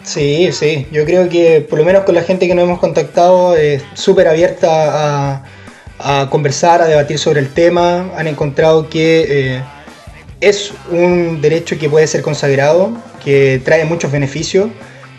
Sí, 0.05 0.51
sí, 0.53 0.89
yo 0.91 1.05
creo 1.05 1.29
que 1.29 1.61
por 1.61 1.79
lo 1.79 1.85
menos 1.85 2.05
con 2.05 2.15
la 2.15 2.23
gente 2.23 2.49
que 2.49 2.55
nos 2.55 2.65
hemos 2.65 2.81
contactado 2.81 3.55
es 3.57 3.85
súper 3.95 4.27
abierta 4.27 5.45
a, 5.99 6.29
conversar, 6.31 6.83
a 6.83 6.87
debatir 6.87 7.19
sobre 7.19 7.39
el 7.39 7.55
tema, 7.55 8.11
han 8.17 8.27
encontrado 8.27 8.89
que 8.89 9.25
eh, 9.29 9.63
es 10.41 10.73
un 10.91 11.41
derecho 11.41 11.79
que 11.79 11.89
puede 11.89 12.09
ser 12.09 12.23
consagrado, 12.23 12.91
que 13.25 13.63
trae 13.65 13.85
muchos 13.85 14.11
beneficios. 14.11 14.71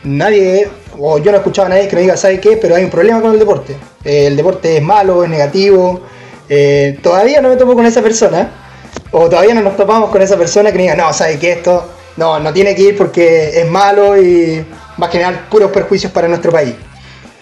Nadie, 0.04 0.68
o 1.00 1.18
yo 1.20 1.32
no 1.32 1.38
he 1.38 1.40
escuchado 1.40 1.68
a 1.68 1.70
nadie 1.70 1.88
que 1.88 1.96
me 1.96 2.02
diga, 2.02 2.18
¿sabe 2.18 2.42
qué? 2.42 2.58
Pero 2.58 2.76
hay 2.76 2.84
un 2.84 2.90
problema 2.90 3.22
con 3.22 3.32
el 3.32 3.40
deporte. 3.40 3.78
el 4.04 4.36
deporte 4.36 4.76
es 4.76 4.84
malo, 4.84 5.24
es 5.24 5.30
negativo. 5.30 6.02
Eh, 6.50 7.00
todavía 7.02 7.42
no 7.42 7.50
me 7.50 7.56
topo 7.56 7.74
con 7.74 7.86
esa 7.86 8.02
persona, 8.02 8.63
o 9.12 9.30
todavía 9.30 9.54
no 9.54 9.62
nos 9.62 9.78
topamos 9.78 10.10
con 10.10 10.22
esa 10.22 10.38
persona 10.38 10.72
que 10.72 10.78
diga, 10.80 10.96
no, 10.96 11.14
¿sabe 11.14 11.38
qué? 11.38 11.54
Esto 11.54 11.90
no, 12.18 12.40
no 12.40 12.54
tiene 12.54 12.76
que 12.76 12.84
ir 12.84 12.98
porque 12.98 13.62
es 13.62 13.70
malo 13.70 14.20
y 14.20 14.66
va 15.02 15.08
a 15.08 15.10
generar 15.10 15.50
puros 15.50 15.72
perjuicios 15.72 16.12
para 16.12 16.28
nuestro 16.28 16.52
país. 16.52 16.74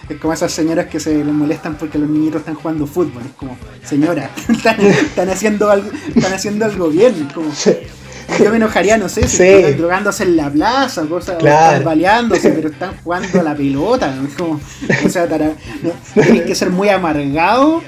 Es 0.08 0.18
como 0.18 0.32
esas 0.32 0.52
señoras 0.52 0.86
que 0.86 1.00
se 1.00 1.12
les 1.12 1.24
molestan 1.26 1.76
porque 1.76 1.98
los 1.98 2.08
niñitos 2.08 2.40
están 2.40 2.56
jugando 2.56 2.86
fútbol. 2.86 3.22
Es 3.24 3.32
como, 3.36 3.56
señora, 3.84 4.30
están, 4.48 5.30
haciendo, 5.30 5.70
algo, 5.70 5.90
están 6.14 6.32
haciendo 6.32 6.64
algo 6.64 6.88
bien. 6.88 7.28
Como, 7.32 7.50
Yo 8.38 8.50
me 8.50 8.56
enojaría, 8.56 8.98
no 8.98 9.08
sé, 9.08 9.26
si 9.28 9.42
están 9.42 9.76
drogándose 9.78 10.24
en 10.24 10.36
la 10.36 10.50
plaza, 10.50 11.02
cosas, 11.06 11.36
están 11.38 11.84
baleándose, 11.84 12.50
pero 12.50 12.68
están 12.68 12.94
jugando 13.02 13.40
a 13.40 13.42
la 13.42 13.54
pelota. 13.54 14.14
Como, 14.36 14.60
o 15.06 15.08
sea, 15.08 15.26
tienen 16.14 16.44
que 16.44 16.54
ser 16.54 16.70
muy 16.70 16.88
amargados 16.88 17.82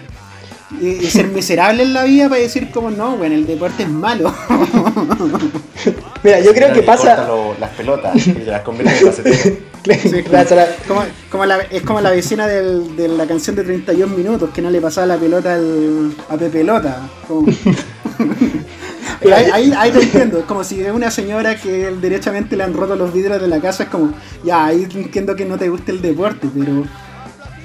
y, 0.80 1.06
ser 1.06 1.28
miserable 1.28 1.82
en 1.82 1.92
la 1.92 2.04
vida 2.04 2.28
para 2.28 2.40
decir 2.40 2.70
como 2.70 2.90
no, 2.90 3.16
bueno, 3.16 3.34
el 3.34 3.46
deporte 3.46 3.84
es 3.84 3.88
malo. 3.88 4.34
Mira, 6.22 6.40
yo 6.40 6.54
creo 6.54 6.72
que 6.72 6.82
pasa. 6.82 7.28
las 7.58 7.70
pelotas 7.70 8.26
y 8.26 8.32
las 8.32 8.62
convierte 8.62 8.98
en 8.98 9.74
como, 10.88 11.02
como 11.30 11.44
la, 11.44 11.60
es 11.60 11.82
como 11.82 12.00
la 12.00 12.10
vecina 12.10 12.46
del, 12.46 12.96
de 12.96 13.08
la 13.08 13.26
canción 13.26 13.54
de 13.54 13.64
31 13.64 14.16
minutos 14.16 14.48
que 14.54 14.62
no 14.62 14.70
le 14.70 14.80
pasaba 14.80 15.06
la 15.06 15.18
pelota 15.18 15.54
al, 15.54 16.14
a 16.28 16.36
Pepelota. 16.36 17.02
ahí, 19.52 19.72
ahí, 19.76 19.90
te 19.90 20.02
entiendo, 20.02 20.38
es 20.38 20.44
como 20.44 20.64
si 20.64 20.80
es 20.80 20.90
una 20.90 21.10
señora 21.10 21.56
que 21.56 21.90
derechamente 21.90 22.56
le 22.56 22.64
han 22.64 22.72
roto 22.72 22.96
los 22.96 23.12
vidrios 23.12 23.40
de 23.40 23.48
la 23.48 23.60
casa, 23.60 23.84
es 23.84 23.88
como, 23.90 24.14
ya, 24.42 24.66
ahí 24.66 24.88
entiendo 24.94 25.36
que 25.36 25.44
no 25.44 25.58
te 25.58 25.68
guste 25.68 25.92
el 25.92 26.00
deporte, 26.00 26.48
pero 26.54 26.84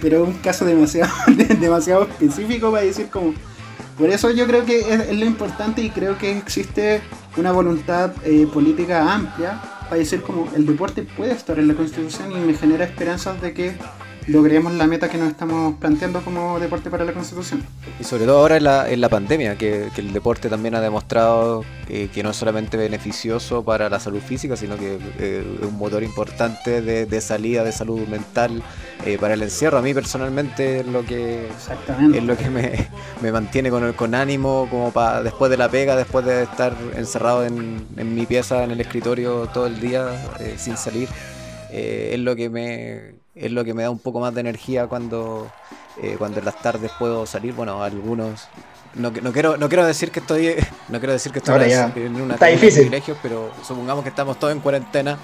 pero 0.02 0.24
es 0.24 0.30
un 0.30 0.34
caso 0.36 0.66
demasiado, 0.66 1.12
demasiado 1.60 2.04
específico 2.04 2.72
para 2.72 2.84
decir 2.84 3.08
como... 3.08 3.34
Por 3.98 4.10
eso 4.10 4.32
yo 4.32 4.48
creo 4.48 4.66
que 4.66 4.80
es, 4.80 5.18
lo 5.18 5.26
importante 5.26 5.82
y 5.82 5.90
creo 5.90 6.18
que 6.18 6.38
existe 6.38 7.02
una 7.36 7.52
voluntad 7.52 8.14
eh, 8.24 8.48
política 8.52 9.14
amplia 9.14 9.62
para 9.84 9.98
decir 9.98 10.22
como 10.22 10.48
el 10.56 10.66
deporte 10.66 11.04
puede 11.04 11.34
estar 11.34 11.60
en 11.60 11.68
la 11.68 11.74
constitución 11.74 12.32
y 12.32 12.36
me 12.36 12.54
genera 12.54 12.86
esperanzas 12.86 13.42
de 13.42 13.54
que 13.54 13.76
logremos 14.30 14.74
la 14.74 14.88
meta 14.88 15.10
que 15.10 15.18
nos 15.18 15.30
estamos 15.30 15.76
planteando 15.80 16.22
como 16.22 16.60
deporte 16.60 16.90
para 16.90 17.06
la 17.06 17.14
Constitución. 17.14 17.64
Y 18.00 18.04
sobre 18.04 18.26
todo 18.26 18.40
ahora 18.40 18.58
en 18.58 18.64
la, 18.64 18.90
en 18.90 19.02
la 19.02 19.10
pandemia, 19.10 19.58
que, 19.58 19.90
el 19.98 20.14
deporte 20.14 20.50
también 20.50 20.76
ha 20.76 20.82
demostrado 20.82 21.66
que 21.88 22.22
no 22.24 22.30
es 22.30 22.38
solamente 22.38 22.78
beneficioso 22.78 23.64
para 23.64 23.90
la 23.90 24.00
salud 24.00 24.20
física, 24.20 24.56
sino 24.56 24.78
que 24.78 25.00
eh, 25.18 25.58
es 25.60 25.68
un 25.68 25.78
motor 25.78 26.04
importante 26.04 26.82
de, 26.82 27.22
salida 27.22 27.64
de 27.64 27.72
salud 27.72 28.08
mental 28.08 28.62
eh, 29.06 29.18
para 29.20 29.34
el 29.34 29.42
encierro. 29.42 29.80
A 29.80 29.82
mí 29.82 29.94
personalmente 29.94 30.82
es 30.82 30.88
lo 30.88 31.04
que, 31.04 31.48
es 32.14 32.24
lo 32.24 32.38
que 32.38 32.50
me, 32.50 33.32
mantiene 33.32 33.72
con, 33.72 33.92
con 33.94 34.14
ánimo, 34.14 34.68
como 34.70 34.92
para 34.92 35.24
después 35.24 35.50
de 35.50 35.58
la 35.58 35.70
pega, 35.70 35.96
después 35.96 36.26
de 36.26 36.44
estar 36.44 36.74
encerrado 36.96 37.44
en, 37.46 37.88
mi 38.16 38.26
pieza, 38.26 38.64
en 38.64 38.72
el 38.72 38.80
escritorio 38.82 39.48
todo 39.48 39.66
el 39.66 39.80
día 39.80 40.32
eh, 40.40 40.56
sin 40.58 40.78
salir. 40.78 41.10
es 41.72 42.20
lo 42.20 42.36
que 42.36 42.50
me 42.50 43.19
es 43.36 43.52
lo 43.52 43.64
que 43.64 43.74
me 43.74 43.84
da 43.84 43.90
un 43.90 44.00
poco 44.00 44.20
más 44.20 44.34
de 44.34 44.42
energía 44.42 44.88
cuando, 44.88 45.52
eh, 46.02 46.16
cuando 46.18 46.40
en 46.40 46.46
las 46.46 46.60
tardes 46.62 46.92
puedo 46.98 47.26
salir. 47.26 47.54
Bueno, 47.54 47.84
algunos. 47.84 48.48
No, 48.96 49.12
no, 49.12 49.32
quiero, 49.32 49.58
no 49.58 49.70
quiero 49.70 49.86
decir 49.86 50.12
que 50.12 50.20
estoy 50.20 50.56
no 50.90 51.00
quiero 51.00 51.14
decir 51.14 51.32
que 51.32 51.40
estoy 51.40 51.72
en 51.72 52.22
una 52.22 52.34
Está 52.34 52.48
difícil. 52.48 52.82
privilegios, 52.84 53.18
pero 53.22 53.52
supongamos 53.66 54.04
que 54.04 54.10
estamos 54.10 54.38
todos 54.40 54.54
en 54.54 54.60
cuarentena. 54.60 55.18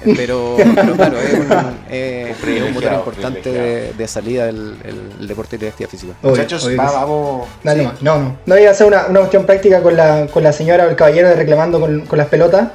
Pero, 0.16 0.56
claro, 0.96 1.18
es 1.20 1.34
un, 1.34 2.72
motor 2.72 2.92
importante 2.94 3.92
de, 3.92 4.08
salida 4.08 4.46
del 4.46 4.78
el, 5.20 5.28
deporte 5.28 5.56
y 5.56 5.58
la 5.58 5.68
actividad 5.68 5.90
física. 5.90 6.14
Muchachos, 6.22 6.74
vamos. 6.74 7.46
no, 7.62 7.74
no, 8.00 8.36
no. 8.46 8.58
iba 8.58 8.70
a 8.70 8.72
hacer 8.72 8.86
una, 8.86 9.08
una 9.08 9.20
cuestión 9.20 9.44
práctica 9.44 9.82
con 9.82 9.94
la, 9.94 10.26
con 10.28 10.42
la 10.42 10.54
señora 10.54 10.86
o 10.86 10.88
el 10.88 10.96
caballero 10.96 11.28
de 11.28 11.34
reclamando 11.34 11.80
con, 11.80 12.06
con 12.06 12.16
las 12.18 12.28
pelotas. 12.28 12.68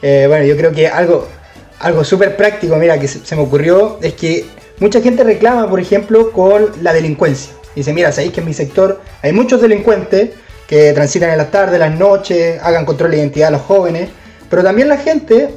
Eh, 0.00 0.24
bueno, 0.26 0.44
yo 0.46 0.56
creo 0.56 0.72
que 0.72 0.88
algo, 0.88 1.28
algo 1.84 2.02
súper 2.02 2.34
práctico, 2.34 2.76
mira, 2.76 2.98
que 2.98 3.06
se, 3.06 3.36
me 3.36 3.42
ocurrió, 3.42 3.98
es 4.00 4.14
que 4.14 4.46
mucha 4.80 5.02
gente 5.02 5.22
reclama, 5.22 5.68
por 5.68 5.78
ejemplo, 5.78 6.32
con 6.32 6.70
la 6.82 6.94
delincuencia. 6.94 7.52
Dice, 7.76 7.92
mira, 7.92 8.10
sabéis 8.10 8.32
que 8.32 8.40
en 8.40 8.46
mi 8.46 8.54
sector 8.54 9.02
hay 9.20 9.34
muchos 9.34 9.60
delincuentes 9.60 10.30
que 10.66 10.94
transitan 10.94 11.28
en 11.28 11.36
las 11.36 11.50
tardes, 11.50 11.78
las 11.78 11.94
noches, 11.94 12.58
hagan 12.62 12.86
control 12.86 13.10
de 13.10 13.18
identidad 13.18 13.48
a 13.48 13.50
los 13.50 13.60
jóvenes, 13.60 14.08
pero 14.48 14.62
también 14.62 14.88
la 14.88 14.96
gente 14.96 15.50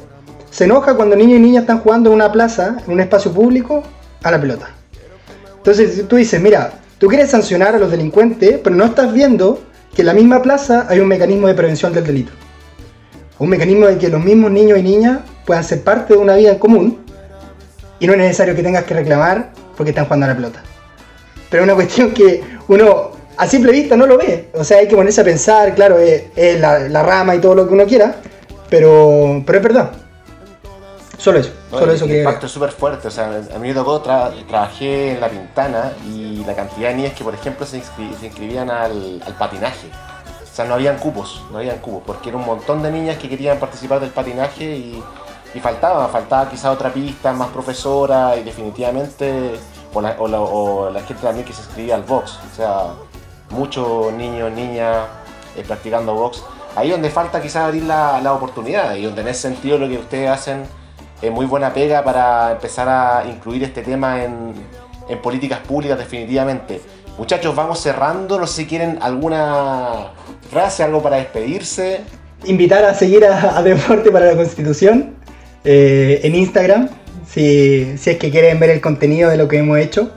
se 0.50 0.64
enoja 0.64 0.96
cuando 0.96 1.16
niños 1.16 1.38
y 1.38 1.40
niñas 1.40 1.62
están 1.62 1.80
jugando 1.80 2.10
en 2.10 2.16
una 2.16 2.30
plaza, 2.30 2.76
en 2.86 2.92
un 2.92 3.00
espacio 3.00 3.32
público, 3.32 3.82
a 4.22 4.30
la 4.30 4.38
pelota. 4.38 4.68
Entonces 5.56 6.06
tú 6.06 6.16
dices, 6.16 6.38
mira, 6.42 6.74
tú 6.98 7.08
quieres 7.08 7.30
sancionar 7.30 7.74
a 7.74 7.78
los 7.78 7.90
delincuentes, 7.90 8.60
pero 8.62 8.76
no 8.76 8.84
estás 8.84 9.14
viendo 9.14 9.62
que 9.96 10.02
en 10.02 10.06
la 10.06 10.12
misma 10.12 10.42
plaza 10.42 10.84
hay 10.90 11.00
un 11.00 11.08
mecanismo 11.08 11.48
de 11.48 11.54
prevención 11.54 11.94
del 11.94 12.04
delito. 12.04 12.32
Un 13.38 13.48
mecanismo 13.48 13.86
de 13.86 13.96
que 13.96 14.08
los 14.08 14.22
mismos 14.22 14.50
niños 14.50 14.78
y 14.78 14.82
niñas 14.82 15.20
puedan 15.48 15.64
ser 15.64 15.82
parte 15.82 16.12
de 16.12 16.18
una 16.18 16.36
vida 16.36 16.50
en 16.50 16.58
común 16.58 16.98
y 17.98 18.06
no 18.06 18.12
es 18.12 18.18
necesario 18.18 18.54
que 18.54 18.62
tengas 18.62 18.84
que 18.84 18.92
reclamar 18.92 19.48
porque 19.78 19.90
están 19.90 20.04
jugando 20.04 20.26
a 20.26 20.28
la 20.28 20.34
pelota. 20.34 20.62
Pero 21.48 21.62
es 21.62 21.66
una 21.66 21.74
cuestión 21.74 22.10
que 22.10 22.44
uno 22.68 23.12
a 23.34 23.46
simple 23.46 23.72
vista 23.72 23.96
no 23.96 24.06
lo 24.06 24.18
ve. 24.18 24.50
O 24.52 24.62
sea, 24.62 24.76
hay 24.76 24.88
que 24.88 24.94
ponerse 24.94 25.22
a 25.22 25.24
pensar, 25.24 25.74
claro, 25.74 25.98
es, 25.98 26.60
la, 26.60 27.02
rama 27.02 27.34
y 27.34 27.38
todo 27.38 27.54
lo 27.54 27.66
que 27.66 27.72
uno 27.72 27.86
quiera, 27.86 28.16
pero, 28.68 29.42
pero 29.46 29.58
es 29.58 29.64
verdad. 29.64 29.90
Solo 31.16 31.38
eso. 31.38 31.52
solo 31.70 31.92
eso 31.92 32.04
el 32.04 32.18
impacto 32.18 32.44
es 32.44 32.52
súper 32.52 32.70
fuerte. 32.70 33.08
O 33.08 33.10
sea, 33.10 33.40
a 33.54 33.58
mí 33.58 33.68
me 33.68 33.74
tocó, 33.74 34.02
trabajé 34.02 35.12
en 35.12 35.20
La 35.20 35.30
Pintana 35.30 35.92
y 36.12 36.44
la 36.44 36.54
cantidad 36.54 36.90
de 36.90 36.94
niñas 36.96 37.14
que, 37.14 37.24
por 37.24 37.32
ejemplo, 37.32 37.64
se, 37.64 37.78
inscribían 38.22 38.68
al, 38.68 39.22
al 39.24 39.34
patinaje 39.38 39.88
o 40.58 40.60
sea, 40.60 40.68
no 40.68 40.74
habían 40.74 40.98
cupos, 40.98 41.40
no 41.52 41.58
habían 41.58 41.78
cupos, 41.78 42.02
porque 42.04 42.30
era 42.30 42.36
un 42.36 42.44
montón 42.44 42.82
de 42.82 42.90
niñas 42.90 43.16
que 43.16 43.28
querían 43.28 43.60
participar 43.60 44.00
del 44.00 44.10
patinaje 44.10 44.64
y 44.64 45.04
y 45.58 45.60
faltaba, 45.60 46.06
faltaba 46.08 46.48
quizá 46.48 46.70
otra 46.70 46.92
pista, 46.92 47.32
más 47.32 47.48
profesora 47.48 48.36
y 48.36 48.44
definitivamente, 48.44 49.58
o 49.92 50.00
la, 50.00 50.14
o 50.20 50.90
la, 50.90 51.00
gente 51.00 51.22
también 51.22 51.44
que 51.44 51.52
se 51.52 51.62
inscribía 51.62 51.96
al 51.96 52.02
box, 52.02 52.38
o 52.52 52.56
sea, 52.56 52.94
muchos 53.50 54.12
niños, 54.12 54.52
niñas 54.52 55.06
eh, 55.56 55.64
practicando 55.66 56.14
box. 56.14 56.44
Ahí 56.76 56.90
donde 56.90 57.10
falta 57.10 57.42
quizás 57.42 57.64
abrir 57.64 57.82
la, 57.82 58.20
la, 58.20 58.34
oportunidad 58.34 58.94
y 58.94 59.02
donde 59.02 59.22
en 59.22 59.28
ese 59.28 59.40
sentido 59.40 59.78
lo 59.78 59.88
que 59.88 59.98
ustedes 59.98 60.30
hacen 60.30 60.62
es 61.20 61.32
muy 61.32 61.46
buena 61.46 61.74
pega 61.74 62.04
para 62.04 62.52
empezar 62.52 62.88
a 62.88 63.24
incluir 63.28 63.64
este 63.64 63.82
tema 63.82 64.22
en, 64.22 64.54
en 65.08 65.20
políticas 65.20 65.58
públicas 65.58 65.98
definitivamente. 65.98 66.80
Muchachos, 67.18 67.56
vamos 67.56 67.80
cerrando, 67.80 68.38
no 68.38 68.46
sé 68.46 68.62
si 68.62 68.66
quieren 68.68 68.98
alguna 69.02 70.12
frase, 70.50 70.84
algo 70.84 71.02
para 71.02 71.16
despedirse. 71.16 72.02
Invitar 72.44 72.84
a 72.84 72.94
seguir 72.94 73.24
a, 73.24 73.58
a 73.58 73.62
Deporte 73.64 74.12
para 74.12 74.26
la 74.26 74.36
Constitución 74.36 75.17
eh, 75.64 76.20
en 76.22 76.34
Instagram, 76.34 76.88
si, 77.26 77.96
si, 77.98 78.10
es 78.10 78.18
que 78.18 78.30
quieren 78.30 78.58
ver 78.58 78.70
el 78.70 78.80
contenido 78.80 79.30
de 79.30 79.36
lo 79.36 79.48
que 79.48 79.58
hemos 79.58 79.78
hecho. 79.78 80.12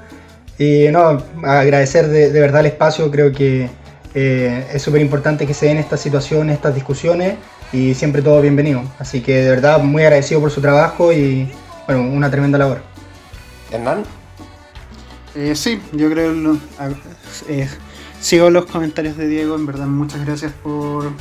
Y 0.57 0.89
no, 0.91 1.23
agradecer 1.43 2.07
de, 2.07 2.29
verdad 2.39 2.59
el 2.59 2.67
espacio, 2.67 3.09
creo 3.09 3.31
que 3.31 3.67
eh, 4.13 4.67
es 4.71 4.81
súper 4.81 5.01
importante 5.01 5.47
que 5.47 5.53
se 5.53 5.65
den 5.65 5.77
estas 5.77 6.01
situaciones, 6.01 6.55
estas 6.55 6.75
discusiones 6.75 7.35
y 7.73 7.95
siempre 7.95 8.21
todo 8.21 8.41
bienvenido. 8.41 8.83
Así 8.99 9.21
que 9.21 9.37
de 9.37 9.49
verdad 9.49 9.79
muy 9.79 10.03
agradecido 10.03 10.39
por 10.39 10.51
su 10.51 10.61
trabajo 10.61 11.11
y 11.11 11.49
bueno, 11.87 12.03
una 12.03 12.29
tremenda 12.29 12.57
labor. 12.57 12.81
Hernán. 13.71 14.03
Eh, 15.33 15.55
sí, 15.55 15.81
yo 15.93 16.11
creo, 16.11 16.57
eh, 17.47 17.67
sigo 18.19 18.49
los 18.49 18.65
comentarios 18.65 19.17
de 19.17 19.27
Diego, 19.27 19.55
en 19.55 19.65
verdad 19.65 19.87
muchas 19.87 20.25
gracias 20.25 20.51
por 20.61 21.11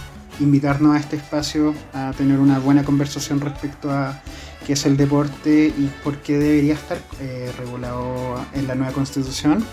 invitarnos 0.41 0.97
a 0.97 0.99
este 0.99 1.17
espacio 1.17 1.75
a 1.93 2.13
tener 2.17 2.39
una 2.39 2.59
buena 2.59 2.85
conversación 2.85 3.41
respecto 3.41 3.91
a 3.91 4.21
qué 4.67 4.75
es 4.75 4.87
el 4.87 4.97
deporte 4.97 5.73
y 5.77 5.91
por 6.03 6.19
qué 6.19 6.39
debería 6.39 6.75
estar 6.75 6.99
eh, 7.21 7.53
regulado 7.59 8.45
en 8.55 8.67
la 8.67 8.75
nueva 8.75 8.93
constitución. 8.93 9.65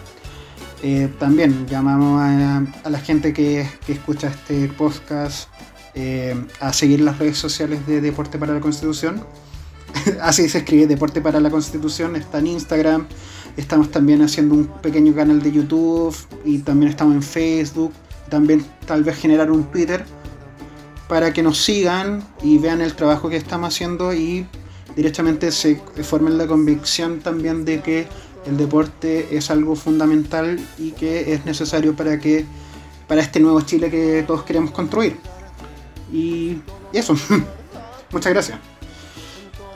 Eh, 0.84 1.12
también 1.20 1.66
llamamos 1.68 2.22
a, 2.22 2.90
la 2.90 3.00
gente 3.00 3.34
que, 3.34 3.68
escucha 3.88 4.28
este 4.28 4.68
podcast 4.68 5.50
eh, 5.96 6.36
a 6.60 6.72
seguir 6.72 7.02
las 7.02 7.18
redes 7.18 7.38
sociales 7.38 7.86
de 7.88 8.00
Deporte 8.02 8.38
para 8.38 8.54
la 8.54 8.60
Constitución. 8.60 9.24
Así 10.22 10.48
se 10.50 10.60
escribe 10.60 10.86
Deporte 10.86 11.22
para 11.22 11.40
la 11.40 11.50
Constitución, 11.50 12.16
está 12.16 12.40
en 12.40 12.48
Instagram. 12.48 13.08
Estamos 13.56 13.90
también 13.90 14.22
haciendo 14.22 14.54
un 14.54 14.68
pequeño 14.68 15.16
canal 15.16 15.42
de 15.42 15.52
YouTube 15.52 16.16
y 16.46 16.60
también 16.60 16.92
estamos 16.92 17.16
en 17.16 17.24
Facebook. 17.24 17.92
También 18.30 18.64
tal 18.86 19.04
vez 19.04 19.18
generar 19.18 19.50
un 19.50 19.64
Twitter 19.64 20.06
para 21.08 21.34
que 21.34 21.44
nos 21.44 21.64
sigan 21.64 22.28
y 22.42 22.58
vean 22.58 22.82
el 22.82 22.96
trabajo 22.96 23.30
que 23.30 23.38
estamos 23.38 23.74
haciendo 23.74 24.14
y 24.14 24.46
directamente 24.96 25.52
se 25.52 25.76
formen 26.04 26.38
la 26.38 26.48
convicción 26.48 27.20
también 27.20 27.66
de 27.66 27.82
que 27.82 28.08
el 28.46 28.58
deporte 28.58 29.36
es 29.36 29.52
algo 29.52 29.76
fundamental 29.76 30.60
y 30.78 30.92
que 30.92 31.34
es 31.34 31.46
necesario 31.46 31.96
para 31.96 32.20
que 32.20 32.46
para 33.08 33.22
este 33.22 33.40
nuevo 33.40 33.62
Chile 33.62 33.90
que 33.90 34.24
todos 34.26 34.44
queremos 34.44 34.72
construir. 34.72 35.18
Y, 36.12 36.62
eso. 36.94 37.16
Muchas 38.12 38.34
gracias. 38.34 38.60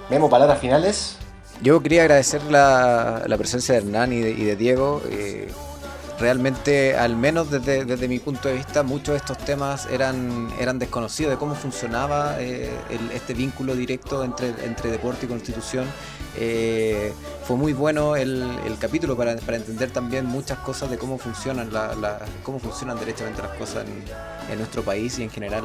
Memo, 0.09 0.29
palabras 0.29 0.59
finales. 0.59 1.17
Yo 1.61 1.81
quería 1.81 2.01
agradecer 2.01 2.43
la, 2.43 3.23
presencia 3.37 3.75
de 3.75 3.81
Hernán 3.81 4.13
y 4.13 4.21
de, 4.21 4.55
Diego. 4.55 5.01
Eh, 5.09 5.51
realmente, 6.21 6.95
al 6.95 7.17
menos 7.17 7.49
desde, 7.49 8.07
mi 8.07 8.19
punto 8.19 8.47
de 8.47 8.55
vista, 8.55 8.83
muchos 8.83 9.13
de 9.13 9.17
estos 9.17 9.37
temas 9.39 9.87
eran, 9.87 10.49
eran 10.59 10.77
desconocidos 10.79 11.31
de 11.31 11.37
cómo 11.37 11.55
funcionaba 11.55 12.35
eh, 12.39 12.69
este 13.13 13.33
vínculo 13.33 13.75
directo 13.75 14.23
entre, 14.23 14.49
entre 14.63 14.91
deporte 14.91 15.25
y 15.25 15.29
constitución. 15.29 15.85
Eh, 16.37 17.11
fue 17.45 17.57
muy 17.57 17.73
bueno 17.73 18.15
el, 18.15 18.47
capítulo 18.79 19.17
para, 19.17 19.33
entender 19.33 19.91
también 19.91 20.25
muchas 20.25 20.59
cosas 20.59 20.89
de 20.89 20.97
cómo 20.97 21.17
funcionan 21.17 21.73
la, 21.73 22.19
cómo 22.43 22.59
funcionan 22.59 22.97
derechamente 22.99 23.41
las 23.41 23.57
cosas 23.57 23.85
en, 24.49 24.57
nuestro 24.57 24.83
país 24.83 25.17
y 25.17 25.23
en 25.23 25.29
general 25.29 25.63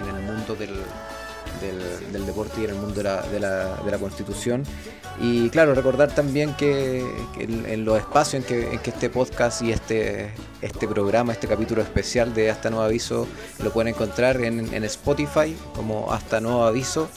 en 0.00 0.08
el 0.08 0.22
mundo 0.22 0.54
del, 0.56 0.74
del, 1.60 2.26
deporte 2.26 2.60
y 2.60 2.64
en 2.64 2.70
el 2.70 2.76
mundo 2.76 3.02
de 3.02 3.40
la, 3.40 3.98
constitución. 3.98 4.64
Y 5.20 5.48
claro, 5.50 5.74
recordar 5.74 6.12
también 6.12 6.54
que, 6.54 7.04
en, 7.38 7.84
los 7.84 7.98
espacios 7.98 8.42
en 8.42 8.48
que, 8.48 8.72
en 8.72 8.80
este 8.84 9.10
podcast 9.10 9.62
y 9.62 9.72
este, 9.72 10.32
este 10.60 10.88
programa, 10.88 11.32
este 11.32 11.46
capítulo 11.46 11.82
especial 11.82 12.34
de 12.34 12.50
Hasta 12.50 12.70
Nuevo 12.70 12.84
Aviso, 12.84 13.26
lo 13.62 13.72
pueden 13.72 13.94
encontrar 13.94 14.40
en, 14.40 14.84
Spotify 14.84 15.56
como 15.74 16.12
Hasta 16.12 16.40
Nuevo 16.40 16.64
Aviso. 16.64 17.08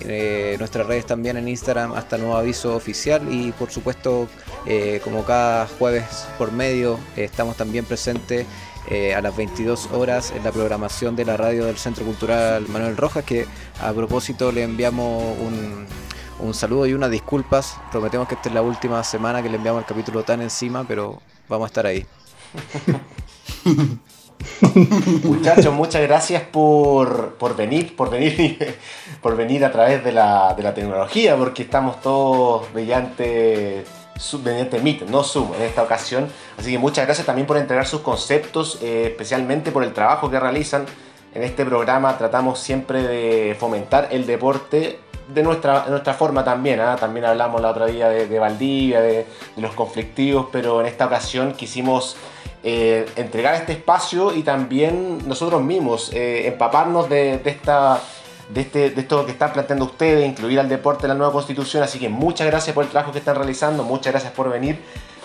eh, 0.00 0.56
nuestras 0.58 0.86
redes 0.86 1.06
también 1.06 1.36
en 1.36 1.46
Instagram 1.48 1.92
hasta 1.92 2.18
nuevo 2.18 2.36
aviso 2.36 2.74
oficial 2.74 3.22
y 3.32 3.52
por 3.52 3.70
supuesto 3.70 4.28
eh, 4.66 5.00
como 5.04 5.24
cada 5.24 5.66
jueves 5.66 6.26
por 6.36 6.50
medio 6.50 6.98
estamos 7.16 7.56
también 7.56 7.84
presentes 7.84 8.44
a 8.86 9.20
las 9.20 9.36
22 9.36 9.90
horas 9.92 10.32
en 10.36 10.44
la 10.44 10.52
programación 10.52 11.16
de 11.16 11.24
la 11.24 11.36
radio 11.36 11.64
del 11.66 11.76
Centro 11.78 12.04
Cultural 12.04 12.68
Manuel 12.68 12.96
Rojas 12.96 13.24
que 13.24 13.46
a 13.80 13.92
propósito 13.92 14.52
le 14.52 14.62
enviamos 14.62 15.38
un, 15.38 15.86
un 16.40 16.54
saludo 16.54 16.86
y 16.86 16.94
unas 16.94 17.10
disculpas. 17.10 17.78
Prometemos 17.90 18.28
que 18.28 18.34
esta 18.34 18.48
es 18.48 18.54
la 18.54 18.62
última 18.62 19.02
semana 19.04 19.42
que 19.42 19.48
le 19.48 19.56
enviamos 19.56 19.82
el 19.82 19.86
capítulo 19.86 20.22
tan 20.22 20.42
encima, 20.42 20.84
pero 20.86 21.20
vamos 21.48 21.66
a 21.66 21.68
estar 21.68 21.86
ahí. 21.86 22.06
Muchachos, 25.24 25.72
muchas 25.72 26.02
gracias 26.02 26.42
por, 26.42 27.36
venir, 27.56 27.96
por 27.96 28.10
venir, 28.10 28.76
por 29.22 29.36
venir 29.36 29.64
a 29.64 29.72
través 29.72 30.04
de 30.04 30.12
la, 30.12 30.54
tecnología, 30.74 31.36
porque 31.36 31.62
estamos 31.62 32.00
todos 32.00 32.66
mediante, 32.74 33.84
mediante 34.42 34.80
Meet, 34.80 35.08
no 35.08 35.22
Zoom 35.22 35.54
en 35.54 35.62
esta 35.62 35.82
ocasión. 35.82 36.28
Así 36.58 36.72
que 36.72 36.78
muchas 36.78 37.06
gracias 37.06 37.26
también 37.26 37.46
por 37.46 37.56
entregar 37.56 37.86
sus 37.86 38.00
conceptos, 38.00 38.78
eh, 38.82 39.08
especialmente 39.10 39.72
por 39.72 39.84
el 39.84 39.92
trabajo 39.92 40.30
que 40.30 40.38
realizan. 40.38 40.86
En 41.34 41.42
este 41.42 41.64
programa 41.64 42.16
tratamos 42.16 42.60
siempre 42.60 43.02
de 43.02 43.56
fomentar 43.58 44.08
el 44.12 44.24
deporte 44.24 45.00
de 45.28 45.42
nuestra, 45.42 45.86
nuestra 45.88 46.14
forma 46.14 46.44
también. 46.44 46.80
¿ah? 46.80 46.96
También 46.98 47.24
hablamos 47.24 47.60
la 47.60 47.70
otra 47.70 47.86
día 47.86 48.08
de, 48.08 48.38
Valdivia, 48.38 49.00
de, 49.00 49.26
los 49.56 49.72
conflictivos, 49.72 50.46
pero 50.52 50.80
en 50.80 50.86
esta 50.86 51.06
ocasión 51.06 51.52
quisimos 51.52 52.16
eh, 52.62 53.06
entregar 53.16 53.54
este 53.54 53.72
espacio 53.72 54.34
y 54.34 54.42
también 54.42 55.26
nosotros 55.26 55.62
mismos 55.62 56.10
eh, 56.12 56.46
empaparnos 56.46 57.08
de, 57.08 57.40
esta, 57.44 58.00
de, 58.48 58.60
este, 58.60 58.90
de 58.90 59.00
esto 59.00 59.24
que 59.24 59.32
están 59.32 59.52
planteando 59.52 59.84
ustedes, 59.84 60.26
incluir 60.26 60.60
al 60.60 60.68
deporte 60.68 61.04
en 61.04 61.08
la 61.10 61.14
nueva 61.14 61.32
constitución. 61.32 61.82
Así 61.82 61.98
que 61.98 62.08
muchas 62.08 62.46
gracias 62.46 62.74
por 62.74 62.84
el 62.84 62.90
trabajo 62.90 63.12
que 63.12 63.18
están 63.18 63.36
realizando, 63.36 63.82
muchas 63.84 64.12
gracias 64.12 64.32
por 64.32 64.50
venir. 64.50 64.80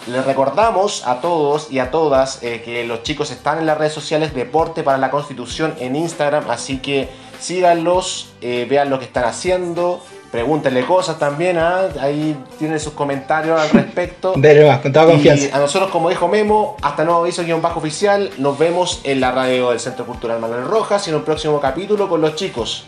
Les 0.07 0.25
recordamos 0.25 1.05
a 1.05 1.21
todos 1.21 1.71
y 1.71 1.79
a 1.79 1.91
todas 1.91 2.41
eh, 2.41 2.61
que 2.63 2.85
los 2.85 3.03
chicos 3.03 3.31
están 3.31 3.59
en 3.59 3.65
las 3.65 3.77
redes 3.77 3.93
sociales 3.93 4.33
Deporte 4.33 4.81
para 4.81 4.97
la 4.97 5.11
Constitución 5.11 5.75
en 5.79 5.95
Instagram, 5.95 6.49
así 6.49 6.77
que 6.79 7.09
síganlos, 7.39 8.31
eh, 8.41 8.65
vean 8.69 8.89
lo 8.89 8.97
que 8.97 9.05
están 9.05 9.25
haciendo, 9.25 10.01
pregúntenle 10.31 10.85
cosas 10.85 11.19
también, 11.19 11.57
¿ah? 11.57 11.89
ahí 11.99 12.35
tienen 12.57 12.79
sus 12.79 12.93
comentarios 12.93 13.59
al 13.59 13.69
respecto. 13.69 14.33
Dele 14.37 14.67
más, 14.67 14.79
con 14.79 14.93
toda 14.93 15.07
confianza. 15.07 15.55
a 15.55 15.59
nosotros, 15.59 15.91
como 15.91 16.09
dijo 16.09 16.27
Memo, 16.27 16.77
hasta 16.81 17.03
nuevo 17.03 17.21
aviso 17.21 17.43
guion 17.43 17.61
bajo 17.61 17.79
oficial, 17.79 18.31
nos 18.37 18.57
vemos 18.57 19.01
en 19.03 19.19
la 19.19 19.31
radio 19.31 19.69
del 19.71 19.79
Centro 19.79 20.05
Cultural 20.05 20.39
Manuel 20.39 20.65
Rojas 20.65 21.05
y 21.07 21.09
en 21.11 21.17
un 21.17 21.23
próximo 21.23 21.59
capítulo 21.59 22.07
con 22.07 22.21
los 22.21 22.35
chicos. 22.35 22.85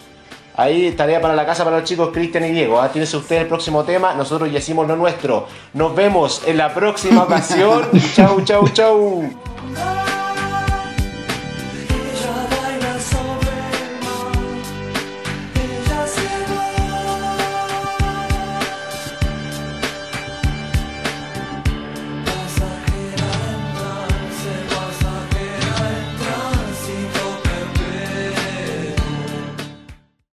Ahí 0.56 0.92
tarea 0.92 1.22
para 1.22 1.36
la 1.36 1.46
casa 1.46 1.64
para 1.64 1.80
los 1.80 1.88
chicos 1.88 2.10
Cristian 2.14 2.46
y 2.46 2.52
Diego. 2.52 2.80
¿ah? 2.80 2.90
Tienes 2.92 3.14
usted 3.14 3.38
el 3.38 3.48
próximo 3.48 3.84
tema, 3.84 4.14
nosotros 4.14 4.52
ya 4.52 4.60
hicimos 4.60 4.88
lo 4.88 4.96
nuestro. 4.96 5.48
Nos 5.74 5.96
vemos 5.96 6.44
en 6.46 6.58
la 6.58 6.74
próxima 6.74 7.24
ocasión. 7.24 7.90
chau, 8.16 8.42
chau, 8.42 8.68
chau. 8.70 10.11